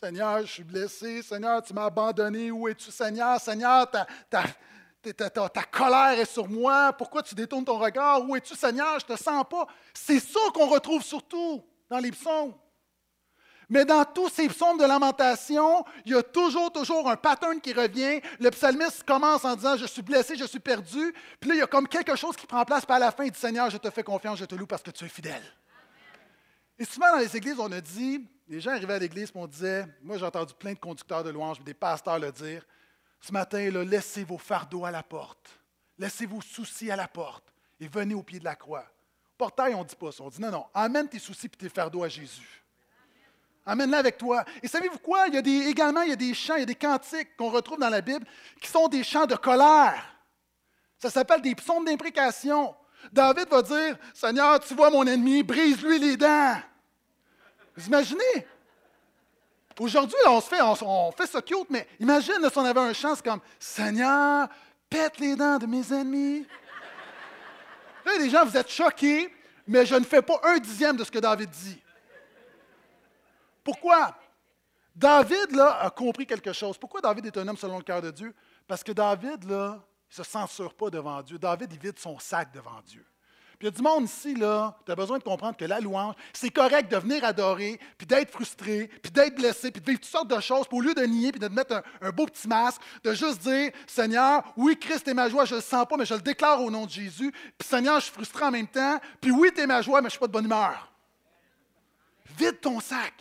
Seigneur, 0.04 0.42
je 0.42 0.52
suis 0.52 0.64
blessé. 0.64 1.22
Seigneur, 1.22 1.62
tu 1.62 1.76
m'as 1.76 1.86
abandonné. 1.86 2.50
Où 2.50 2.68
es-tu, 2.68 2.90
Seigneur? 2.90 3.40
Seigneur, 3.40 3.88
ta, 3.92 4.08
ta, 4.32 5.64
colère 5.72 6.20
est 6.20 6.26
sur 6.26 6.50
moi. 6.50 6.92
Pourquoi 6.94 7.22
tu 7.22 7.36
détournes 7.36 7.66
ton 7.66 7.78
regard? 7.78 8.28
Où 8.28 8.36
es-tu, 8.36 8.56
Seigneur? 8.56 8.98
Je 9.00 9.06
ne 9.12 9.16
te 9.16 9.24
sens 9.24 9.46
pas. 9.48 9.68
C'est 9.94 10.20
ça 10.20 10.40
qu'on 10.56 10.66
retrouve 10.66 11.04
surtout 11.04 11.64
dans 11.88 12.00
les 12.00 12.10
psaumes. 12.10 12.56
Mais 13.70 13.86
dans 13.86 14.04
tous 14.04 14.30
ces 14.30 14.48
psaumes 14.48 14.80
de 14.80 14.86
lamentation, 14.86 15.86
il 16.04 16.14
y 16.14 16.16
a 16.16 16.24
toujours, 16.24 16.72
toujours 16.72 17.08
un 17.08 17.16
pattern 17.16 17.62
qui 17.62 17.72
revient. 17.72 18.22
Le 18.40 18.50
psalmiste 18.50 19.04
commence 19.04 19.46
en 19.46 19.56
disant 19.56 19.78
Je 19.78 19.86
suis 19.86 20.02
blessé, 20.02 20.36
je 20.36 20.46
suis 20.46 20.60
perdu. 20.60 21.14
Puis 21.40 21.52
là, 21.52 21.56
il 21.56 21.60
y 21.60 21.64
a 21.64 21.68
comme 21.68 21.88
quelque 21.88 22.16
chose 22.16 22.36
qui 22.36 22.48
prend 22.48 22.66
place. 22.66 22.88
Puis 22.88 22.96
à 22.96 23.00
la 23.00 23.12
fin, 23.12 23.24
il 23.24 23.32
dit 23.32 23.40
Seigneur, 23.40 23.70
je 23.70 23.78
te 23.78 23.90
fais 23.92 24.02
confiance, 24.02 24.40
je 24.40 24.46
te 24.46 24.56
loue 24.56 24.66
parce 24.66 24.82
que 24.82 24.90
tu 24.90 25.06
es 25.06 25.10
fidèle. 25.10 25.44
Et 26.82 26.86
souvent 26.86 27.12
dans 27.12 27.20
les 27.20 27.38
églises, 27.38 27.60
on 27.60 27.72
a 27.72 27.80
dit 27.80 28.28
Les 28.48 28.60
gens 28.60 28.72
arrivaient 28.72 28.96
à 28.96 28.98
l'église 28.98 29.30
et 29.30 29.38
on 29.38 29.46
disait 29.46 29.86
Moi, 30.02 30.18
j'ai 30.18 30.26
entendu 30.26 30.52
plein 30.56 30.74
de 30.74 30.80
conducteurs 30.80 31.24
de 31.24 31.30
louanges, 31.30 31.62
des 31.62 31.76
pasteurs 31.76 32.18
le 32.18 32.32
dire 32.32 32.66
Ce 33.20 33.32
matin, 33.32 33.70
là, 33.70 33.84
laissez 33.84 34.24
vos 34.24 34.40
fardeaux 34.40 34.84
à 34.84 34.90
la 34.90 35.04
porte. 35.04 35.48
Laissez 36.00 36.26
vos 36.26 36.42
soucis 36.42 36.90
à 36.90 36.96
la 36.96 37.08
porte 37.08 37.44
et 37.80 37.88
venez 37.88 38.16
au 38.16 38.24
pied 38.24 38.40
de 38.40 38.46
la 38.46 38.56
croix. 38.56 38.84
Portail, 39.38 39.76
on 39.76 39.84
ne 39.84 39.88
dit 39.88 39.96
pas 39.96 40.12
ça. 40.12 40.24
On 40.24 40.30
dit 40.30 40.42
non, 40.42 40.50
non, 40.50 40.66
amène 40.74 41.08
tes 41.08 41.20
soucis 41.20 41.46
et 41.46 41.50
tes 41.50 41.70
fardeaux 41.70 42.04
à 42.04 42.10
Jésus. 42.10 42.64
Amène-la 43.64 44.00
avec 44.00 44.18
toi. 44.18 44.44
Et 44.64 44.68
savez-vous 44.68 44.98
quoi? 44.98 45.28
Il 45.28 45.36
y 45.36 45.38
a 45.38 45.44
des, 45.44 45.68
également, 45.68 46.02
il 46.02 46.10
y 46.10 46.14
a 46.14 46.16
des 46.16 46.34
chants, 46.34 46.56
il 46.56 46.62
y 46.62 46.64
a 46.64 46.66
des 46.66 46.74
cantiques 46.74 47.38
qu'on 47.38 47.52
retrouve 47.52 47.78
dans 47.78 47.90
la 47.90 48.02
Bible 48.02 48.26
qui 48.60 48.68
sont 48.68 48.88
des 48.88 49.04
chants 49.04 49.28
de 49.28 49.36
colère. 49.36 50.04
Ça 50.98 51.12
s'appelle 51.12 51.44
des 51.44 51.54
psaumes 51.54 51.86
d'imprécation. 51.86 52.74
David 53.14 53.50
va 53.50 53.62
dire 53.62 54.00
Seigneur, 54.16 54.60
tu 54.62 54.74
vois 54.74 54.90
mon 54.90 55.06
ennemi, 55.06 55.44
brise-lui 55.44 56.00
les 56.00 56.18
dents. 56.18 56.56
Vous 57.76 57.88
imaginez? 57.88 58.48
Aujourd'hui, 59.80 60.18
on, 60.28 60.42
se 60.42 60.48
fait, 60.48 60.62
on, 60.62 61.12
fait 61.12 61.28
ça 61.28 61.42
cute, 61.42 61.70
mais 61.70 61.88
imagine 62.00 62.36
si 62.50 62.58
on 62.58 62.66
avait 62.66 62.80
un 62.80 62.94
chant 62.94 63.16
comme 63.24 63.40
Seigneur, 63.58 64.48
pète 64.90 65.18
les 65.20 65.36
dents 65.36 65.58
de 65.58 65.66
mes 65.66 65.92
ennemis. 65.92 66.46
Là, 68.06 68.12
les 68.20 68.30
gens, 68.30 68.46
vous 68.46 68.58
êtes 68.58 68.70
choqués, 68.70 69.34
mais 69.66 69.86
je 69.86 69.96
ne 69.96 70.04
fais 70.04 70.22
pas 70.22 70.40
un 70.44 70.58
dixième 70.60 70.98
de 70.98 71.04
ce 71.04 71.12
que 71.12 71.20
David 71.20 71.50
dit. 71.50 71.82
Pourquoi? 73.64 74.16
David, 74.96 75.52
là, 75.52 75.82
a 75.82 75.90
compris 75.90 76.26
quelque 76.26 76.52
chose. 76.52 76.78
Pourquoi 76.78 77.02
David 77.02 77.28
est 77.28 77.38
un 77.38 77.48
homme 77.48 77.58
selon 77.58 77.78
le 77.78 77.84
cœur 77.84 78.02
de 78.02 78.12
Dieu? 78.12 78.36
Parce 78.68 78.84
que 78.84 78.92
David, 78.92 79.50
là, 79.50 79.80
il 79.80 80.20
ne 80.20 80.24
se 80.24 80.30
censure 80.30 80.74
pas 80.74 80.90
devant 80.90 81.22
Dieu. 81.22 81.40
David, 81.40 81.72
il 81.72 81.80
vide 81.80 81.98
son 81.98 82.20
sac 82.20 82.52
devant 82.52 82.82
Dieu. 82.86 83.06
Puis 83.62 83.68
il 83.68 83.74
y 83.74 83.76
a 83.76 83.78
du 83.78 83.84
monde 83.84 84.06
ici, 84.06 84.34
là, 84.34 84.76
tu 84.88 84.92
as 84.92 84.96
besoin 84.96 85.20
de 85.20 85.24
comprendre 85.24 85.56
que 85.56 85.66
la 85.66 85.80
louange, 85.80 86.16
c'est 86.34 86.50
correct 86.50 86.92
de 86.92 86.98
venir 86.98 87.24
adorer, 87.24 87.80
puis 87.96 88.08
d'être 88.08 88.32
frustré, 88.32 88.90
puis 89.04 89.12
d'être 89.12 89.36
blessé, 89.36 89.70
puis 89.70 89.80
de 89.80 89.86
vivre 89.86 90.00
toutes 90.00 90.10
sortes 90.10 90.30
de 90.30 90.40
choses, 90.40 90.66
puis 90.68 90.80
au 90.80 90.82
lieu 90.82 90.96
de 90.96 91.04
nier, 91.04 91.32
puis 91.32 91.40
de 91.40 91.48
mettre 91.48 91.84
un, 92.02 92.10
beau 92.10 92.26
petit 92.26 92.48
masque, 92.48 92.82
de 93.04 93.14
juste 93.14 93.44
dire, 93.44 93.70
Seigneur, 93.86 94.42
oui, 94.58 94.76
Christ 94.80 95.08
est 95.08 95.14
ma 95.14 95.30
joie, 95.30 95.46
je 95.46 95.54
le 95.54 95.62
sens 95.62 95.86
pas, 95.88 95.96
mais 95.96 96.08
je 96.08 96.16
le 96.16 96.22
déclare 96.22 96.60
au 96.60 96.72
nom 96.72 96.88
de 96.88 96.90
Jésus, 96.90 97.32
puis 97.32 97.68
Seigneur, 97.68 98.00
je 98.00 98.06
suis 98.06 98.14
frustré 98.14 98.46
en 98.46 98.50
même 98.50 98.66
temps, 98.66 99.00
puis 99.22 99.30
oui, 99.30 99.52
tu 99.54 99.62
es 99.62 99.68
ma 99.68 99.84
joie, 99.84 100.02
mais 100.02 100.08
je 100.08 100.14
suis 100.14 100.20
pas 100.20 100.26
de 100.26 100.32
bonne 100.32 100.46
humeur. 100.46 100.92
Vide 102.40 102.62
ton 102.62 102.80
sac. 102.80 103.14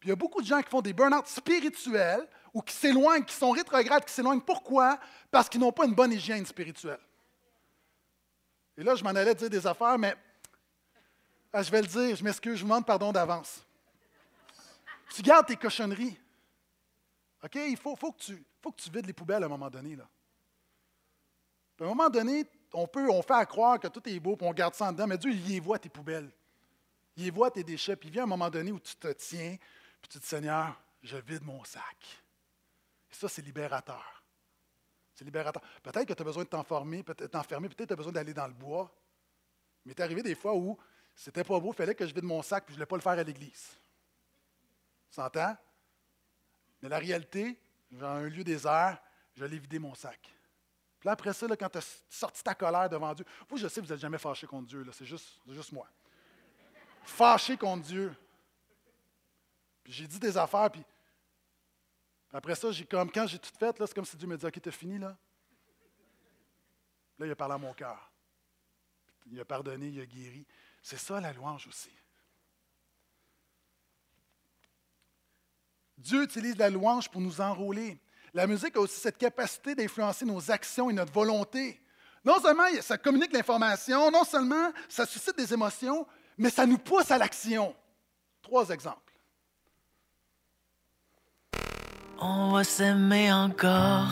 Puis 0.00 0.08
il 0.08 0.08
y 0.08 0.12
a 0.12 0.16
beaucoup 0.16 0.42
de 0.42 0.46
gens 0.48 0.62
qui 0.62 0.68
font 0.68 0.82
des 0.82 0.94
burn-out 0.94 1.28
spirituels 1.28 2.26
ou 2.52 2.60
qui 2.60 2.74
s'éloignent, 2.74 3.22
qui 3.22 3.36
sont 3.36 3.52
rétrogrades, 3.52 4.04
qui 4.04 4.12
s'éloignent. 4.12 4.40
Pourquoi? 4.40 4.98
Parce 5.30 5.48
qu'ils 5.48 5.60
n'ont 5.60 5.70
pas 5.70 5.84
une 5.84 5.94
bonne 5.94 6.12
hygiène 6.12 6.44
spirituelle. 6.44 6.98
Et 8.80 8.82
là, 8.82 8.94
je 8.94 9.04
m'en 9.04 9.10
allais 9.10 9.34
dire 9.34 9.50
des 9.50 9.66
affaires, 9.66 9.98
mais 9.98 10.16
ah, 11.52 11.62
je 11.62 11.70
vais 11.70 11.82
le 11.82 11.86
dire, 11.86 12.16
je 12.16 12.24
m'excuse, 12.24 12.54
je 12.54 12.62
vous 12.62 12.68
demande 12.68 12.86
pardon 12.86 13.12
d'avance. 13.12 13.62
Tu 15.14 15.20
gardes 15.20 15.46
tes 15.46 15.56
cochonneries. 15.56 16.18
OK? 17.44 17.56
Il 17.56 17.76
faut, 17.76 17.94
que 17.94 18.16
tu, 18.16 18.42
faut 18.62 18.72
que 18.72 18.80
tu 18.80 18.90
vides 18.90 19.04
les 19.04 19.12
poubelles 19.12 19.42
à 19.42 19.46
un 19.46 19.50
moment 19.50 19.68
donné. 19.68 19.96
Là. 19.96 20.08
à 21.78 21.84
un 21.84 21.88
moment 21.88 22.08
donné, 22.08 22.46
on 22.72 22.86
peut, 22.86 23.10
on 23.10 23.20
fait 23.20 23.34
à 23.34 23.44
croire 23.44 23.78
que 23.78 23.88
tout 23.88 24.08
est 24.08 24.18
beau, 24.18 24.34
puis 24.34 24.46
on 24.46 24.54
garde 24.54 24.74
ça 24.74 24.86
en 24.86 24.92
dedans, 24.92 25.06
mais 25.06 25.18
Dieu, 25.18 25.30
il 25.30 25.50
y 25.50 25.60
voit 25.60 25.78
tes 25.78 25.90
poubelles. 25.90 26.30
Il 27.18 27.30
voit 27.32 27.50
tes 27.50 27.62
déchets, 27.62 27.96
puis 27.96 28.08
il 28.08 28.12
vient 28.12 28.22
un 28.22 28.28
moment 28.28 28.48
donné 28.48 28.72
où 28.72 28.80
tu 28.80 28.96
te 28.96 29.08
tiens, 29.08 29.58
puis 30.00 30.08
tu 30.08 30.18
dis, 30.18 30.26
Seigneur, 30.26 30.80
je 31.02 31.18
vide 31.18 31.44
mon 31.44 31.62
sac. 31.64 32.22
Et 33.10 33.14
ça, 33.14 33.28
c'est 33.28 33.42
libérateur. 33.42 34.19
C'est 35.20 35.26
libérateur. 35.26 35.62
Peut-être 35.82 36.06
que 36.06 36.14
tu 36.14 36.22
as 36.22 36.24
besoin 36.24 36.44
de 36.44 36.48
t'enfermer, 36.48 37.02
peut-être 37.02 37.30
peut-être 37.30 37.88
tu 37.88 37.92
as 37.92 37.96
besoin 37.96 38.10
d'aller 38.10 38.32
dans 38.32 38.46
le 38.46 38.54
bois. 38.54 38.90
Mais 39.84 39.92
tu 39.92 40.00
arrivé 40.00 40.22
des 40.22 40.34
fois 40.34 40.54
où 40.54 40.78
c'était 41.14 41.44
pas 41.44 41.60
beau, 41.60 41.72
il 41.72 41.76
fallait 41.76 41.94
que 41.94 42.06
je 42.06 42.14
vide 42.14 42.24
mon 42.24 42.40
sac, 42.40 42.64
puis 42.64 42.72
je 42.72 42.76
ne 42.76 42.78
voulais 42.78 42.86
pas 42.86 42.96
le 42.96 43.02
faire 43.02 43.12
à 43.12 43.22
l'église. 43.22 43.78
Tu 45.10 45.16
s'entends? 45.16 45.54
Mais 46.80 46.88
la 46.88 46.98
réalité, 46.98 47.60
j'ai 47.92 48.02
un 48.02 48.30
lieu 48.30 48.42
désert, 48.42 48.98
je 49.34 49.44
l'ai 49.44 49.58
vidé 49.58 49.78
mon 49.78 49.94
sac. 49.94 50.18
Puis 50.98 51.08
après 51.10 51.34
ça, 51.34 51.46
là, 51.46 51.54
quand 51.54 51.68
tu 51.68 51.76
as 51.76 52.02
sorti 52.08 52.42
ta 52.42 52.54
colère 52.54 52.88
devant 52.88 53.12
Dieu, 53.12 53.26
vous, 53.46 53.58
je 53.58 53.68
sais 53.68 53.82
vous 53.82 53.88
n'êtes 53.88 54.00
jamais 54.00 54.16
fâché 54.16 54.46
contre 54.46 54.68
Dieu, 54.68 54.86
c'est 54.90 55.04
juste, 55.04 55.38
juste 55.48 55.72
moi. 55.72 55.86
Fâché 57.04 57.58
contre 57.58 57.84
Dieu. 57.84 58.16
Puis 59.84 59.92
j'ai 59.92 60.06
dit 60.06 60.18
des 60.18 60.38
affaires, 60.38 60.70
puis 60.70 60.82
après 62.32 62.54
ça, 62.54 62.70
j'ai 62.70 62.84
comme, 62.84 63.10
quand 63.10 63.26
j'ai 63.26 63.38
tout 63.38 63.50
fait, 63.58 63.74
c'est 63.78 63.94
comme 63.94 64.04
si 64.04 64.16
Dieu 64.16 64.28
me 64.28 64.36
dit, 64.36 64.46
OK, 64.46 64.60
t'as 64.60 64.70
fini, 64.70 64.98
là. 64.98 65.16
Là, 67.18 67.26
il 67.26 67.30
a 67.32 67.36
parlé 67.36 67.54
à 67.54 67.58
mon 67.58 67.74
cœur. 67.74 68.10
Il 69.30 69.38
a 69.40 69.44
pardonné, 69.44 69.88
il 69.88 70.00
a 70.00 70.06
guéri. 70.06 70.46
C'est 70.82 70.96
ça 70.96 71.20
la 71.20 71.32
louange 71.32 71.66
aussi. 71.66 71.90
Dieu 75.98 76.22
utilise 76.22 76.56
la 76.56 76.70
louange 76.70 77.10
pour 77.10 77.20
nous 77.20 77.40
enrôler. 77.40 77.98
La 78.32 78.46
musique 78.46 78.76
a 78.76 78.80
aussi 78.80 78.98
cette 78.98 79.18
capacité 79.18 79.74
d'influencer 79.74 80.24
nos 80.24 80.50
actions 80.50 80.88
et 80.88 80.94
notre 80.94 81.12
volonté. 81.12 81.80
Non 82.24 82.40
seulement 82.40 82.64
ça 82.80 82.96
communique 82.96 83.32
l'information, 83.32 84.10
non 84.10 84.24
seulement 84.24 84.72
ça 84.88 85.04
suscite 85.04 85.36
des 85.36 85.52
émotions, 85.52 86.06
mais 86.38 86.48
ça 86.48 86.64
nous 86.64 86.78
pousse 86.78 87.10
à 87.10 87.18
l'action. 87.18 87.74
Trois 88.40 88.70
exemples. 88.70 89.09
On 92.22 92.52
va 92.52 92.64
s'aimer 92.64 93.32
encore 93.32 94.08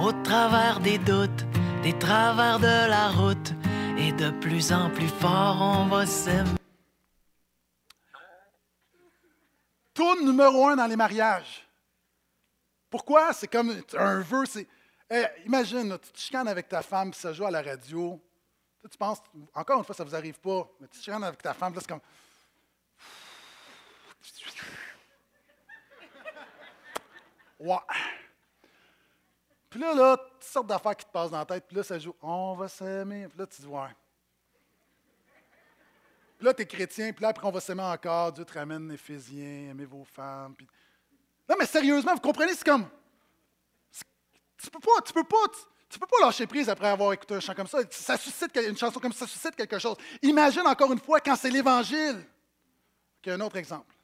au 0.00 0.10
travers 0.22 0.80
des 0.80 0.96
doutes, 0.96 1.44
des 1.82 1.92
travers 1.98 2.58
de 2.58 2.88
la 2.88 3.08
route, 3.10 3.52
et 3.98 4.12
de 4.12 4.30
plus 4.40 4.72
en 4.72 4.90
plus 4.90 5.08
fort 5.08 5.58
on 5.60 5.86
va 5.86 6.06
s'aimer. 6.06 6.48
Tourne 9.92 10.24
numéro 10.24 10.66
un 10.68 10.76
dans 10.76 10.86
les 10.86 10.96
mariages. 10.96 11.66
Pourquoi? 12.88 13.32
C'est 13.34 13.48
comme 13.48 13.74
un 13.98 14.20
vœu. 14.20 14.44
C'est, 14.46 14.66
imagine, 15.44 15.98
tu 15.98 16.12
te 16.12 16.18
chicanes 16.18 16.48
avec 16.48 16.68
ta 16.68 16.82
femme, 16.82 17.12
ça 17.12 17.32
joue 17.32 17.44
à 17.44 17.50
la 17.50 17.62
radio. 17.62 18.18
Tu, 18.90 18.96
penses, 18.96 19.18
encore 19.54 19.78
une 19.78 19.84
fois, 19.84 19.94
ça 19.94 20.04
ne 20.04 20.08
vous 20.08 20.14
arrive 20.14 20.38
pas, 20.38 20.70
mais 20.80 20.86
tu 20.88 20.98
te 20.98 21.04
chicanes 21.04 21.24
avec 21.24 21.42
ta 21.42 21.52
femme, 21.52 21.74
là, 21.74 21.80
c'est 21.80 21.88
comme. 21.88 22.00
Ouais. 27.58 27.76
Puis 29.70 29.80
là, 29.80 29.94
là, 29.94 30.16
toutes 30.16 30.44
sortes 30.44 30.66
d'affaires 30.66 30.96
qui 30.96 31.04
te 31.04 31.10
passent 31.10 31.30
dans 31.30 31.38
la 31.38 31.44
tête, 31.44 31.64
puis 31.66 31.76
là, 31.76 31.82
ça 31.82 31.98
joue 31.98 32.14
On 32.22 32.54
va 32.54 32.68
s'aimer. 32.68 33.28
Puis 33.28 33.38
là, 33.38 33.46
tu 33.46 33.62
dis 33.62 33.68
Ouais. 33.68 33.88
Puis 36.38 36.46
là, 36.46 36.54
tu 36.54 36.62
es 36.62 36.66
chrétien, 36.66 37.12
puis 37.12 37.22
là, 37.22 37.28
après, 37.28 37.46
on 37.46 37.50
va 37.50 37.60
s'aimer 37.60 37.82
encore. 37.82 38.32
Dieu 38.32 38.44
te 38.44 38.52
ramène 38.52 38.90
Éphésiens, 38.90 39.70
aimez 39.70 39.86
vos 39.86 40.04
femmes. 40.04 40.54
Puis... 40.54 40.66
Non, 41.48 41.56
mais 41.58 41.66
sérieusement, 41.66 42.14
vous 42.14 42.20
comprenez, 42.20 42.54
c'est 42.54 42.64
comme. 42.64 42.88
Tu 44.58 44.70
peux 44.70 44.80
pas, 44.80 45.00
tu 45.04 45.12
peux 45.12 45.24
pas, 45.24 45.46
tu, 45.88 45.98
peux 45.98 46.06
pas 46.06 46.16
lâcher 46.22 46.46
prise 46.46 46.68
après 46.68 46.88
avoir 46.88 47.12
écouté 47.12 47.34
un 47.34 47.40
chant 47.40 47.54
comme 47.54 47.66
ça. 47.66 47.78
Ça 47.90 48.16
suscite 48.16 48.56
une 48.56 48.76
chanson 48.76 48.98
comme 48.98 49.12
ça, 49.12 49.26
ça 49.26 49.32
suscite 49.32 49.54
quelque 49.54 49.78
chose. 49.78 49.96
Imagine 50.22 50.66
encore 50.66 50.92
une 50.92 50.98
fois 50.98 51.20
quand 51.20 51.36
c'est 51.36 51.50
l'Évangile. 51.50 52.24
Un 53.26 53.40
autre 53.40 53.56
exemple. 53.56 53.95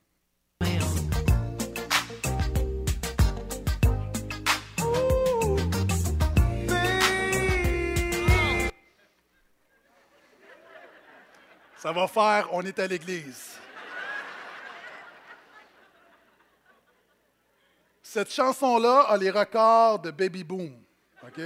Ça 11.83 11.91
va 11.91 12.07
faire 12.07 12.49
On 12.53 12.63
est 12.63 12.79
à 12.79 12.87
l'église. 12.87 13.59
Cette 18.01 18.33
chanson-là 18.33 19.01
a 19.09 19.17
les 19.17 19.31
records 19.31 19.99
de 19.99 20.13
Baby 20.13 20.45
Boom. 20.45 20.81
OK? 21.25 21.43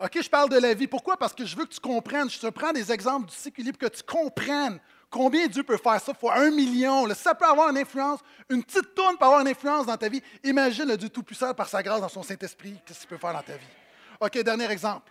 OK, 0.00 0.22
je 0.22 0.28
parle 0.28 0.50
de 0.50 0.58
la 0.58 0.74
vie. 0.74 0.86
Pourquoi? 0.86 1.16
Parce 1.16 1.32
que 1.32 1.46
je 1.46 1.56
veux 1.56 1.64
que 1.64 1.72
tu 1.72 1.80
comprennes. 1.80 2.28
Je 2.28 2.38
te 2.38 2.48
prends 2.48 2.72
des 2.72 2.92
exemples 2.92 3.30
du 3.30 3.34
cycle 3.34 3.72
que 3.72 3.86
tu 3.86 4.02
comprennes 4.02 4.78
combien 5.08 5.46
Dieu 5.46 5.62
peut 5.62 5.78
faire 5.78 5.98
ça 5.98 6.12
fois 6.12 6.36
un 6.36 6.50
million. 6.50 7.08
ça 7.14 7.34
peut 7.34 7.46
avoir 7.46 7.70
une 7.70 7.78
influence. 7.78 8.20
Une 8.50 8.62
petite 8.62 8.94
tourne 8.94 9.16
peut 9.16 9.24
avoir 9.24 9.40
une 9.40 9.48
influence 9.48 9.86
dans 9.86 9.96
ta 9.96 10.10
vie. 10.10 10.22
Imagine 10.44 10.88
le 10.88 10.98
Dieu 10.98 11.08
Tout-Puissant 11.08 11.54
par 11.54 11.70
sa 11.70 11.82
grâce 11.82 12.02
dans 12.02 12.08
son 12.10 12.22
Saint-Esprit. 12.22 12.76
Qu'est-ce 12.84 13.00
qu'il 13.00 13.08
peut 13.08 13.16
faire 13.16 13.32
dans 13.32 13.42
ta 13.42 13.56
vie? 13.56 13.66
OK, 14.20 14.38
dernier 14.42 14.70
exemple. 14.70 15.10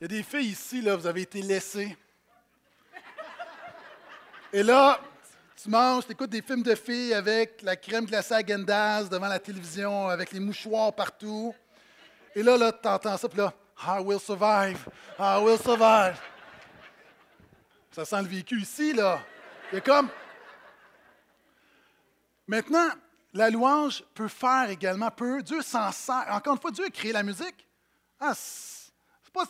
Il 0.00 0.02
y 0.02 0.04
a 0.04 0.08
des 0.08 0.22
filles 0.22 0.48
ici, 0.52 0.80
là, 0.80 0.96
vous 0.96 1.06
avez 1.06 1.22
été 1.22 1.42
laissées. 1.42 1.94
Et 4.50 4.62
là, 4.62 4.98
tu 5.60 5.68
manges, 5.68 6.06
tu 6.06 6.12
écoutes 6.12 6.30
des 6.30 6.40
films 6.40 6.62
de 6.62 6.74
filles 6.74 7.12
avec 7.12 7.60
la 7.60 7.76
crème 7.76 8.06
glacée 8.06 8.32
à 8.32 8.46
Gendaz 8.46 9.10
devant 9.10 9.28
la 9.28 9.38
télévision, 9.38 10.08
avec 10.08 10.32
les 10.32 10.40
mouchoirs 10.40 10.94
partout. 10.94 11.54
Et 12.34 12.42
là, 12.42 12.56
là, 12.56 12.72
tu 12.72 12.88
entends 12.88 13.18
ça, 13.18 13.28
puis 13.28 13.38
là, 13.38 13.52
I 13.86 14.00
will 14.00 14.20
survive, 14.20 14.78
I 15.18 15.38
will 15.42 15.58
survive. 15.58 16.18
Ça 17.90 18.06
sent 18.06 18.22
le 18.22 18.28
vécu 18.28 18.58
ici, 18.58 18.94
là. 18.94 19.20
Il 19.70 19.74
y 19.74 19.78
a 19.78 19.80
comme. 19.82 20.08
Maintenant, 22.46 22.88
la 23.32 23.50
louange 23.50 24.04
peut 24.14 24.28
faire 24.28 24.70
également, 24.70 25.10
peu. 25.10 25.42
Dieu 25.42 25.62
s'en 25.62 25.92
sert. 25.92 26.26
Encore 26.30 26.54
une 26.54 26.60
fois, 26.60 26.70
Dieu 26.70 26.84
a 26.84 26.90
créé 26.90 27.12
la 27.12 27.22
musique. 27.22 27.66
Ah, 28.20 28.34
c'est 28.34 29.32
pas. 29.32 29.44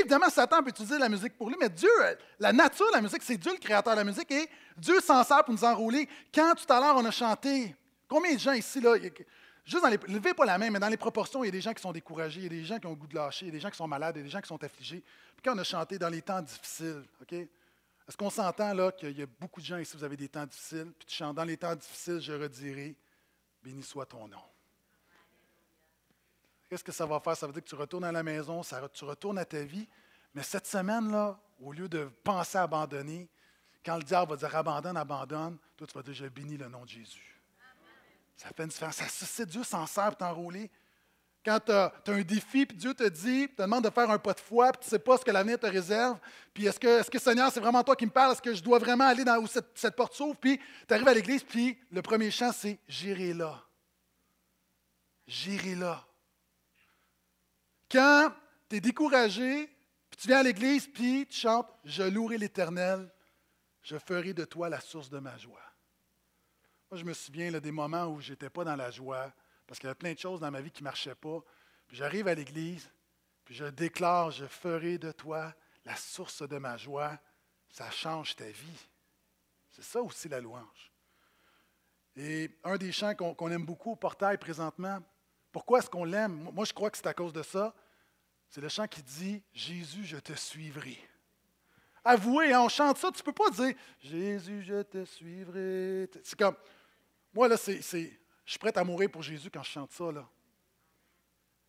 Évidemment, 0.00 0.30
Satan 0.30 0.62
peut 0.62 0.70
utiliser 0.70 0.98
la 0.98 1.08
musique 1.08 1.36
pour 1.36 1.48
lui, 1.48 1.56
mais 1.58 1.68
Dieu, 1.68 1.90
la 2.38 2.52
nature 2.52 2.86
de 2.88 2.94
la 2.94 3.00
musique, 3.00 3.22
c'est 3.22 3.36
Dieu 3.36 3.52
le 3.52 3.58
créateur 3.58 3.94
de 3.94 3.98
la 3.98 4.04
musique 4.04 4.30
et 4.30 4.48
Dieu 4.76 5.00
s'en 5.00 5.24
sert 5.24 5.42
pour 5.44 5.52
nous 5.52 5.64
enrouler. 5.64 6.08
Quand 6.32 6.54
tout 6.54 6.72
à 6.72 6.78
l'heure 6.78 6.96
on 6.96 7.04
a 7.04 7.10
chanté, 7.10 7.74
combien 8.08 8.34
de 8.34 8.38
gens 8.38 8.52
ici, 8.52 8.80
là, 8.80 8.94
juste 9.64 9.82
dans 9.82 9.88
les. 9.88 9.98
Levez 10.06 10.32
pas 10.32 10.44
la 10.44 10.58
main, 10.58 10.70
mais 10.70 10.78
dans 10.78 10.88
les 10.88 10.96
proportions, 10.96 11.42
il 11.42 11.46
y 11.46 11.48
a 11.48 11.52
des 11.52 11.60
gens 11.60 11.72
qui 11.72 11.82
sont 11.82 11.92
découragés, 11.92 12.40
il 12.40 12.44
y 12.44 12.46
a 12.46 12.50
des 12.50 12.64
gens 12.64 12.78
qui 12.78 12.86
ont 12.86 12.90
le 12.90 12.96
goût 12.96 13.08
de 13.08 13.16
lâcher, 13.16 13.46
il 13.46 13.48
y 13.48 13.50
a 13.50 13.54
des 13.54 13.60
gens 13.60 13.70
qui 13.70 13.76
sont 13.76 13.88
malades, 13.88 14.14
il 14.16 14.20
y 14.20 14.22
a 14.22 14.24
des 14.24 14.30
gens 14.30 14.40
qui 14.40 14.48
sont 14.48 14.62
affligés. 14.62 15.02
Puis 15.34 15.42
quand 15.44 15.56
on 15.56 15.58
a 15.58 15.64
chanté 15.64 15.98
dans 15.98 16.08
les 16.08 16.22
temps 16.22 16.40
difficiles, 16.40 17.02
OK? 17.20 17.32
Est-ce 17.32 18.16
qu'on 18.16 18.30
s'entend 18.30 18.72
là 18.74 18.92
qu'il 18.92 19.18
y 19.18 19.22
a 19.22 19.26
beaucoup 19.40 19.60
de 19.60 19.66
gens 19.66 19.78
ici, 19.78 19.96
vous 19.96 20.04
avez 20.04 20.16
des 20.16 20.28
temps 20.28 20.46
difficiles, 20.46 20.92
puis 20.98 21.06
tu 21.06 21.16
chantes 21.16 21.36
dans 21.36 21.44
les 21.44 21.56
temps 21.56 21.74
difficiles, 21.74 22.20
je 22.20 22.32
redirai 22.32 22.94
béni 23.62 23.82
soit 23.82 24.06
ton 24.06 24.28
nom. 24.28 24.42
Qu'est-ce 26.68 26.84
que 26.84 26.92
ça 26.92 27.04
va 27.04 27.18
faire? 27.20 27.36
Ça 27.36 27.46
veut 27.46 27.52
dire 27.52 27.64
que 27.64 27.68
tu 27.68 27.74
retournes 27.74 28.04
à 28.04 28.12
la 28.12 28.22
maison, 28.22 28.62
tu 28.92 29.04
retournes 29.04 29.38
à 29.38 29.44
ta 29.44 29.62
vie. 29.62 29.88
Mais 30.34 30.42
cette 30.42 30.66
semaine-là, 30.66 31.38
au 31.60 31.72
lieu 31.72 31.88
de 31.88 32.04
penser 32.22 32.58
à 32.58 32.62
abandonner, 32.62 33.28
quand 33.84 33.96
le 33.96 34.02
diable 34.02 34.30
va 34.30 34.36
dire 34.36 34.54
abandonne, 34.54 34.96
abandonne, 34.96 35.58
toi 35.76 35.86
tu 35.86 35.94
vas 35.94 36.02
dire 36.02 36.14
je 36.14 36.26
bénis 36.26 36.56
le 36.56 36.68
nom 36.68 36.84
de 36.84 36.88
Jésus. 36.88 37.40
Ça 38.36 38.48
fait 38.50 38.62
une 38.62 38.68
différence. 38.68 38.96
Ça 38.96 39.08
suscite 39.08 39.48
Dieu 39.48 39.64
s'en 39.64 39.86
sert 39.86 40.08
pour 40.08 40.18
t'enrouler. 40.18 40.70
Quand 41.44 41.58
tu 41.58 41.72
as, 41.72 41.92
un 42.06 42.20
défi, 42.20 42.66
puis 42.66 42.76
Dieu 42.76 42.92
te 42.92 43.08
dit, 43.08 43.48
te 43.48 43.62
demande 43.62 43.84
de 43.84 43.90
faire 43.90 44.10
un 44.10 44.18
pas 44.18 44.34
de 44.34 44.40
foi, 44.40 44.72
puis 44.72 44.80
tu 44.82 44.86
ne 44.86 44.90
sais 44.90 44.98
pas 44.98 45.16
ce 45.16 45.24
que 45.24 45.30
l'avenir 45.30 45.58
te 45.58 45.66
réserve, 45.66 46.18
puis 46.52 46.66
est-ce 46.66 46.78
que, 46.78 47.16
est 47.16 47.18
Seigneur, 47.18 47.50
c'est 47.50 47.60
vraiment 47.60 47.82
toi 47.82 47.96
qui 47.96 48.04
me 48.04 48.10
parles, 48.10 48.32
est-ce 48.32 48.42
que 48.42 48.54
je 48.54 48.62
dois 48.62 48.78
vraiment 48.78 49.06
aller 49.06 49.24
dans 49.24 49.38
où 49.38 49.46
cette, 49.46 49.96
porte 49.96 50.14
s'ouvre, 50.14 50.36
puis 50.36 50.60
tu 50.86 50.94
arrives 50.94 51.08
à 51.08 51.14
l'église, 51.14 51.42
puis 51.42 51.78
le 51.90 52.02
premier 52.02 52.30
chant, 52.30 52.52
c'est 52.52 52.78
J'irai 52.86 53.32
là. 53.32 53.62
J'irai 55.26 55.76
là. 55.76 56.06
Quand 57.90 58.32
tu 58.68 58.76
es 58.76 58.80
découragé, 58.80 59.66
puis 60.10 60.20
tu 60.20 60.28
viens 60.28 60.40
à 60.40 60.42
l'église, 60.42 60.88
puis 60.88 61.26
tu 61.26 61.38
chantes 61.38 61.68
Je 61.84 62.02
louerai 62.02 62.36
l'Éternel, 62.36 63.10
je 63.82 63.96
ferai 63.96 64.34
de 64.34 64.44
toi 64.44 64.68
la 64.68 64.80
source 64.80 65.08
de 65.08 65.18
ma 65.18 65.38
joie. 65.38 65.58
Moi, 66.90 66.98
je 66.98 67.04
me 67.04 67.14
souviens 67.14 67.50
des 67.52 67.70
moments 67.70 68.06
où 68.06 68.20
je 68.20 68.30
n'étais 68.30 68.50
pas 68.50 68.64
dans 68.64 68.76
la 68.76 68.90
joie, 68.90 69.32
parce 69.70 69.78
qu'il 69.78 69.86
y 69.86 69.90
avait 69.90 69.98
plein 69.98 70.14
de 70.14 70.18
choses 70.18 70.40
dans 70.40 70.50
ma 70.50 70.60
vie 70.60 70.72
qui 70.72 70.82
ne 70.82 70.88
marchaient 70.88 71.14
pas. 71.14 71.38
Puis 71.86 71.96
j'arrive 71.96 72.26
à 72.26 72.34
l'église, 72.34 72.90
puis 73.44 73.54
je 73.54 73.66
déclare, 73.66 74.32
je 74.32 74.44
ferai 74.46 74.98
de 74.98 75.12
toi 75.12 75.54
la 75.84 75.94
source 75.94 76.42
de 76.42 76.58
ma 76.58 76.76
joie. 76.76 77.16
Ça 77.68 77.88
change 77.88 78.34
ta 78.34 78.46
vie. 78.46 78.88
C'est 79.70 79.84
ça 79.84 80.02
aussi 80.02 80.28
la 80.28 80.40
louange. 80.40 80.90
Et 82.16 82.50
un 82.64 82.78
des 82.78 82.90
chants 82.90 83.14
qu'on 83.14 83.48
aime 83.52 83.64
beaucoup 83.64 83.92
au 83.92 83.96
portail 83.96 84.38
présentement, 84.38 84.98
pourquoi 85.52 85.78
est-ce 85.78 85.88
qu'on 85.88 86.04
l'aime? 86.04 86.50
Moi, 86.52 86.64
je 86.64 86.72
crois 86.72 86.90
que 86.90 86.96
c'est 86.96 87.06
à 87.06 87.14
cause 87.14 87.32
de 87.32 87.44
ça. 87.44 87.72
C'est 88.48 88.60
le 88.60 88.68
chant 88.68 88.88
qui 88.88 89.04
dit 89.04 89.40
Jésus, 89.52 90.04
je 90.04 90.16
te 90.16 90.32
suivrai. 90.32 90.98
Avouez, 92.02 92.52
hein, 92.52 92.62
on 92.62 92.68
chante 92.68 92.98
ça, 92.98 93.12
tu 93.12 93.20
ne 93.20 93.24
peux 93.24 93.32
pas 93.32 93.50
dire 93.50 93.76
Jésus, 94.00 94.64
je 94.64 94.82
te 94.82 95.04
suivrai. 95.04 96.10
C'est 96.24 96.36
comme, 96.36 96.56
moi, 97.32 97.46
là, 97.46 97.56
c'est 97.56 98.19
je 98.50 98.54
suis 98.54 98.58
prêt 98.58 98.76
à 98.76 98.82
mourir 98.82 99.08
pour 99.08 99.22
Jésus 99.22 99.48
quand 99.48 99.62
je 99.62 99.70
chante 99.70 99.92
ça. 99.92 100.06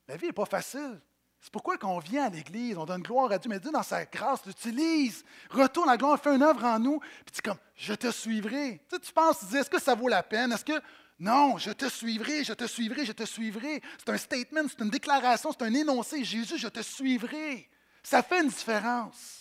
La 0.07 0.17
vie 0.17 0.25
n'est 0.25 0.33
pas 0.33 0.47
facile. 0.47 0.99
C'est 1.39 1.51
pourquoi 1.51 1.77
quand 1.77 1.95
on 1.95 1.99
vient 1.99 2.23
à 2.23 2.29
l'Église, 2.29 2.75
on 2.75 2.85
donne 2.85 3.03
gloire 3.03 3.31
à 3.31 3.37
Dieu, 3.37 3.51
mais 3.51 3.59
Dieu, 3.59 3.69
dans 3.69 3.83
sa 3.83 4.03
grâce, 4.05 4.43
l'utilise. 4.47 5.23
Retourne 5.51 5.87
la 5.89 5.95
gloire, 5.95 6.19
fais 6.19 6.35
une 6.35 6.41
œuvre 6.41 6.65
en 6.65 6.79
nous, 6.79 6.99
puis 6.99 7.35
tu 7.35 7.41
comme, 7.43 7.59
je 7.75 7.93
te 7.93 8.09
suivrai. 8.09 8.83
Tu, 8.89 8.99
tu 8.99 9.13
penses, 9.13 9.41
tu 9.41 9.45
dis, 9.45 9.57
est-ce 9.57 9.69
que 9.69 9.79
ça 9.79 9.93
vaut 9.93 10.07
la 10.07 10.23
peine? 10.23 10.53
Est-ce 10.53 10.65
que. 10.65 10.81
Non, 11.19 11.59
je 11.59 11.69
te 11.69 11.87
suivrai, 11.87 12.43
je 12.43 12.53
te 12.53 12.65
suivrai, 12.65 13.05
je 13.05 13.11
te 13.11 13.25
suivrai. 13.25 13.79
C'est 13.99 14.09
un 14.09 14.17
statement, 14.17 14.61
c'est 14.67 14.83
une 14.83 14.89
déclaration, 14.89 15.51
c'est 15.51 15.63
un 15.63 15.73
énoncé. 15.75 16.23
Jésus, 16.23 16.57
je 16.57 16.67
te 16.67 16.81
suivrai. 16.81 17.69
Ça 18.01 18.23
fait 18.23 18.41
une 18.41 18.49
différence. 18.49 19.40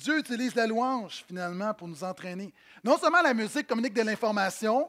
Dieu 0.00 0.18
utilise 0.18 0.54
la 0.54 0.66
louange, 0.66 1.24
finalement, 1.28 1.74
pour 1.74 1.86
nous 1.86 2.02
entraîner. 2.02 2.54
Non 2.82 2.96
seulement 2.96 3.20
la 3.20 3.34
musique 3.34 3.66
communique 3.66 3.92
de 3.92 4.00
l'information, 4.00 4.88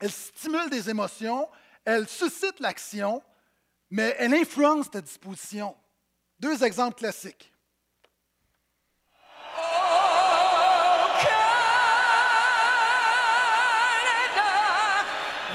elle 0.00 0.10
stimule 0.10 0.68
des 0.68 0.90
émotions, 0.90 1.48
elle 1.84 2.08
suscite 2.08 2.58
l'action, 2.58 3.22
mais 3.88 4.16
elle 4.18 4.34
influence 4.34 4.90
ta 4.90 5.00
disposition. 5.00 5.76
Deux 6.40 6.64
exemples 6.64 6.98
classiques. 6.98 7.52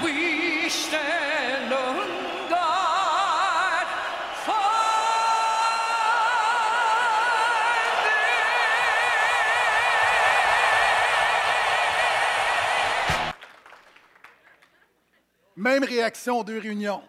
We 0.02 0.70
stand 0.70 1.11
Même 15.56 15.84
réaction 15.84 16.40
aux 16.40 16.44
deux 16.44 16.58
réunions. 16.58 17.02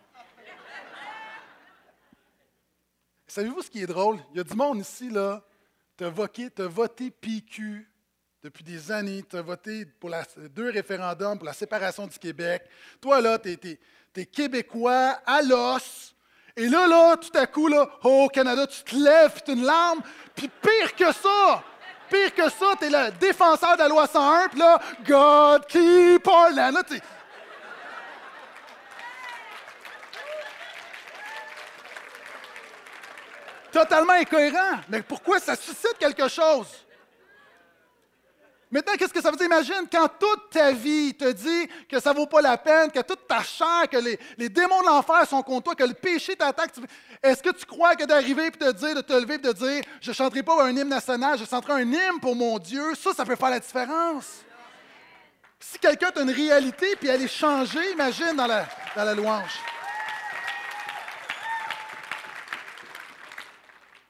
Savez-vous 3.28 3.62
ce 3.62 3.70
qui 3.70 3.82
est 3.82 3.88
drôle? 3.88 4.20
Il 4.32 4.38
y 4.38 4.40
a 4.42 4.44
du 4.44 4.54
monde 4.56 4.80
ici, 4.80 5.10
là, 5.10 5.42
tu 5.98 6.04
voté, 6.04 7.10
PQ 7.10 7.90
depuis 8.44 8.64
des 8.64 8.92
années, 8.92 9.24
tu 9.28 9.38
as 9.38 9.42
voté 9.42 9.86
pour 9.86 10.10
la- 10.10 10.26
deux 10.50 10.70
référendums 10.70 11.38
pour 11.38 11.46
la 11.46 11.54
séparation 11.54 12.06
du 12.06 12.20
Québec. 12.20 12.64
Toi, 13.00 13.22
là, 13.22 13.40
tu 13.40 13.58
es, 14.16 14.26
québécois 14.26 15.20
à 15.26 15.42
l'os. 15.42 16.14
Et 16.56 16.68
là, 16.68 16.86
là, 16.88 17.16
tout 17.18 17.36
à 17.36 17.48
coup, 17.48 17.68
là, 17.68 17.90
oh, 18.04 18.30
Canada, 18.32 18.68
tu 18.68 18.84
te 18.84 18.96
lèves, 18.96 19.42
tu 19.44 19.54
une 19.54 19.64
larme. 19.64 20.02
Puis 20.36 20.48
pire 20.62 20.96
que 20.96 21.12
ça, 21.12 21.64
pire 22.10 22.36
que 22.36 22.50
ça, 22.50 22.76
tu 22.78 22.86
es 22.86 22.90
le 22.90 23.12
défenseur 23.18 23.74
de 23.76 23.80
la 23.82 23.88
loi 23.88 24.06
101, 24.06 24.50
puis 24.50 24.60
là, 24.60 24.80
God 25.08 25.66
keep 25.68 26.28
our 26.28 26.52
land. 26.52 26.72
Là, 26.72 26.84
totalement 33.74 34.14
incohérent. 34.14 34.80
Mais 34.88 35.02
pourquoi 35.02 35.40
ça 35.40 35.56
suscite 35.56 35.98
quelque 36.00 36.30
chose? 36.30 36.68
Maintenant, 38.72 38.94
qu'est-ce 38.98 39.14
que 39.14 39.22
ça 39.22 39.30
veut 39.30 39.38
dire? 39.38 39.46
Imagine 39.46 39.88
quand 39.92 40.08
toute 40.20 40.50
ta 40.50 40.72
vie 40.72 41.14
te 41.14 41.32
dit 41.32 41.70
que 41.88 42.00
ça 42.00 42.12
ne 42.12 42.18
vaut 42.18 42.26
pas 42.26 42.42
la 42.42 42.58
peine, 42.58 42.90
que 42.90 43.02
toute 43.02 43.28
ta 43.28 43.44
chair, 43.44 43.88
que 43.92 43.98
les, 43.98 44.20
les 44.36 44.50
démons 44.50 44.82
de 44.82 44.88
l'enfer 44.88 45.28
sont 45.28 45.44
contre 45.44 45.66
toi, 45.66 45.76
que 45.76 45.84
le 45.84 45.94
péché 45.94 46.36
t'attaque. 46.36 46.72
Est-ce 47.22 47.44
que 47.44 47.52
tu 47.52 47.68
crois 47.68 47.96
que 47.96 48.04
d'arriver 48.06 48.48
et 48.48 48.50
de 48.50 48.72
dire, 48.72 48.96
de 48.96 49.02
te 49.02 49.14
lever 49.14 49.36
et 49.36 49.38
de 49.38 49.52
dire, 49.52 49.84
je 50.02 50.10
ne 50.10 50.16
chanterai 50.16 50.42
pas 50.42 50.64
un 50.64 50.76
hymne 50.76 50.90
national, 50.90 51.38
je 51.38 51.46
chanterai 51.46 51.74
un 51.74 51.92
hymne 51.92 52.20
pour 52.20 52.36
mon 52.36 52.58
Dieu, 52.58 52.96
ça, 52.96 53.14
ça 53.14 53.26
peut 53.26 53.36
faire 53.36 53.52
la 53.52 53.60
différence. 53.60 54.42
Si 55.60 55.78
quelqu'un 55.78 56.10
a 56.16 56.22
une 56.22 56.32
réalité 56.32 56.96
puis 56.96 57.10
elle 57.10 57.22
est 57.22 57.28
changée, 57.28 57.92
imagine 57.92 58.36
dans 58.36 58.48
la, 58.48 58.66
dans 58.96 59.04
la 59.04 59.14
louange. 59.14 59.54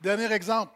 Dernier 0.03 0.33
exemple. 0.33 0.73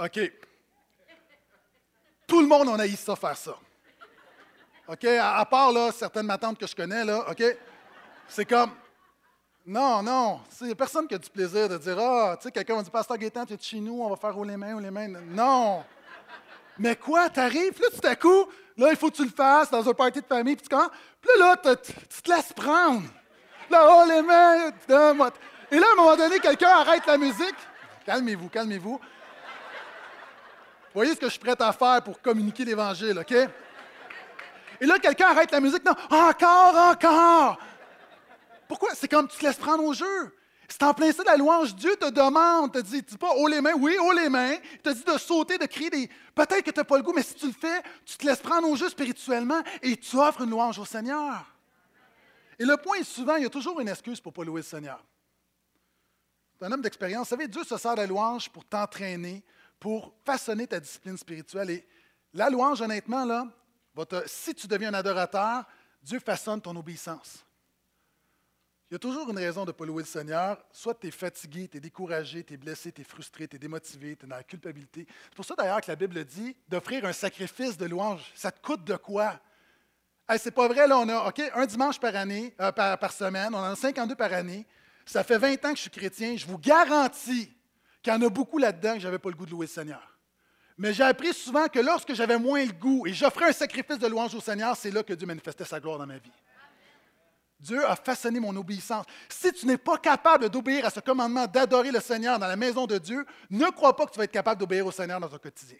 OK. 0.00 0.32
Tout 2.26 2.40
le 2.40 2.48
monde, 2.48 2.68
on 2.68 2.78
a 2.80 2.88
ça 2.88 3.14
faire 3.14 3.36
ça. 3.36 3.56
OK? 4.88 5.04
À, 5.04 5.44
part 5.44 5.70
là, 5.70 5.92
certaines 5.92 6.26
matantes 6.26 6.58
que 6.58 6.66
je 6.66 6.74
connais, 6.74 7.04
là, 7.04 7.30
OK? 7.30 7.44
C'est 8.26 8.44
comme. 8.44 8.72
Non, 9.64 10.02
non. 10.02 10.40
Il 10.62 10.66
n'y 10.66 10.72
a 10.72 10.74
personne 10.74 11.06
qui 11.06 11.14
a 11.14 11.18
du 11.18 11.30
plaisir 11.30 11.68
de 11.68 11.78
dire 11.78 11.96
Ah, 11.96 12.36
tu 12.38 12.44
sais, 12.44 12.50
quelqu'un 12.50 12.74
va 12.74 12.82
dire 12.82 12.90
Pasteur 12.90 13.18
Gaétan, 13.18 13.46
tu 13.46 13.54
es 13.54 13.58
chez 13.60 13.78
nous, 13.78 14.02
on 14.02 14.10
va 14.10 14.16
faire 14.16 14.34
rouler 14.34 14.50
les 14.50 14.56
mains, 14.56 14.74
rouler 14.74 14.86
les 14.86 14.90
mains. 14.90 15.20
Non. 15.28 15.84
Mais 16.78 16.96
quoi, 16.96 17.28
t'arrives, 17.28 17.80
là, 17.80 17.88
tout 17.90 18.06
à 18.06 18.14
coup, 18.14 18.46
là, 18.76 18.90
il 18.90 18.96
faut 18.96 19.10
que 19.10 19.16
tu 19.16 19.24
le 19.24 19.30
fasses 19.30 19.70
dans 19.70 19.88
un 19.88 19.94
party 19.94 20.20
de 20.20 20.26
famille, 20.26 20.56
puis 20.56 20.68
tu 20.68 20.74
quand? 20.74 20.88
Puis 21.20 21.30
là, 21.38 21.56
là, 21.62 21.76
tu 21.76 22.22
te 22.22 22.30
laisses 22.30 22.52
prendre. 22.52 23.02
Là, 23.70 23.86
oh, 23.90 24.04
les 24.08 24.22
mains. 24.22 24.68
Et 25.70 25.78
là, 25.78 25.86
à 25.86 25.92
un 25.92 25.96
moment 25.96 26.16
donné, 26.16 26.38
quelqu'un 26.38 26.68
arrête 26.68 27.06
la 27.06 27.18
musique. 27.18 27.56
Calmez-vous, 28.06 28.48
calmez-vous. 28.48 28.98
Vous 28.98 30.94
voyez 30.94 31.14
ce 31.14 31.20
que 31.20 31.26
je 31.26 31.32
suis 31.32 31.40
prêt 31.40 31.56
à 31.58 31.72
faire 31.72 32.02
pour 32.02 32.20
communiquer 32.22 32.64
l'Évangile, 32.64 33.18
OK? 33.18 33.32
Et 34.80 34.86
là, 34.86 34.98
quelqu'un 34.98 35.26
arrête 35.28 35.50
la 35.50 35.60
musique. 35.60 35.84
Non, 35.84 35.94
encore, 36.10 36.74
encore. 36.74 37.58
Pourquoi? 38.66 38.90
C'est 38.94 39.08
comme 39.08 39.28
tu 39.28 39.36
te 39.36 39.44
laisses 39.44 39.56
prendre 39.56 39.84
au 39.84 39.92
jeu. 39.92 40.37
C'est 40.68 40.82
en 40.82 40.92
plein 40.92 41.10
ça 41.10 41.24
la 41.24 41.36
louange. 41.36 41.74
Dieu 41.74 41.96
te 41.96 42.10
demande, 42.10 42.72
te 42.72 42.78
dit, 42.78 43.00
dis 43.00 43.16
pas 43.16 43.34
haut 43.34 43.48
les 43.48 43.62
mains, 43.62 43.72
oui, 43.72 43.96
haut 43.98 44.12
les 44.12 44.28
mains. 44.28 44.52
Il 44.74 44.78
te 44.80 44.90
dit 44.90 45.02
de 45.02 45.16
sauter, 45.16 45.56
de 45.56 45.64
crier 45.64 45.88
des. 45.88 46.10
Peut-être 46.34 46.62
que 46.62 46.70
tu 46.70 46.78
n'as 46.78 46.84
pas 46.84 46.98
le 46.98 47.02
goût, 47.02 47.14
mais 47.14 47.22
si 47.22 47.34
tu 47.34 47.46
le 47.46 47.52
fais, 47.52 47.82
tu 48.04 48.18
te 48.18 48.26
laisses 48.26 48.40
prendre 48.40 48.68
au 48.68 48.76
jeu 48.76 48.88
spirituellement 48.90 49.62
et 49.82 49.96
tu 49.96 50.16
offres 50.16 50.42
une 50.42 50.50
louange 50.50 50.78
au 50.78 50.84
Seigneur. 50.84 51.46
Et 52.58 52.66
le 52.66 52.76
point 52.76 52.98
est 52.98 53.04
souvent, 53.04 53.36
il 53.36 53.44
y 53.44 53.46
a 53.46 53.50
toujours 53.50 53.80
une 53.80 53.88
excuse 53.88 54.20
pour 54.20 54.32
ne 54.32 54.36
pas 54.36 54.44
louer 54.44 54.60
le 54.60 54.66
Seigneur. 54.66 55.02
Un 56.60 56.72
homme 56.72 56.82
d'expérience. 56.82 57.28
Vous 57.28 57.36
savez, 57.36 57.48
Dieu 57.48 57.64
se 57.64 57.76
sert 57.78 57.94
de 57.94 58.00
la 58.00 58.06
louange 58.06 58.50
pour 58.50 58.64
t'entraîner, 58.64 59.42
pour 59.80 60.12
façonner 60.24 60.66
ta 60.66 60.80
discipline 60.80 61.16
spirituelle. 61.16 61.70
Et 61.70 61.88
la 62.34 62.50
louange, 62.50 62.82
honnêtement, 62.82 63.24
là, 63.24 63.46
si 64.26 64.54
tu 64.54 64.66
deviens 64.66 64.90
un 64.90 64.94
adorateur, 64.94 65.64
Dieu 66.02 66.18
façonne 66.20 66.60
ton 66.60 66.76
obéissance. 66.76 67.44
Il 68.90 68.94
y 68.94 68.96
a 68.96 68.98
toujours 68.98 69.28
une 69.28 69.36
raison 69.36 69.64
de 69.64 69.70
ne 69.70 69.72
pas 69.72 69.84
louer 69.84 70.02
le 70.02 70.08
Seigneur. 70.08 70.56
Soit 70.72 70.94
tu 70.94 71.08
es 71.08 71.10
fatigué, 71.10 71.68
tu 71.68 71.76
es 71.76 71.80
découragé, 71.80 72.42
tu 72.42 72.54
es 72.54 72.56
blessé, 72.56 72.90
tu 72.90 73.02
es 73.02 73.04
frustré, 73.04 73.46
tu 73.46 73.56
es 73.56 73.58
démotivé, 73.58 74.16
tu 74.16 74.24
es 74.24 74.28
dans 74.28 74.36
la 74.36 74.42
culpabilité. 74.42 75.06
C'est 75.24 75.34
pour 75.34 75.44
ça 75.44 75.54
d'ailleurs 75.54 75.82
que 75.82 75.90
la 75.90 75.96
Bible 75.96 76.24
dit 76.24 76.56
d'offrir 76.68 77.04
un 77.04 77.12
sacrifice 77.12 77.76
de 77.76 77.84
louange. 77.84 78.32
Ça 78.34 78.50
te 78.50 78.62
coûte 78.62 78.84
de 78.84 78.96
quoi? 78.96 79.38
Hey, 80.26 80.38
c'est 80.38 80.52
pas 80.52 80.68
vrai, 80.68 80.86
là, 80.86 80.98
on 80.98 81.08
a 81.08 81.28
OK, 81.28 81.42
un 81.54 81.66
dimanche 81.66 82.00
par 82.00 82.16
année, 82.16 82.54
euh, 82.60 82.72
par, 82.72 83.12
semaine, 83.12 83.54
on 83.54 83.58
en 83.58 83.72
a 83.72 83.76
52 83.76 84.14
par 84.14 84.32
année. 84.32 84.66
Ça 85.04 85.22
fait 85.22 85.38
20 85.38 85.64
ans 85.66 85.70
que 85.70 85.76
je 85.76 85.82
suis 85.82 85.90
chrétien. 85.90 86.36
Je 86.36 86.46
vous 86.46 86.58
garantis 86.58 87.52
qu'il 88.02 88.12
y 88.12 88.16
en 88.16 88.22
a 88.22 88.28
beaucoup 88.30 88.58
là-dedans 88.58 88.94
que 88.94 89.00
je 89.00 89.06
n'avais 89.06 89.18
pas 89.18 89.28
le 89.28 89.36
goût 89.36 89.46
de 89.46 89.50
louer 89.50 89.66
le 89.66 89.72
Seigneur. 89.72 90.18
Mais 90.78 90.94
j'ai 90.94 91.02
appris 91.02 91.34
souvent 91.34 91.66
que 91.68 91.78
lorsque 91.78 92.14
j'avais 92.14 92.38
moins 92.38 92.64
le 92.64 92.72
goût 92.72 93.06
et 93.06 93.12
j'offrais 93.12 93.48
un 93.48 93.52
sacrifice 93.52 93.98
de 93.98 94.06
louange 94.06 94.34
au 94.34 94.40
Seigneur, 94.40 94.76
c'est 94.76 94.90
là 94.90 95.02
que 95.02 95.12
Dieu 95.12 95.26
manifestait 95.26 95.64
sa 95.64 95.78
gloire 95.78 95.98
dans 95.98 96.06
ma 96.06 96.18
vie. 96.18 96.32
Dieu 97.60 97.84
a 97.84 97.96
façonné 97.96 98.38
mon 98.38 98.54
obéissance. 98.56 99.04
Si 99.28 99.52
tu 99.52 99.66
n'es 99.66 99.78
pas 99.78 99.98
capable 99.98 100.48
d'obéir 100.48 100.86
à 100.86 100.90
ce 100.90 101.00
commandement 101.00 101.46
d'adorer 101.46 101.90
le 101.90 102.00
Seigneur 102.00 102.38
dans 102.38 102.46
la 102.46 102.56
maison 102.56 102.86
de 102.86 102.98
Dieu, 102.98 103.26
ne 103.50 103.66
crois 103.70 103.96
pas 103.96 104.06
que 104.06 104.12
tu 104.12 104.18
vas 104.18 104.24
être 104.24 104.32
capable 104.32 104.60
d'obéir 104.60 104.86
au 104.86 104.92
Seigneur 104.92 105.18
dans 105.18 105.28
ton 105.28 105.38
quotidien. 105.38 105.78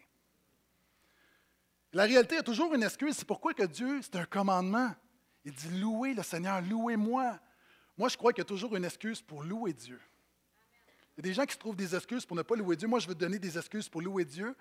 La 1.93 2.05
réalité, 2.05 2.37
a 2.37 2.43
toujours 2.43 2.75
une 2.75 2.83
excuse. 2.83 3.17
C'est 3.17 3.27
pourquoi 3.27 3.55
que 3.55 3.63
Dieu, 3.63 4.01
c'est 4.03 4.17
un 4.17 4.25
commandement. 4.25 4.91
Il 5.45 5.53
dit 5.53 5.81
louez 5.81 6.15
le 6.15 6.23
Seigneur, 6.23 6.61
louez-moi. 6.61 7.39
Moi, 7.97 8.09
je 8.09 8.17
crois 8.17 8.33
qu'il 8.33 8.41
y 8.41 8.43
a 8.43 8.49
toujours 8.49 8.77
une 8.77 8.85
excuse 8.85 9.23
pour 9.23 9.43
louer 9.43 9.73
Dieu. 9.73 10.01
Il 11.17 11.25
y 11.25 11.29
a 11.29 11.31
des 11.31 11.35
gens 11.35 11.47
qui 11.47 11.55
se 11.55 11.59
trouvent 11.59 11.77
des 11.77 11.95
excuses 11.95 12.27
pour 12.27 12.37
ne 12.37 12.43
pas 12.43 12.57
louer 12.57 12.77
Dieu. 12.77 12.89
Moi, 12.89 12.99
je 12.99 13.09
veux 13.09 13.15
te 13.15 13.21
donner 13.21 13.39
des 13.39 13.57
excuses 13.57 13.89
pour 13.89 14.03
louer 14.03 14.25
Dieu. 14.25 14.55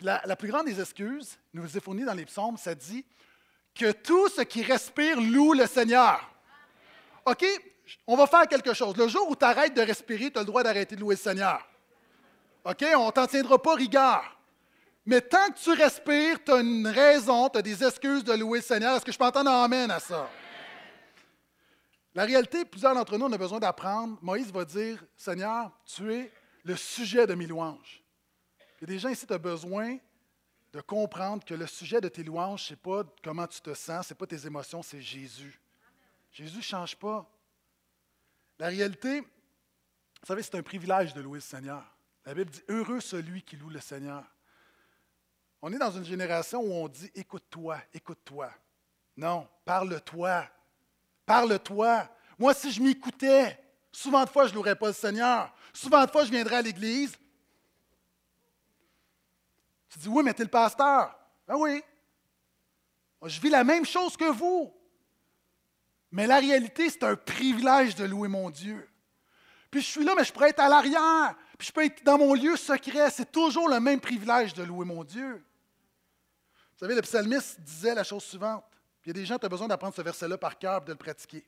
La 0.00 0.36
plus 0.36 0.48
grande 0.48 0.66
des 0.66 0.80
excuses, 0.80 1.38
nous 1.52 1.76
est 1.76 1.80
fournie 1.80 2.04
dans 2.04 2.14
les 2.14 2.26
psaumes, 2.26 2.56
ça 2.56 2.74
dit 2.74 3.04
que 3.74 3.92
tout 3.92 4.28
ce 4.28 4.42
qui 4.42 4.62
respire 4.62 5.20
loue 5.20 5.52
le 5.52 5.66
Seigneur. 5.66 6.33
OK, 7.26 7.44
on 8.06 8.16
va 8.16 8.26
faire 8.26 8.46
quelque 8.46 8.74
chose. 8.74 8.96
Le 8.96 9.08
jour 9.08 9.28
où 9.28 9.36
tu 9.36 9.44
arrêtes 9.44 9.74
de 9.74 9.82
respirer, 9.82 10.30
tu 10.30 10.38
as 10.38 10.42
le 10.42 10.46
droit 10.46 10.62
d'arrêter 10.62 10.96
de 10.96 11.00
louer 11.00 11.14
le 11.14 11.20
Seigneur. 11.20 11.66
OK, 12.64 12.84
on 12.96 13.06
ne 13.06 13.10
t'en 13.10 13.26
tiendra 13.26 13.60
pas 13.60 13.74
rigueur. 13.74 14.38
Mais 15.06 15.20
tant 15.20 15.48
que 15.48 15.58
tu 15.58 15.70
respires, 15.72 16.42
tu 16.42 16.50
as 16.50 16.60
une 16.60 16.86
raison, 16.86 17.48
tu 17.50 17.58
as 17.58 17.62
des 17.62 17.84
excuses 17.84 18.24
de 18.24 18.32
louer 18.32 18.60
le 18.60 18.64
Seigneur. 18.64 18.96
Est-ce 18.96 19.04
que 19.04 19.12
je 19.12 19.18
peux 19.18 19.24
entendre 19.24 19.50
un 19.50 19.64
amen 19.64 19.90
à 19.90 20.00
ça? 20.00 20.30
La 22.14 22.24
réalité, 22.24 22.64
plusieurs 22.64 22.94
d'entre 22.94 23.18
nous, 23.18 23.26
on 23.26 23.32
a 23.32 23.38
besoin 23.38 23.58
d'apprendre. 23.58 24.16
Moïse 24.22 24.50
va 24.52 24.64
dire 24.64 25.04
Seigneur, 25.16 25.70
tu 25.84 26.12
es 26.12 26.32
le 26.64 26.76
sujet 26.76 27.26
de 27.26 27.34
mes 27.34 27.46
louanges. 27.46 28.02
Il 28.80 28.88
y 28.88 28.96
a 28.96 28.98
des 28.98 29.12
ici, 29.12 29.26
tu 29.26 29.32
as 29.32 29.38
besoin 29.38 29.98
de 30.72 30.80
comprendre 30.80 31.44
que 31.44 31.54
le 31.54 31.66
sujet 31.66 32.00
de 32.00 32.08
tes 32.08 32.22
louanges, 32.22 32.64
ce 32.64 32.72
n'est 32.72 32.78
pas 32.78 33.02
comment 33.22 33.46
tu 33.46 33.60
te 33.60 33.74
sens, 33.74 34.06
ce 34.06 34.14
n'est 34.14 34.16
pas 34.16 34.26
tes 34.26 34.46
émotions, 34.46 34.82
c'est 34.82 35.00
Jésus. 35.00 35.60
Jésus 36.34 36.56
ne 36.56 36.62
change 36.62 36.96
pas. 36.96 37.30
La 38.58 38.66
réalité, 38.66 39.20
vous 39.20 40.26
savez, 40.26 40.42
c'est 40.42 40.56
un 40.56 40.62
privilège 40.62 41.14
de 41.14 41.20
louer 41.20 41.38
le 41.38 41.42
Seigneur. 41.42 41.84
La 42.26 42.34
Bible 42.34 42.50
dit 42.50 42.62
Heureux 42.68 43.00
celui 43.00 43.42
qui 43.42 43.56
loue 43.56 43.70
le 43.70 43.80
Seigneur. 43.80 44.24
On 45.62 45.72
est 45.72 45.78
dans 45.78 45.92
une 45.92 46.04
génération 46.04 46.60
où 46.60 46.72
on 46.72 46.88
dit 46.88 47.10
Écoute-toi, 47.14 47.78
écoute-toi. 47.92 48.50
Non, 49.16 49.48
parle-toi. 49.64 50.48
Parle-toi. 51.24 52.08
Moi, 52.36 52.52
si 52.52 52.72
je 52.72 52.82
m'écoutais, 52.82 53.56
souvent 53.92 54.24
de 54.24 54.28
fois, 54.28 54.46
je 54.46 54.50
ne 54.50 54.56
louerais 54.56 54.76
pas 54.76 54.88
le 54.88 54.92
Seigneur. 54.92 55.54
Souvent 55.72 56.04
de 56.04 56.10
fois, 56.10 56.24
je 56.24 56.30
viendrais 56.32 56.56
à 56.56 56.62
l'Église. 56.62 57.16
Tu 59.88 60.00
dis 60.00 60.08
Oui, 60.08 60.24
mais 60.24 60.34
tu 60.34 60.42
es 60.42 60.44
le 60.44 60.50
pasteur. 60.50 61.16
Ben 61.46 61.54
oui. 61.56 61.80
Je 63.22 63.40
vis 63.40 63.50
la 63.50 63.62
même 63.62 63.86
chose 63.86 64.16
que 64.16 64.30
vous. 64.32 64.74
Mais 66.14 66.28
la 66.28 66.38
réalité, 66.38 66.88
c'est 66.90 67.02
un 67.02 67.16
privilège 67.16 67.96
de 67.96 68.04
louer 68.04 68.28
mon 68.28 68.48
Dieu. 68.48 68.88
Puis 69.68 69.80
je 69.80 69.86
suis 69.86 70.04
là, 70.04 70.14
mais 70.16 70.22
je 70.22 70.32
pourrais 70.32 70.50
être 70.50 70.60
à 70.60 70.68
l'arrière. 70.68 71.34
Puis 71.58 71.66
je 71.66 71.72
peux 71.72 71.84
être 71.84 72.04
dans 72.04 72.16
mon 72.16 72.34
lieu 72.34 72.56
secret. 72.56 73.10
C'est 73.10 73.32
toujours 73.32 73.68
le 73.68 73.80
même 73.80 74.00
privilège 74.00 74.54
de 74.54 74.62
louer 74.62 74.86
mon 74.86 75.02
Dieu. 75.02 75.44
Vous 76.54 76.78
savez, 76.78 76.94
le 76.94 77.02
psalmiste 77.02 77.60
disait 77.62 77.96
la 77.96 78.04
chose 78.04 78.22
suivante. 78.22 78.64
Il 79.04 79.08
y 79.08 79.10
a 79.10 79.14
des 79.14 79.26
gens 79.26 79.38
qui 79.38 79.46
ont 79.46 79.48
besoin 79.48 79.66
d'apprendre 79.66 79.92
ce 79.92 80.02
verset-là 80.02 80.38
par 80.38 80.56
cœur 80.56 80.82
et 80.82 80.84
de 80.84 80.92
le 80.92 80.98
pratiquer. 80.98 81.44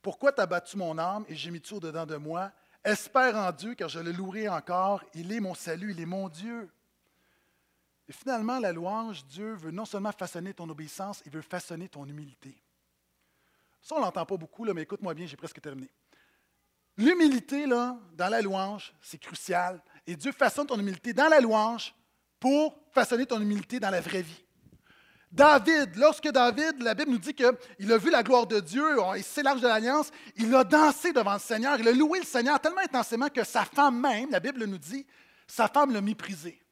Pourquoi 0.00 0.32
t'as 0.32 0.46
battu 0.46 0.78
mon 0.78 0.96
âme 0.96 1.26
et 1.28 1.34
j'ai 1.34 1.50
mis 1.50 1.60
tout 1.60 1.74
au-dedans 1.74 2.06
de 2.06 2.16
moi? 2.16 2.50
Espère 2.82 3.36
en 3.36 3.52
Dieu, 3.52 3.74
car 3.74 3.90
je 3.90 4.00
le 4.00 4.12
louerai 4.12 4.48
encore. 4.48 5.04
Il 5.12 5.30
est 5.30 5.40
mon 5.40 5.52
salut, 5.52 5.90
il 5.90 6.00
est 6.00 6.06
mon 6.06 6.30
Dieu. 6.30 6.72
Et 8.08 8.12
finalement, 8.14 8.58
la 8.58 8.72
louange, 8.72 9.22
Dieu 9.26 9.52
veut 9.52 9.70
non 9.70 9.84
seulement 9.84 10.12
façonner 10.12 10.54
ton 10.54 10.66
obéissance, 10.70 11.22
il 11.26 11.32
veut 11.32 11.42
façonner 11.42 11.90
ton 11.90 12.06
humilité. 12.06 12.56
Ça, 13.84 13.94
on 13.96 13.98
ne 13.98 14.04
l'entend 14.04 14.24
pas 14.24 14.38
beaucoup, 14.38 14.64
là, 14.64 14.72
mais 14.72 14.82
écoute-moi 14.82 15.12
bien, 15.12 15.26
j'ai 15.26 15.36
presque 15.36 15.60
terminé. 15.60 15.90
L'humilité, 16.96 17.66
là, 17.66 17.98
dans 18.14 18.28
la 18.28 18.40
louange, 18.40 18.94
c'est 19.02 19.18
crucial. 19.18 19.82
Et 20.06 20.16
Dieu 20.16 20.32
façonne 20.32 20.66
ton 20.66 20.78
humilité 20.78 21.12
dans 21.12 21.28
la 21.28 21.38
louange 21.38 21.94
pour 22.40 22.74
façonner 22.92 23.26
ton 23.26 23.38
humilité 23.42 23.78
dans 23.78 23.90
la 23.90 24.00
vraie 24.00 24.22
vie. 24.22 24.42
David, 25.30 25.96
lorsque 25.96 26.28
David, 26.28 26.80
la 26.82 26.94
Bible 26.94 27.10
nous 27.10 27.18
dit 27.18 27.34
qu'il 27.34 27.92
a 27.92 27.98
vu 27.98 28.10
la 28.10 28.22
gloire 28.22 28.46
de 28.46 28.58
Dieu, 28.58 28.84
il 29.16 29.22
s'élarge 29.24 29.60
de 29.60 29.66
l'alliance, 29.66 30.10
il 30.36 30.54
a 30.54 30.64
dansé 30.64 31.12
devant 31.12 31.34
le 31.34 31.40
Seigneur, 31.40 31.78
il 31.78 31.86
a 31.86 31.92
loué 31.92 32.20
le 32.20 32.24
Seigneur 32.24 32.58
tellement 32.60 32.80
intensément 32.80 33.28
que 33.28 33.44
sa 33.44 33.66
femme 33.66 34.00
même, 34.00 34.30
la 34.30 34.40
Bible 34.40 34.64
nous 34.64 34.78
dit, 34.78 35.06
sa 35.46 35.68
femme 35.68 35.92
l'a 35.92 36.00
méprisé. 36.00 36.62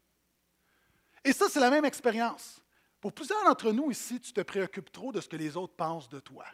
Et 1.25 1.35
ça, 1.35 1.47
c'est 1.51 1.61
la 1.61 1.71
même 1.71 1.85
expérience. 1.85 2.63
Pour 3.01 3.13
plusieurs 3.13 3.45
d'entre 3.45 3.71
nous 3.73 3.91
ici, 3.91 4.19
tu 4.19 4.33
te 4.33 4.41
préoccupes 4.41 4.91
trop 4.91 5.13
de 5.13 5.21
ce 5.21 5.29
que 5.29 5.37
les 5.37 5.59
autres 5.59 5.75
pensent 5.75 6.09
de 6.09 6.21
toi. 6.21 6.47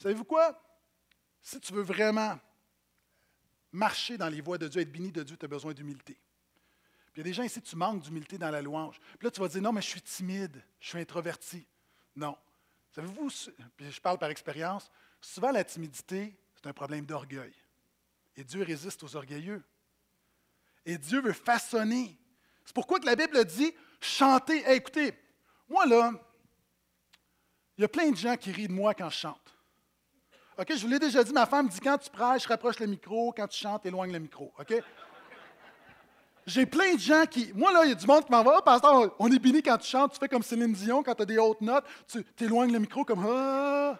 Savez-vous 0.00 0.24
quoi? 0.24 0.58
Si 1.42 1.60
tu 1.60 1.74
veux 1.74 1.82
vraiment 1.82 2.38
marcher 3.70 4.16
dans 4.16 4.28
les 4.28 4.40
voies 4.40 4.56
de 4.56 4.66
Dieu, 4.66 4.80
être 4.80 4.90
béni 4.90 5.12
de 5.12 5.22
Dieu, 5.22 5.36
tu 5.36 5.44
as 5.44 5.48
besoin 5.48 5.74
d'humilité. 5.74 6.18
Il 7.14 7.18
y 7.18 7.20
a 7.20 7.24
des 7.24 7.32
gens 7.32 7.42
ici, 7.42 7.60
tu 7.60 7.76
manques 7.76 8.02
d'humilité 8.02 8.38
dans 8.38 8.50
la 8.50 8.62
louange. 8.62 8.98
Puis 9.18 9.26
là, 9.26 9.30
tu 9.30 9.40
vas 9.40 9.48
dire, 9.48 9.60
non, 9.60 9.72
mais 9.72 9.82
je 9.82 9.88
suis 9.88 10.00
timide, 10.00 10.64
je 10.80 10.88
suis 10.88 10.98
introverti. 10.98 11.66
Non. 12.16 12.36
Savez-vous, 12.92 13.28
puis 13.76 13.90
je 13.90 14.00
parle 14.00 14.18
par 14.18 14.30
expérience, 14.30 14.90
souvent 15.20 15.50
la 15.50 15.64
timidité, 15.64 16.34
c'est 16.54 16.66
un 16.66 16.72
problème 16.72 17.04
d'orgueil. 17.04 17.54
Et 18.36 18.44
Dieu 18.44 18.62
résiste 18.62 19.02
aux 19.02 19.16
orgueilleux. 19.16 19.62
Et 20.86 20.96
Dieu 20.96 21.20
veut 21.20 21.34
façonner. 21.34 22.18
C'est 22.64 22.74
pourquoi 22.74 23.00
que 23.00 23.06
la 23.06 23.16
Bible 23.16 23.44
dit, 23.44 23.74
chanter. 24.00 24.64
écoutez, 24.72 25.12
moi 25.68 25.84
là, 25.84 26.12
il 27.76 27.82
y 27.82 27.84
a 27.84 27.88
plein 27.88 28.10
de 28.10 28.16
gens 28.16 28.36
qui 28.36 28.50
rient 28.50 28.68
de 28.68 28.72
moi 28.72 28.94
quand 28.94 29.10
je 29.10 29.18
chante. 29.18 29.59
OK, 30.60 30.76
je 30.76 30.82
vous 30.82 30.88
l'ai 30.88 30.98
déjà 30.98 31.24
dit, 31.24 31.32
ma 31.32 31.46
femme 31.46 31.68
dit 31.68 31.80
quand 31.80 31.96
tu 31.96 32.10
prêches, 32.10 32.46
rapproche 32.46 32.78
le 32.80 32.86
micro, 32.86 33.32
quand 33.34 33.48
tu 33.48 33.58
chantes, 33.58 33.86
éloigne 33.86 34.12
le 34.12 34.18
micro. 34.18 34.52
OK? 34.58 34.74
J'ai 36.46 36.66
plein 36.66 36.94
de 36.94 37.00
gens 37.00 37.24
qui. 37.24 37.50
Moi, 37.54 37.72
là, 37.72 37.84
il 37.84 37.90
y 37.90 37.92
a 37.92 37.94
du 37.94 38.06
monde 38.06 38.26
qui 38.26 38.30
m'envoie. 38.30 38.58
Oh, 38.58 38.62
pasteur, 38.62 39.14
on 39.18 39.32
est 39.32 39.38
béni 39.38 39.62
quand 39.62 39.78
tu 39.78 39.88
chantes, 39.88 40.12
tu 40.12 40.18
fais 40.18 40.28
comme 40.28 40.42
Céline 40.42 40.72
Dion, 40.74 41.02
quand 41.02 41.14
tu 41.14 41.22
as 41.22 41.24
des 41.26 41.38
hautes 41.38 41.62
notes, 41.62 41.84
tu 42.06 42.44
éloignes 42.44 42.72
le 42.72 42.78
micro 42.78 43.04
comme. 43.04 43.24
Ah. 43.26 43.98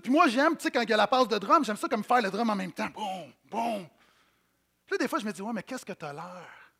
Puis 0.00 0.12
moi, 0.12 0.28
j'aime, 0.28 0.56
tu 0.56 0.64
sais, 0.64 0.70
quand 0.70 0.82
il 0.82 0.90
y 0.90 0.92
a 0.92 0.96
la 0.96 1.06
passe 1.06 1.26
de 1.26 1.38
drum, 1.38 1.64
j'aime 1.64 1.76
ça 1.76 1.88
comme 1.88 2.04
faire 2.04 2.20
le 2.20 2.30
drum 2.30 2.48
en 2.48 2.54
même 2.54 2.72
temps. 2.72 2.88
Bon, 2.94 3.32
bon. 3.50 3.88
Puis 4.84 4.92
là, 4.92 4.98
des 4.98 5.08
fois, 5.08 5.18
je 5.18 5.24
me 5.24 5.32
dis, 5.32 5.40
ouais, 5.40 5.52
mais 5.54 5.62
qu'est-ce 5.62 5.86
que 5.86 5.94
tu 5.94 6.04
as 6.04 6.12
l'air? 6.12 6.72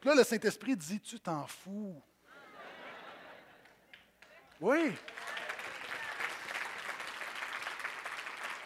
Puis 0.00 0.10
là, 0.10 0.16
le 0.16 0.24
Saint-Esprit 0.24 0.76
dit, 0.76 1.00
tu 1.00 1.20
t'en 1.20 1.46
fous. 1.46 2.02
Oui. 4.60 4.94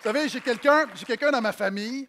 Vous 0.03 0.09
savez, 0.09 0.29
j'ai 0.29 0.41
quelqu'un, 0.41 1.31
dans 1.31 1.41
ma 1.41 1.53
famille 1.53 2.09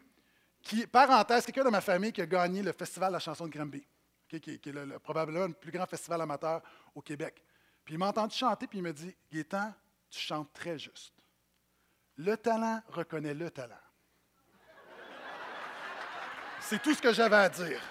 qui, 0.63 0.87
parenthèse, 0.87 1.45
quelqu'un 1.45 1.65
de 1.65 1.69
ma 1.69 1.79
famille 1.79 2.11
qui 2.11 2.21
a 2.21 2.25
gagné 2.25 2.63
le 2.63 2.71
Festival 2.71 3.09
de 3.09 3.13
la 3.13 3.19
chanson 3.19 3.45
de 3.45 3.51
Granby, 3.51 3.85
qui, 4.27 4.35
est 4.35 4.99
probablement 5.03 5.45
le 5.45 5.53
plus 5.53 5.69
grand 5.69 5.85
festival 5.85 6.19
amateur 6.21 6.63
au 6.95 7.03
Québec. 7.03 7.43
Puis 7.85 7.93
il 7.93 7.99
m'a 7.99 8.07
entendu 8.07 8.35
chanter, 8.35 8.65
puis 8.65 8.79
il 8.79 8.81
me 8.81 8.91
dit 8.91 9.15
Gaétan, 9.31 9.75
tu 10.09 10.19
chantes 10.19 10.51
très 10.53 10.79
juste. 10.79 11.13
Le 12.15 12.35
talent 12.35 12.81
reconnaît 12.87 13.35
le 13.35 13.51
talent. 13.51 13.75
C'est 16.61 16.81
tout 16.81 16.95
ce 16.95 17.01
que 17.01 17.13
j'avais 17.13 17.35
à 17.35 17.49
dire. 17.49 17.81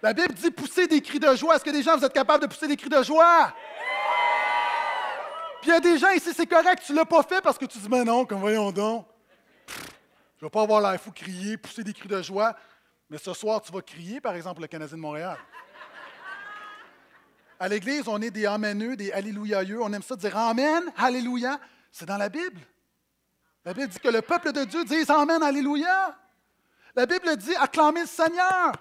La 0.00 0.14
Bible 0.14 0.32
dit 0.32 0.50
pousser 0.50 0.86
des 0.86 1.02
cris 1.02 1.20
de 1.20 1.36
joie. 1.36 1.56
Est-ce 1.56 1.64
que 1.64 1.70
des 1.70 1.82
gens, 1.82 1.98
vous 1.98 2.04
êtes 2.06 2.14
capables 2.14 2.44
de 2.44 2.48
pousser 2.48 2.66
des 2.66 2.78
cris 2.78 2.88
de 2.88 3.02
joie? 3.02 3.54
Puis 5.64 5.70
il 5.70 5.74
y 5.76 5.76
a 5.78 5.80
des 5.80 5.96
gens 5.96 6.10
ici, 6.10 6.28
c'est 6.36 6.46
correct, 6.46 6.82
tu 6.84 6.92
ne 6.92 6.98
l'as 6.98 7.06
pas 7.06 7.22
fait 7.22 7.40
parce 7.40 7.56
que 7.56 7.64
tu 7.64 7.78
dis, 7.78 7.88
mais 7.88 8.04
non, 8.04 8.26
comme 8.26 8.40
voyons 8.40 8.70
donc. 8.70 9.06
Je 9.66 10.44
ne 10.44 10.46
vais 10.46 10.50
pas 10.50 10.60
avoir 10.60 10.78
l'air 10.82 11.00
fou 11.00 11.10
crier, 11.10 11.56
pousser 11.56 11.82
des 11.82 11.94
cris 11.94 12.06
de 12.06 12.20
joie, 12.20 12.54
mais 13.08 13.16
ce 13.16 13.32
soir, 13.32 13.62
tu 13.62 13.72
vas 13.72 13.80
crier, 13.80 14.20
par 14.20 14.34
exemple, 14.34 14.60
le 14.60 14.66
Canadien 14.66 14.98
de 14.98 15.00
Montréal. 15.00 15.38
À 17.58 17.66
l'Église, 17.66 18.06
on 18.08 18.20
est 18.20 18.30
des 18.30 18.44
ameneux, 18.44 18.94
des 18.94 19.10
alléluiaeux. 19.10 19.80
On 19.80 19.90
aime 19.90 20.02
ça 20.02 20.16
dire 20.16 20.36
Amen, 20.36 20.82
Alléluia. 20.98 21.58
C'est 21.90 22.04
dans 22.04 22.18
la 22.18 22.28
Bible. 22.28 22.60
La 23.64 23.72
Bible 23.72 23.88
dit 23.88 24.00
que 24.00 24.08
le 24.08 24.20
peuple 24.20 24.52
de 24.52 24.64
Dieu 24.64 24.84
dise 24.84 25.08
Amen, 25.08 25.42
Alléluia. 25.42 26.14
La 26.94 27.06
Bible 27.06 27.38
dit 27.38 27.54
acclamez 27.56 28.02
le 28.02 28.06
Seigneur. 28.06 28.72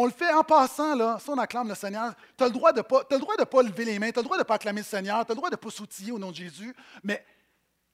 On 0.00 0.04
le 0.04 0.12
fait 0.12 0.32
en 0.32 0.44
passant, 0.44 0.94
là. 0.94 1.18
Si 1.20 1.28
on 1.28 1.36
acclame 1.38 1.68
le 1.68 1.74
Seigneur, 1.74 2.14
tu 2.36 2.44
as 2.44 2.46
le 2.46 2.52
droit 2.52 2.72
de 2.72 2.82
de 2.82 3.44
pas 3.44 3.62
lever 3.64 3.84
les 3.84 3.98
mains, 3.98 4.12
tu 4.12 4.20
as 4.20 4.22
le 4.22 4.26
droit 4.26 4.36
de 4.36 4.42
ne 4.42 4.46
pas 4.46 4.54
acclamer 4.54 4.82
le 4.82 4.86
Seigneur, 4.86 5.26
tu 5.26 5.32
as 5.32 5.34
le 5.34 5.38
droit 5.38 5.50
de 5.50 5.56
ne 5.56 5.60
pas 5.60 5.70
s'outiller 5.70 6.12
au 6.12 6.20
nom 6.20 6.30
de 6.30 6.36
Jésus. 6.36 6.72
Mais 7.02 7.26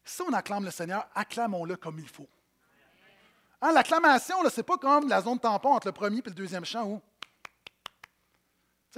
si 0.05 0.21
on 0.21 0.31
acclame 0.35 0.67
le 0.67 0.71
Seigneur, 0.71 1.09
acclamons-le 1.15 1.77
comme 1.77 1.99
il 1.99 2.07
faut. 2.07 2.29
Hein, 3.63 3.73
l'acclamation, 3.73 4.37
ce 4.51 4.55
n'est 4.55 4.65
pas 4.65 4.77
comme 4.77 5.09
la 5.09 5.23
zone 5.23 5.39
tampon 5.39 5.71
entre 5.71 5.87
le 5.87 5.93
premier 5.93 6.19
et 6.19 6.23
le 6.27 6.33
deuxième 6.33 6.67
chant 6.67 6.85
où. 6.85 7.01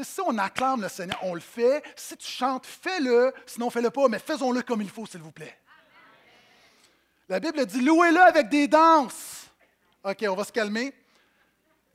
si 0.03 0.21
on 0.27 0.37
acclame 0.37 0.83
le 0.83 0.89
Seigneur, 0.89 1.21
on 1.23 1.35
le 1.35 1.41
fait. 1.41 1.85
Si 1.95 2.17
tu 2.17 2.27
chantes, 2.27 2.67
fais-le. 2.67 3.33
Sinon, 3.47 3.71
fais-le 3.71 3.91
pas, 3.91 4.09
mais 4.09 4.19
faisons-le 4.19 4.63
comme 4.63 4.83
il 4.83 4.91
faut, 4.91 5.07
s'il 5.07 5.23
vous 5.23 5.31
plaît. 5.31 5.57
La 7.29 7.39
Bible 7.39 7.65
dit 7.67 7.83
louez-le 7.83 8.21
avec 8.21 8.49
des 8.49 8.67
danses. 8.67 9.47
OK, 10.03 10.25
on 10.29 10.35
va 10.35 10.43
se 10.43 10.51
calmer. 10.51 10.93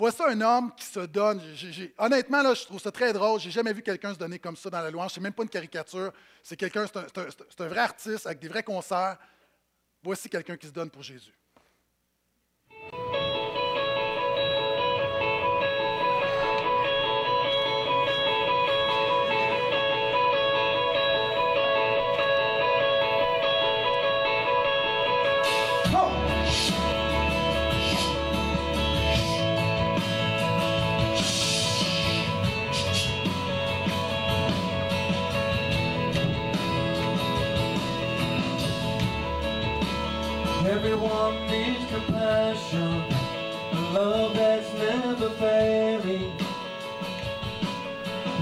Voici 0.01 0.19
un 0.23 0.41
homme 0.41 0.71
qui 0.75 0.85
se 0.85 1.01
donne. 1.01 1.39
honnêtement, 1.99 2.41
là, 2.41 2.55
je 2.55 2.63
trouve 2.63 2.81
ça 2.81 2.91
très 2.91 3.13
drôle. 3.13 3.39
Je 3.39 3.45
n'ai 3.45 3.51
jamais 3.51 3.71
vu 3.71 3.83
quelqu'un 3.83 4.15
se 4.15 4.17
donner 4.17 4.39
comme 4.39 4.55
ça 4.57 4.67
dans 4.67 4.81
la 4.81 4.89
louange. 4.89 5.11
Ce 5.11 5.19
n'est 5.19 5.25
même 5.25 5.33
pas 5.33 5.43
une 5.43 5.49
caricature. 5.49 6.11
C'est 6.41 6.57
quelqu'un, 6.57 6.87
c'est 6.87 7.61
un 7.61 7.67
vrai 7.67 7.81
artiste 7.81 8.25
avec 8.25 8.39
des 8.39 8.47
vrais 8.47 8.63
concerts. 8.63 9.19
Voici 10.01 10.27
quelqu'un 10.27 10.57
qui 10.57 10.65
se 10.65 10.71
donne 10.71 10.89
pour 10.89 11.03
Jésus. 11.03 11.31
Everyone 40.65 41.47
needs 41.47 41.83
compassion, 41.91 43.03
a 43.73 43.81
love 43.93 44.35
that's 44.35 44.71
never 44.75 45.29
failing. 45.31 46.31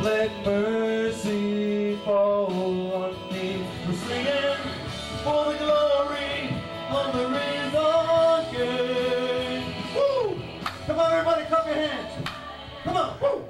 Let 0.04 0.30
mercy 0.46 1.96
fall 2.04 2.94
on 2.94 3.14
me. 3.32 3.66
We're 3.88 3.94
singing 3.94 4.58
for 5.24 5.54
the 5.54 5.58
glory 5.60 6.56
of 6.90 7.14
the 7.14 7.26
risen 7.30 8.00
King. 8.52 9.74
Woo! 9.96 10.42
Come 10.88 11.00
on, 11.00 11.12
everybody, 11.14 11.46
clap 11.46 11.66
your 11.68 11.76
hands. 11.76 12.28
Come 12.84 12.98
on, 12.98 13.20
woo! 13.22 13.46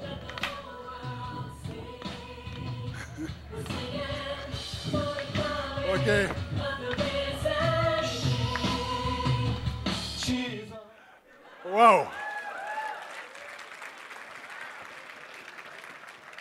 Okay. 5.94 6.39
Wow! 11.80 12.06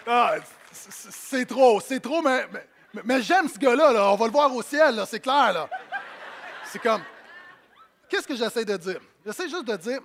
Ah, 0.06 0.36
c'est 0.70 1.46
trop, 1.46 1.80
c'est 1.80 2.02
trop, 2.02 2.22
mais, 2.22 2.46
mais, 3.06 3.22
j'aime 3.22 3.48
ce 3.48 3.58
gars-là, 3.58 3.94
là. 3.94 4.12
on 4.12 4.18
va 4.18 4.26
le 4.26 4.34
voir 4.34 4.54
au 4.54 4.62
ciel, 4.62 5.02
c'est 5.08 5.22
clair. 5.22 5.54
Là. 5.54 5.70
C'est 6.66 6.80
comme. 6.80 7.02
Qu'est-ce 8.10 8.28
que 8.28 8.36
j'essaie 8.36 8.66
de 8.66 8.76
dire? 8.76 9.00
J'essaie 9.26 9.48
juste 9.48 9.64
de 9.64 9.78
dire, 9.78 10.02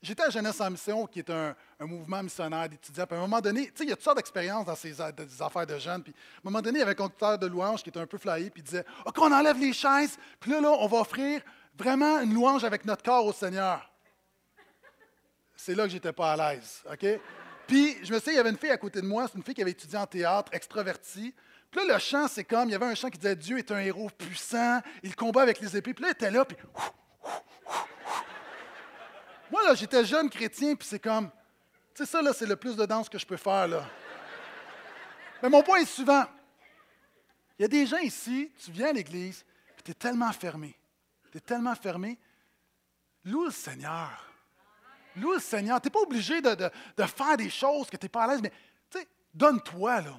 j'étais 0.00 0.22
à 0.22 0.30
Jeunesse 0.30 0.60
en 0.60 0.70
Mission, 0.70 1.06
qui 1.08 1.18
est 1.18 1.30
un, 1.30 1.56
mouvement 1.80 2.22
missionnaire 2.22 2.68
d'étudiants. 2.68 3.06
Puis 3.06 3.16
à 3.16 3.18
un 3.18 3.22
moment 3.22 3.40
donné, 3.40 3.66
tu 3.66 3.78
sais, 3.78 3.84
il 3.84 3.88
y 3.88 3.92
a 3.92 3.96
toutes 3.96 4.04
sortes 4.04 4.18
d'expériences 4.18 4.66
dans 4.66 4.76
ces 4.76 5.00
affaires 5.00 5.66
de 5.66 5.78
jeunes. 5.80 6.04
Puis 6.04 6.12
à 6.12 6.38
un 6.38 6.50
moment 6.50 6.62
donné, 6.62 6.78
il 6.78 6.80
y 6.80 6.82
avait 6.82 6.92
un 6.92 7.02
conducteur 7.02 7.36
de 7.36 7.48
louange 7.48 7.82
qui 7.82 7.88
était 7.88 7.98
un 7.98 8.06
peu 8.06 8.18
flyé, 8.18 8.48
puis 8.50 8.62
il 8.62 8.64
disait 8.64 8.84
OK, 9.04 9.16
on 9.18 9.32
enlève 9.32 9.58
les 9.58 9.72
chaises, 9.72 10.16
puis 10.38 10.52
là, 10.52 10.60
là, 10.60 10.70
on 10.70 10.86
va 10.86 10.98
offrir 10.98 11.40
vraiment 11.76 12.20
une 12.20 12.32
louange 12.32 12.62
avec 12.62 12.84
notre 12.84 13.02
corps 13.02 13.26
au 13.26 13.32
Seigneur. 13.32 13.84
C'est 15.60 15.74
là 15.74 15.84
que 15.84 15.90
j'étais 15.90 16.12
pas 16.12 16.34
à 16.34 16.54
l'aise, 16.54 16.84
OK? 16.90 17.04
Puis, 17.66 17.98
je 18.04 18.14
me 18.14 18.18
souviens, 18.20 18.34
il 18.34 18.36
y 18.36 18.38
avait 18.38 18.50
une 18.50 18.56
fille 18.56 18.70
à 18.70 18.78
côté 18.78 19.00
de 19.00 19.06
moi, 19.06 19.26
c'est 19.26 19.36
une 19.36 19.42
fille 19.42 19.54
qui 19.54 19.60
avait 19.60 19.72
étudié 19.72 19.98
en 19.98 20.06
théâtre, 20.06 20.54
extravertie. 20.54 21.34
Puis 21.68 21.80
là, 21.84 21.94
le 21.94 21.98
chant, 21.98 22.28
c'est 22.28 22.44
comme, 22.44 22.68
il 22.68 22.72
y 22.72 22.74
avait 22.76 22.86
un 22.86 22.94
chant 22.94 23.10
qui 23.10 23.18
disait 23.18 23.34
Dieu 23.34 23.58
est 23.58 23.72
un 23.72 23.80
héros 23.80 24.08
puissant, 24.08 24.80
il 25.02 25.16
combat 25.16 25.42
avec 25.42 25.60
les 25.60 25.76
épées. 25.76 25.92
Puis 25.94 26.02
là, 26.02 26.10
elle 26.10 26.14
était 26.14 26.30
là, 26.30 26.44
puis. 26.44 26.56
Moi, 29.50 29.64
là, 29.64 29.74
j'étais 29.74 30.04
jeune 30.04 30.30
chrétien, 30.30 30.76
puis 30.76 30.86
c'est 30.86 31.00
comme. 31.00 31.28
Tu 31.92 32.04
sais, 32.04 32.06
ça, 32.06 32.22
là, 32.22 32.32
c'est 32.32 32.46
le 32.46 32.54
plus 32.54 32.76
de 32.76 32.86
danse 32.86 33.08
que 33.08 33.18
je 33.18 33.26
peux 33.26 33.36
faire, 33.36 33.66
là. 33.66 33.84
Mais 35.42 35.48
mon 35.48 35.64
point 35.64 35.80
est 35.80 35.86
suivant. 35.86 36.24
Il 37.58 37.62
y 37.62 37.64
a 37.64 37.68
des 37.68 37.84
gens 37.84 37.98
ici, 37.98 38.52
tu 38.64 38.70
viens 38.70 38.90
à 38.90 38.92
l'église, 38.92 39.44
puis 39.74 39.82
tu 39.82 39.90
es 39.90 39.94
tellement 39.94 40.32
fermé. 40.32 40.78
Tu 41.32 41.38
es 41.38 41.40
tellement 41.40 41.74
fermé. 41.74 42.16
Loue 43.24 43.46
le 43.46 43.50
Seigneur. 43.50 44.27
Loue 45.20 45.34
le 45.34 45.40
Seigneur. 45.40 45.80
Tu 45.80 45.86
n'es 45.86 45.90
pas 45.90 46.00
obligé 46.00 46.40
de, 46.40 46.70
faire 47.06 47.36
des 47.36 47.50
choses 47.50 47.88
que 47.88 47.96
tu 47.96 48.04
n'es 48.04 48.08
pas 48.08 48.24
à 48.24 48.26
l'aise, 48.28 48.42
mais 48.42 48.52
donne-toi, 49.34 50.00
là. 50.00 50.14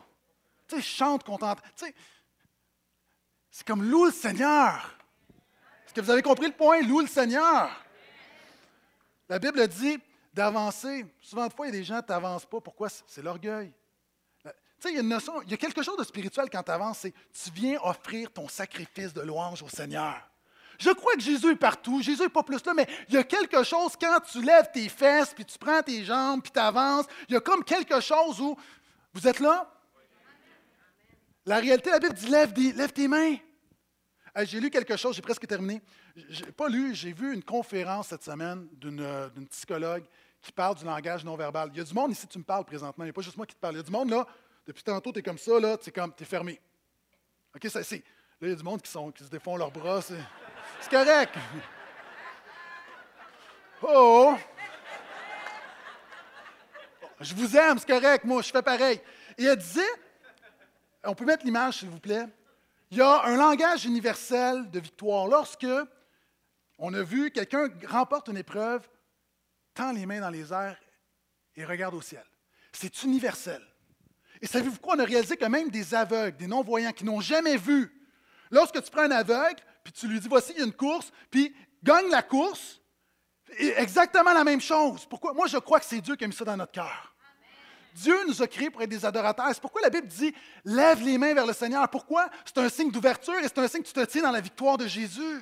Tu 0.67 0.75
sais, 0.75 0.81
chante 0.81 1.23
contente. 1.23 1.59
C'est 3.49 3.65
comme 3.65 3.83
loue 3.83 4.05
le 4.05 4.11
Seigneur. 4.11 4.95
Est-ce 5.85 5.93
que 5.93 6.01
vous 6.01 6.11
avez 6.11 6.21
compris 6.21 6.47
le 6.47 6.53
point? 6.53 6.81
Loue 6.81 7.01
le 7.01 7.07
Seigneur. 7.07 7.69
La 9.27 9.39
Bible 9.39 9.67
dit 9.67 9.99
d'avancer. 10.33 11.05
Souvent 11.21 11.47
de 11.47 11.53
fois, 11.53 11.67
il 11.67 11.73
y 11.73 11.77
a 11.77 11.79
des 11.79 11.83
gens 11.83 12.01
qui 12.01 12.11
n'avancent 12.11 12.45
pas. 12.45 12.61
Pourquoi? 12.61 12.89
C'est 13.07 13.23
l'orgueil. 13.23 13.73
Il 14.85 14.91
y 14.91 14.97
a 14.97 15.41
il 15.43 15.51
y 15.51 15.53
a 15.53 15.57
quelque 15.57 15.83
chose 15.83 15.97
de 15.97 16.03
spirituel 16.03 16.49
quand 16.49 16.63
tu 16.63 16.71
avances, 16.71 16.99
c'est 16.99 17.11
tu 17.11 17.51
viens 17.51 17.79
offrir 17.83 18.31
ton 18.31 18.47
sacrifice 18.47 19.13
de 19.13 19.21
louange 19.21 19.61
au 19.61 19.67
Seigneur. 19.67 20.28
Je 20.79 20.89
crois 20.91 21.13
que 21.15 21.21
Jésus 21.21 21.51
est 21.51 21.55
partout, 21.57 22.01
Jésus 22.01 22.21
n'est 22.21 22.29
pas 22.29 22.41
plus 22.43 22.63
là, 22.65 22.73
mais 22.73 22.87
il 23.09 23.15
y 23.15 23.17
a 23.17 23.23
quelque 23.23 23.63
chose 23.63 23.91
quand 23.99 24.19
tu 24.31 24.41
lèves 24.41 24.71
tes 24.73 24.87
fesses, 24.87 25.33
puis 25.33 25.43
tu 25.45 25.57
prends 25.57 25.81
tes 25.83 26.03
jambes, 26.05 26.41
puis 26.41 26.51
tu 26.51 26.59
avances, 26.59 27.05
il 27.27 27.33
y 27.33 27.37
a 27.37 27.41
comme 27.41 27.63
quelque 27.65 27.99
chose 27.99 28.39
où 28.39 28.55
vous 29.13 29.27
êtes 29.27 29.39
là. 29.41 29.69
La 31.45 31.57
réalité, 31.57 31.89
la 31.89 31.99
Bible 31.99 32.13
dit 32.13 32.27
lève, 32.29 32.53
des- 32.53 32.71
lève 32.73 32.91
tes 32.93 33.07
mains. 33.07 33.35
J'ai 34.43 34.59
lu 34.61 34.69
quelque 34.69 34.95
chose, 34.95 35.15
j'ai 35.15 35.21
presque 35.21 35.45
terminé. 35.47 35.81
Je 36.15 36.45
n'ai 36.45 36.51
pas 36.53 36.69
lu, 36.69 36.95
j'ai 36.95 37.11
vu 37.11 37.33
une 37.33 37.43
conférence 37.43 38.07
cette 38.07 38.23
semaine 38.23 38.67
d'une 38.73 39.01
euh, 39.01 39.27
psychologue 39.49 40.05
qui 40.41 40.51
parle 40.53 40.75
du 40.75 40.85
langage 40.85 41.25
non 41.25 41.35
verbal. 41.35 41.69
Il 41.73 41.77
y 41.77 41.81
a 41.81 41.83
du 41.83 41.93
monde 41.93 42.11
ici, 42.11 42.25
tu 42.27 42.37
me 42.37 42.43
parles 42.43 42.63
présentement, 42.63 43.03
il 43.03 43.07
n'y 43.07 43.11
a 43.11 43.13
pas 43.13 43.21
juste 43.21 43.35
moi 43.35 43.45
qui 43.45 43.55
te 43.55 43.59
parle. 43.59 43.73
Il 43.73 43.77
y 43.77 43.81
a 43.81 43.83
du 43.83 43.91
monde 43.91 44.09
là, 44.11 44.25
depuis 44.65 44.83
tantôt, 44.83 45.11
tu 45.11 45.19
es 45.19 45.21
comme 45.23 45.37
ça, 45.37 45.59
là, 45.59 45.77
tu 45.77 45.89
es 45.89 45.91
comme, 45.91 46.13
t'es 46.13 46.23
fermé. 46.23 46.57
OK, 47.53 47.67
ça, 47.69 47.83
c'est. 47.83 47.97
Là, 47.97 48.47
il 48.47 48.49
y 48.49 48.53
a 48.53 48.55
du 48.55 48.63
monde 48.63 48.81
qui, 48.81 48.89
sont, 48.89 49.11
qui 49.11 49.23
se 49.25 49.29
défont 49.29 49.57
leurs 49.57 49.71
bras. 49.71 49.99
C'est 50.81 50.89
correct. 50.89 51.35
Oh! 53.81 54.35
Je 57.21 57.35
vous 57.35 57.57
aime, 57.57 57.77
c'est 57.79 57.87
correct, 57.87 58.23
moi, 58.23 58.41
je 58.41 58.49
fais 58.49 58.61
pareil. 58.61 59.01
Et 59.37 59.43
elle 59.43 59.57
disait, 59.57 59.81
on 61.03 61.15
peut 61.15 61.25
mettre 61.25 61.45
l'image, 61.45 61.79
s'il 61.79 61.89
vous 61.89 61.99
plaît. 61.99 62.27
Il 62.91 62.97
y 62.97 63.01
a 63.01 63.25
un 63.25 63.35
langage 63.35 63.85
universel 63.85 64.69
de 64.71 64.79
victoire. 64.79 65.27
Lorsque 65.27 65.67
on 66.77 66.93
a 66.93 67.03
vu 67.03 67.29
quelqu'un 67.31 67.69
remporte 67.87 68.29
une 68.29 68.37
épreuve, 68.37 68.87
tend 69.73 69.91
les 69.91 70.05
mains 70.05 70.21
dans 70.21 70.29
les 70.29 70.51
airs 70.51 70.79
et 71.55 71.65
regarde 71.65 71.93
au 71.93 72.01
ciel. 72.01 72.23
C'est 72.71 73.03
universel. 73.03 73.61
Et 74.41 74.47
savez-vous 74.47 74.79
quoi? 74.79 74.95
On 74.95 74.99
a 74.99 75.05
réalisé 75.05 75.35
que 75.35 75.45
même 75.45 75.69
des 75.69 75.93
aveugles, 75.93 76.37
des 76.37 76.47
non-voyants 76.47 76.93
qui 76.93 77.03
n'ont 77.03 77.21
jamais 77.21 77.57
vu, 77.57 77.93
lorsque 78.49 78.81
tu 78.81 78.89
prends 78.89 79.03
un 79.03 79.11
aveugle, 79.11 79.61
puis 79.89 80.01
tu 80.01 80.07
lui 80.07 80.19
dis, 80.19 80.27
voici, 80.27 80.51
il 80.55 80.59
y 80.59 80.61
a 80.61 80.65
une 80.65 80.73
course, 80.73 81.11
puis 81.31 81.55
gagne 81.81 82.09
la 82.09 82.21
course, 82.21 82.79
exactement 83.57 84.31
la 84.33 84.43
même 84.43 84.61
chose. 84.61 85.03
Pourquoi? 85.07 85.33
Moi, 85.33 85.47
je 85.47 85.57
crois 85.57 85.79
que 85.79 85.85
c'est 85.87 85.99
Dieu 85.99 86.15
qui 86.15 86.25
a 86.25 86.27
mis 86.27 86.33
ça 86.33 86.45
dans 86.45 86.55
notre 86.55 86.71
cœur. 86.71 87.15
Dieu 87.95 88.15
nous 88.27 88.39
a 88.39 88.47
créés 88.47 88.69
pour 88.69 88.83
être 88.83 88.89
des 88.89 89.03
adorateurs. 89.03 89.49
C'est 89.51 89.61
pourquoi 89.61 89.81
la 89.81 89.89
Bible 89.89 90.05
dit 90.05 90.31
lève 90.63 91.01
les 91.01 91.17
mains 91.17 91.33
vers 91.33 91.47
le 91.47 91.53
Seigneur. 91.53 91.89
Pourquoi? 91.89 92.29
C'est 92.45 92.59
un 92.59 92.69
signe 92.69 92.91
d'ouverture 92.91 93.33
et 93.39 93.43
c'est 93.43 93.57
un 93.57 93.67
signe 93.67 93.81
que 93.81 93.87
tu 93.87 93.93
te 93.93 94.05
tiens 94.05 94.21
dans 94.21 94.31
la 94.31 94.41
victoire 94.41 94.77
de 94.77 94.85
Jésus. 94.85 95.41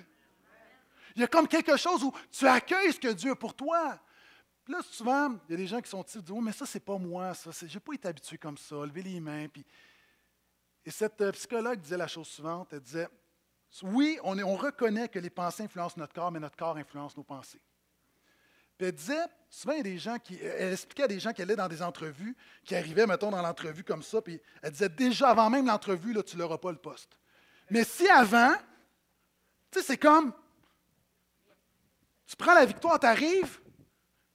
Il 1.17 1.21
y 1.21 1.23
a 1.25 1.27
comme 1.27 1.47
quelque 1.47 1.75
chose 1.75 2.01
où 2.05 2.13
tu 2.31 2.47
accueilles 2.47 2.93
ce 2.93 2.99
que 2.99 3.11
Dieu 3.11 3.31
a 3.31 3.35
pour 3.35 3.53
toi. 3.53 3.99
Puis 4.63 4.73
là, 4.73 4.79
souvent, 4.89 5.37
il 5.49 5.51
y 5.51 5.53
a 5.55 5.57
des 5.57 5.67
gens 5.67 5.81
qui 5.81 5.89
sont 5.89 6.03
disent 6.03 6.23
Oh, 6.31 6.39
mais 6.39 6.53
ça, 6.53 6.65
c'est 6.65 6.79
pas 6.79 6.97
moi, 6.97 7.33
ça. 7.33 7.51
Je 7.51 7.65
n'ai 7.65 7.79
pas 7.81 7.93
été 7.93 8.07
habitué 8.07 8.37
comme 8.37 8.57
ça, 8.57 8.75
lever 8.77 9.03
les 9.03 9.19
mains. 9.19 9.47
Puis... 9.49 9.65
Et 10.85 10.91
cette 10.91 11.19
euh, 11.19 11.33
psychologue 11.33 11.81
disait 11.81 11.97
la 11.97 12.07
chose 12.07 12.27
suivante 12.27 12.69
elle 12.71 12.79
disait 12.79 13.09
Oui, 13.83 14.19
on, 14.23 14.55
reconnaît 14.55 15.09
que 15.09 15.19
les 15.19 15.29
pensées 15.29 15.63
influencent 15.63 15.95
notre 15.97 16.13
corps, 16.13 16.31
mais 16.31 16.39
notre 16.39 16.55
corps 16.55 16.77
influence 16.77 17.15
nos 17.15 17.23
pensées. 17.23 17.61
Puis 18.77 18.87
elle 18.87 18.93
disait, 18.93 19.25
souvent, 19.49 19.73
il 19.73 19.77
y 19.77 19.81
a 19.81 19.83
des 19.83 19.97
gens 19.97 20.19
qui. 20.19 20.37
Elle 20.41 20.73
expliquait 20.73 21.03
à 21.03 21.07
des 21.07 21.19
gens 21.19 21.33
qui 21.33 21.41
allaient 21.41 21.55
dans 21.55 21.67
des 21.67 21.81
entrevues, 21.81 22.35
qui 22.63 22.75
arrivaient, 22.75 23.07
mettons, 23.07 23.31
dans 23.31 23.41
l'entrevue 23.41 23.83
comme 23.83 24.03
ça, 24.03 24.21
puis 24.21 24.39
elle 24.61 24.71
disait 24.71 24.89
déjà 24.89 25.29
avant 25.29 25.49
même 25.49 25.65
l'entrevue, 25.65 26.13
là, 26.13 26.23
tu 26.23 26.37
n'auras 26.37 26.57
pas 26.57 26.71
le 26.71 26.77
poste. 26.77 27.17
Mais 27.69 27.83
si 27.83 28.07
avant, 28.07 28.53
tu 29.71 29.79
sais, 29.79 29.85
c'est 29.85 29.97
comme. 29.97 30.31
Tu 32.25 32.35
prends 32.35 32.53
la 32.53 32.65
victoire, 32.65 32.99
tu 32.99 33.07
arrives, 33.07 33.59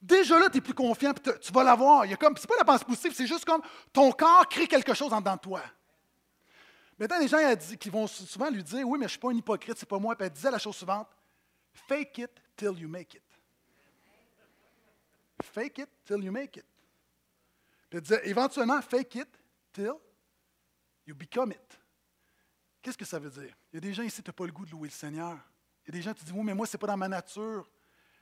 déjà 0.01 0.39
là, 0.39 0.49
tu 0.49 0.57
es 0.57 0.61
plus 0.61 0.73
confiant, 0.73 1.13
puis 1.13 1.33
tu 1.39 1.53
vas 1.53 1.63
l'avoir. 1.63 2.05
Il 2.05 2.11
y 2.11 2.17
comme. 2.17 2.35
C'est 2.37 2.47
pas 2.47 2.57
la 2.57 2.65
pensée 2.65 2.85
positive, 2.85 3.13
c'est 3.15 3.27
juste 3.27 3.45
comme 3.45 3.61
ton 3.91 4.11
corps 4.11 4.47
crée 4.47 4.67
quelque 4.67 4.93
chose 4.93 5.13
en 5.13 5.19
dedans 5.19 5.35
de 5.35 5.41
toi. 5.41 5.61
Maintenant, 7.03 7.19
les 7.19 7.27
gens 7.27 7.39
elle 7.39 7.57
dit- 7.57 7.77
qui 7.77 7.89
vont 7.89 8.07
souvent 8.07 8.49
lui 8.49 8.63
dire 8.63 8.87
Oui, 8.87 8.97
mais 8.97 9.03
je 9.03 9.07
ne 9.07 9.09
suis 9.09 9.19
pas 9.19 9.27
un 9.29 9.35
hypocrite, 9.35 9.77
c'est 9.77 9.85
pas 9.89 9.99
moi. 9.99 10.15
Puis 10.15 10.25
elle 10.25 10.31
disait 10.31 10.49
la 10.49 10.57
chose 10.57 10.77
suivante 10.77 11.09
Fake 11.73 12.17
it 12.19 12.31
till 12.55 12.79
you 12.79 12.87
make 12.87 13.15
it. 13.15 13.23
Fake 15.41 15.79
it 15.79 15.89
till 16.05 16.23
you 16.23 16.31
make 16.31 16.55
it. 16.55 16.65
Puis 17.89 17.97
elle 17.97 18.01
disait, 18.03 18.25
éventuellement, 18.25 18.81
fake 18.81 19.15
it 19.15 19.27
till 19.73 19.91
you 21.05 21.13
become 21.13 21.51
it. 21.51 21.79
Qu'est-ce 22.81 22.97
que 22.97 23.03
ça 23.03 23.19
veut 23.19 23.31
dire? 23.31 23.53
Il 23.73 23.75
y 23.75 23.77
a 23.79 23.81
des 23.81 23.93
gens 23.93 24.03
ici, 24.03 24.23
tu 24.23 24.29
n'as 24.29 24.33
pas 24.33 24.45
le 24.45 24.53
goût 24.53 24.65
de 24.65 24.71
louer 24.71 24.87
le 24.87 24.93
Seigneur. 24.93 25.37
Il 25.85 25.93
y 25.93 25.97
a 25.97 25.99
des 25.99 26.01
gens 26.03 26.13
qui 26.13 26.23
disent, 26.23 26.33
oui, 26.33 26.43
mais 26.45 26.53
moi, 26.53 26.65
ce 26.65 26.77
n'est 26.77 26.79
pas 26.79 26.87
dans 26.87 26.95
ma 26.95 27.09
nature. 27.09 27.69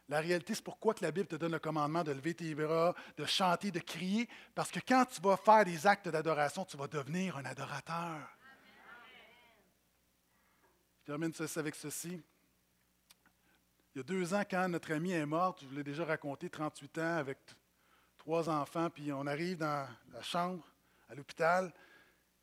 La 0.09 0.19
réalité, 0.21 0.55
c'est 0.55 0.63
pourquoi 0.63 0.95
que 0.95 1.03
la 1.03 1.11
Bible 1.11 1.27
te 1.27 1.35
donne 1.35 1.51
le 1.51 1.59
commandement 1.59 2.03
de 2.03 2.13
lever 2.13 2.33
tes 2.33 2.55
bras, 2.55 2.95
de 3.15 3.25
chanter, 3.25 3.69
de 3.69 3.79
crier? 3.79 4.27
Parce 4.55 4.71
que 4.71 4.79
quand 4.79 5.05
tu 5.05 5.21
vas 5.21 5.37
faire 5.37 5.65
des 5.65 5.85
actes 5.85 6.09
d'adoration, 6.09 6.65
tu 6.65 6.77
vas 6.77 6.87
devenir 6.87 7.37
un 7.37 7.45
adorateur. 7.45 8.27
Je 11.01 11.05
termine 11.07 11.33
avec 11.55 11.73
ceci. 11.73 12.21
Il 13.95 13.97
y 13.97 14.01
a 14.01 14.03
deux 14.03 14.35
ans, 14.35 14.43
quand 14.47 14.69
notre 14.69 14.93
amie 14.93 15.13
est 15.13 15.25
morte, 15.25 15.61
je 15.61 15.65
vous 15.65 15.73
l'ai 15.73 15.83
déjà 15.83 16.05
raconté, 16.05 16.47
38 16.47 16.97
ans, 16.99 17.17
avec 17.17 17.39
trois 18.19 18.47
enfants, 18.47 18.87
puis 18.91 19.11
on 19.11 19.25
arrive 19.25 19.57
dans 19.57 19.89
la 20.13 20.21
chambre 20.21 20.63
à 21.09 21.15
l'hôpital. 21.15 21.73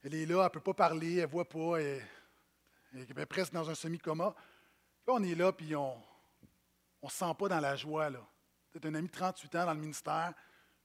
Elle 0.03 0.17
est 0.17 0.27
là, 0.27 0.39
elle 0.39 0.45
ne 0.45 0.49
peut 0.49 0.61
pas 0.61 0.75
parler, 0.75 1.19
elle 1.19 1.23
ne 1.23 1.27
voit 1.27 1.49
pas, 1.49 1.77
elle, 1.77 2.03
est 2.95 3.27
presque 3.27 3.53
dans 3.53 3.71
un 3.71 3.77
semi-coma. 3.77 4.35
Là, 5.07 5.15
on 5.15 5.23
est 5.23 5.37
là, 5.37 5.53
puis 5.53 5.77
on 5.77 5.97
ne 7.01 7.09
se 7.09 7.15
sent 7.15 7.35
pas 7.39 7.49
dans 7.49 7.61
la 7.61 7.77
joie. 7.77 8.11
là. 8.11 8.27
C'est 8.73 8.85
un 8.87 8.95
ami 8.97 9.07
de 9.07 9.13
38 9.13 9.55
ans 9.55 9.67
dans 9.67 9.75
le 9.75 9.81
ministère, 9.81 10.35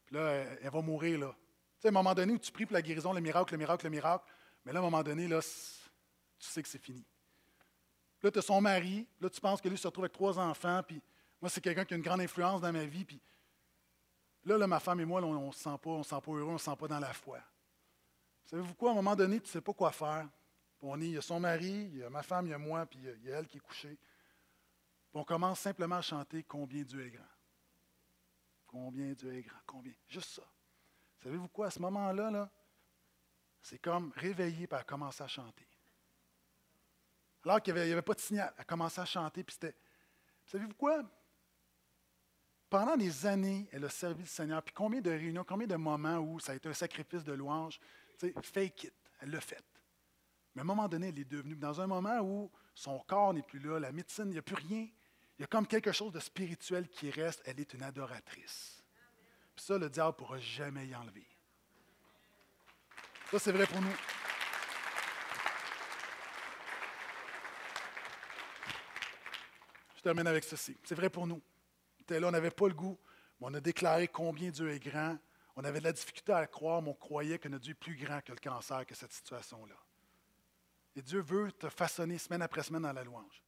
puis 0.05 0.15
là, 0.15 0.30
elle, 0.61 0.69
va 0.69 0.82
mourir. 0.84 1.17
Là. 1.17 1.32
Tu 1.32 1.41
sais, 1.80 1.88
à 1.88 1.89
un 1.89 1.93
moment 1.93 2.13
donné 2.13 2.34
où 2.34 2.38
tu 2.38 2.51
pries 2.51 2.67
pour 2.67 2.76
la 2.76 2.84
guérison, 2.84 3.13
le 3.13 3.19
miracle, 3.19 3.51
le 3.55 3.57
miracle, 3.57 3.88
le 3.88 3.89
miracle, 3.89 4.26
mais 4.63 4.71
là, 4.74 4.78
à 4.78 4.82
un 4.82 4.86
moment 4.86 5.01
donné, 5.01 5.28
tu 5.28 5.41
sais 6.38 6.61
que 6.61 6.69
c'est 6.69 6.78
fini. 6.78 7.03
Là, 8.24 8.32
tu 8.32 8.39
as 8.39 8.41
son 8.41 8.61
mari. 8.61 9.05
Là, 9.19 9.30
tu 9.30 9.41
penses 9.41 9.61
que 9.61 9.67
lui 9.67 9.78
se 9.78 9.86
retrouve 9.86 10.05
avec 10.05 10.13
trois 10.13 10.39
enfants. 10.39 10.82
Puis 10.88 11.01
moi, 11.41 11.49
c'est 11.49 11.61
quelqu'un 11.61 11.84
qui 11.84 11.93
a 11.93 11.97
une 11.97 12.03
grande 12.03 12.21
influence 12.21 12.61
dans 12.61 12.71
ma 12.71 12.86
vie. 12.86 13.03
Puis 13.03 13.21
là, 14.45 14.65
ma 14.65 14.80
femme 14.80 15.01
et 15.01 15.05
moi, 15.05 15.21
on 15.21 15.47
ne 15.47 15.51
se 15.51 15.59
sent 15.59 15.78
pas, 15.82 15.89
on 15.89 16.03
se 16.03 16.09
sent 16.09 16.21
pas 16.24 16.32
heureux, 16.32 16.49
on 16.49 16.53
ne 16.53 16.57
se 16.57 16.65
sent 16.65 16.76
pas 16.80 16.88
dans 16.88 16.99
la 16.99 17.13
foi. 17.13 17.39
Savez-vous 18.45 18.74
quoi? 18.76 18.89
À 18.89 18.93
un 18.93 18.95
moment 18.95 19.15
donné, 19.15 19.39
tu 19.39 19.47
ne 19.47 19.51
sais 19.51 19.61
pas 19.61 19.74
quoi 19.74 19.91
faire. 19.91 20.28
On 20.82 20.99
est, 21.01 21.05
il 21.05 21.11
y 21.11 21.17
a 21.17 21.21
son 21.21 21.39
mari, 21.39 21.89
il 21.91 21.97
y 21.97 22.03
a 22.03 22.09
ma 22.09 22.24
femme, 22.24 22.45
il 22.47 22.49
y 22.49 22.53
a 22.53 22.57
moi, 22.57 22.86
puis 22.86 22.99
il 22.99 23.24
y 23.24 23.32
a, 23.32 23.39
elle 23.39 23.47
qui 23.47 23.57
est 23.57 23.61
couchée. 23.61 23.97
Puis 23.97 25.21
on 25.21 25.24
commence 25.24 25.59
simplement 25.59 25.95
à 25.95 26.01
chanter 26.01 26.43
combien 26.43 26.84
Dieu 26.84 27.05
est 27.05 27.11
grand. 27.11 27.24
Combien 28.67 29.13
Dieu 29.13 29.34
est 29.34 29.43
grand, 29.43 29.59
combien. 29.65 29.93
Juste 30.07 30.32
ça. 30.32 30.43
Savez-vous 31.24 31.47
quoi? 31.47 31.67
À 31.67 31.71
ce 31.71 31.80
moment-là, 31.80 32.32
là, 32.32 32.49
c'est 33.61 33.80
comme 33.80 34.11
réveiller 34.15 34.63
et 34.63 34.84
commencer 34.86 35.24
à 35.24 35.28
chanter. 35.28 35.67
Alors 37.43 37.61
qu'il 37.61 37.73
n'y 37.73 37.79
avait, 37.79 38.01
pas 38.01 38.13
de 38.13 38.19
signal. 38.19 38.51
Elle 38.55 38.61
a 38.61 38.63
commencé 38.63 39.01
à 39.01 39.05
chanter, 39.05 39.43
puis 39.43 39.53
c'était. 39.53 39.75
Savez-vous 40.45 40.73
quoi? 40.75 41.03
Pendant 42.69 42.95
des 42.95 43.25
années, 43.25 43.67
elle 43.71 43.85
a 43.85 43.89
servi 43.89 44.23
le 44.23 44.27
Seigneur. 44.27 44.63
Puis 44.63 44.73
combien 44.73 45.01
de 45.01 45.11
réunions, 45.11 45.43
combien 45.43 45.67
de 45.67 45.75
moments 45.75 46.17
où 46.17 46.39
ça 46.39 46.53
a 46.53 46.55
été 46.55 46.67
un 46.69 46.73
sacrifice 46.73 47.23
de 47.23 47.33
louange? 47.33 47.79
Tu 48.17 48.27
sais, 48.27 48.33
fake 48.41 48.85
it. 48.85 48.93
Elle 49.21 49.31
l'a 49.31 49.41
fait. 49.41 49.63
Mais 50.55 50.61
à 50.61 50.63
un 50.63 50.65
moment 50.65 50.87
donné, 50.87 51.09
elle 51.09 51.19
est 51.19 51.29
devenue. 51.29 51.55
Dans 51.55 51.79
un 51.81 51.87
moment 51.87 52.19
où 52.21 52.51
son 52.73 52.99
corps 52.99 53.33
n'est 53.33 53.43
plus 53.43 53.59
là, 53.59 53.79
la 53.79 53.91
médecine, 53.91 54.25
il 54.27 54.31
n'y 54.31 54.37
a 54.37 54.41
plus 54.41 54.55
rien. 54.55 54.87
Il 55.37 55.41
y 55.41 55.43
a 55.43 55.47
comme 55.47 55.67
quelque 55.67 55.91
chose 55.91 56.11
de 56.11 56.19
spirituel 56.19 56.87
qui 56.89 57.09
reste. 57.09 57.41
Elle 57.45 57.59
est 57.59 57.73
une 57.73 57.83
adoratrice. 57.83 58.83
Puis 59.55 59.65
ça, 59.65 59.77
le 59.77 59.89
diable 59.89 60.09
ne 60.09 60.13
pourra 60.13 60.39
jamais 60.39 60.87
y 60.87 60.95
enlever. 60.95 61.27
Ça, 63.31 63.39
c'est 63.39 63.51
vrai 63.51 63.67
pour 63.67 63.81
nous. 63.81 64.22
Termine 70.03 70.27
avec 70.27 70.43
ceci. 70.43 70.77
C'est 70.83 70.95
vrai 70.95 71.09
pour 71.09 71.25
nous. 71.25 71.41
On 72.11 72.23
on 72.23 72.31
n'avait 72.31 72.51
pas 72.51 72.67
le 72.67 72.73
goût, 72.73 72.99
mais 73.39 73.47
on 73.49 73.53
a 73.53 73.61
déclaré 73.61 74.07
combien 74.07 74.51
Dieu 74.51 74.69
est 74.69 74.79
grand. 74.79 75.17
On 75.55 75.63
avait 75.63 75.79
de 75.79 75.85
la 75.85 75.93
difficulté 75.93 76.33
à 76.33 76.45
croire, 76.45 76.81
mais 76.81 76.89
on 76.89 76.93
croyait 76.93 77.39
que 77.39 77.47
notre 77.47 77.63
Dieu 77.63 77.71
est 77.71 77.75
plus 77.75 77.95
grand 77.95 78.21
que 78.21 78.31
le 78.31 78.39
cancer, 78.39 78.85
que 78.85 78.95
cette 78.95 79.13
situation-là. 79.13 79.75
Et 80.95 81.01
Dieu 81.01 81.21
veut 81.21 81.51
te 81.51 81.69
façonner 81.69 82.17
semaine 82.17 82.41
après 82.41 82.63
semaine 82.63 82.83
dans 82.83 82.93
la 82.93 83.03
louange. 83.03 83.41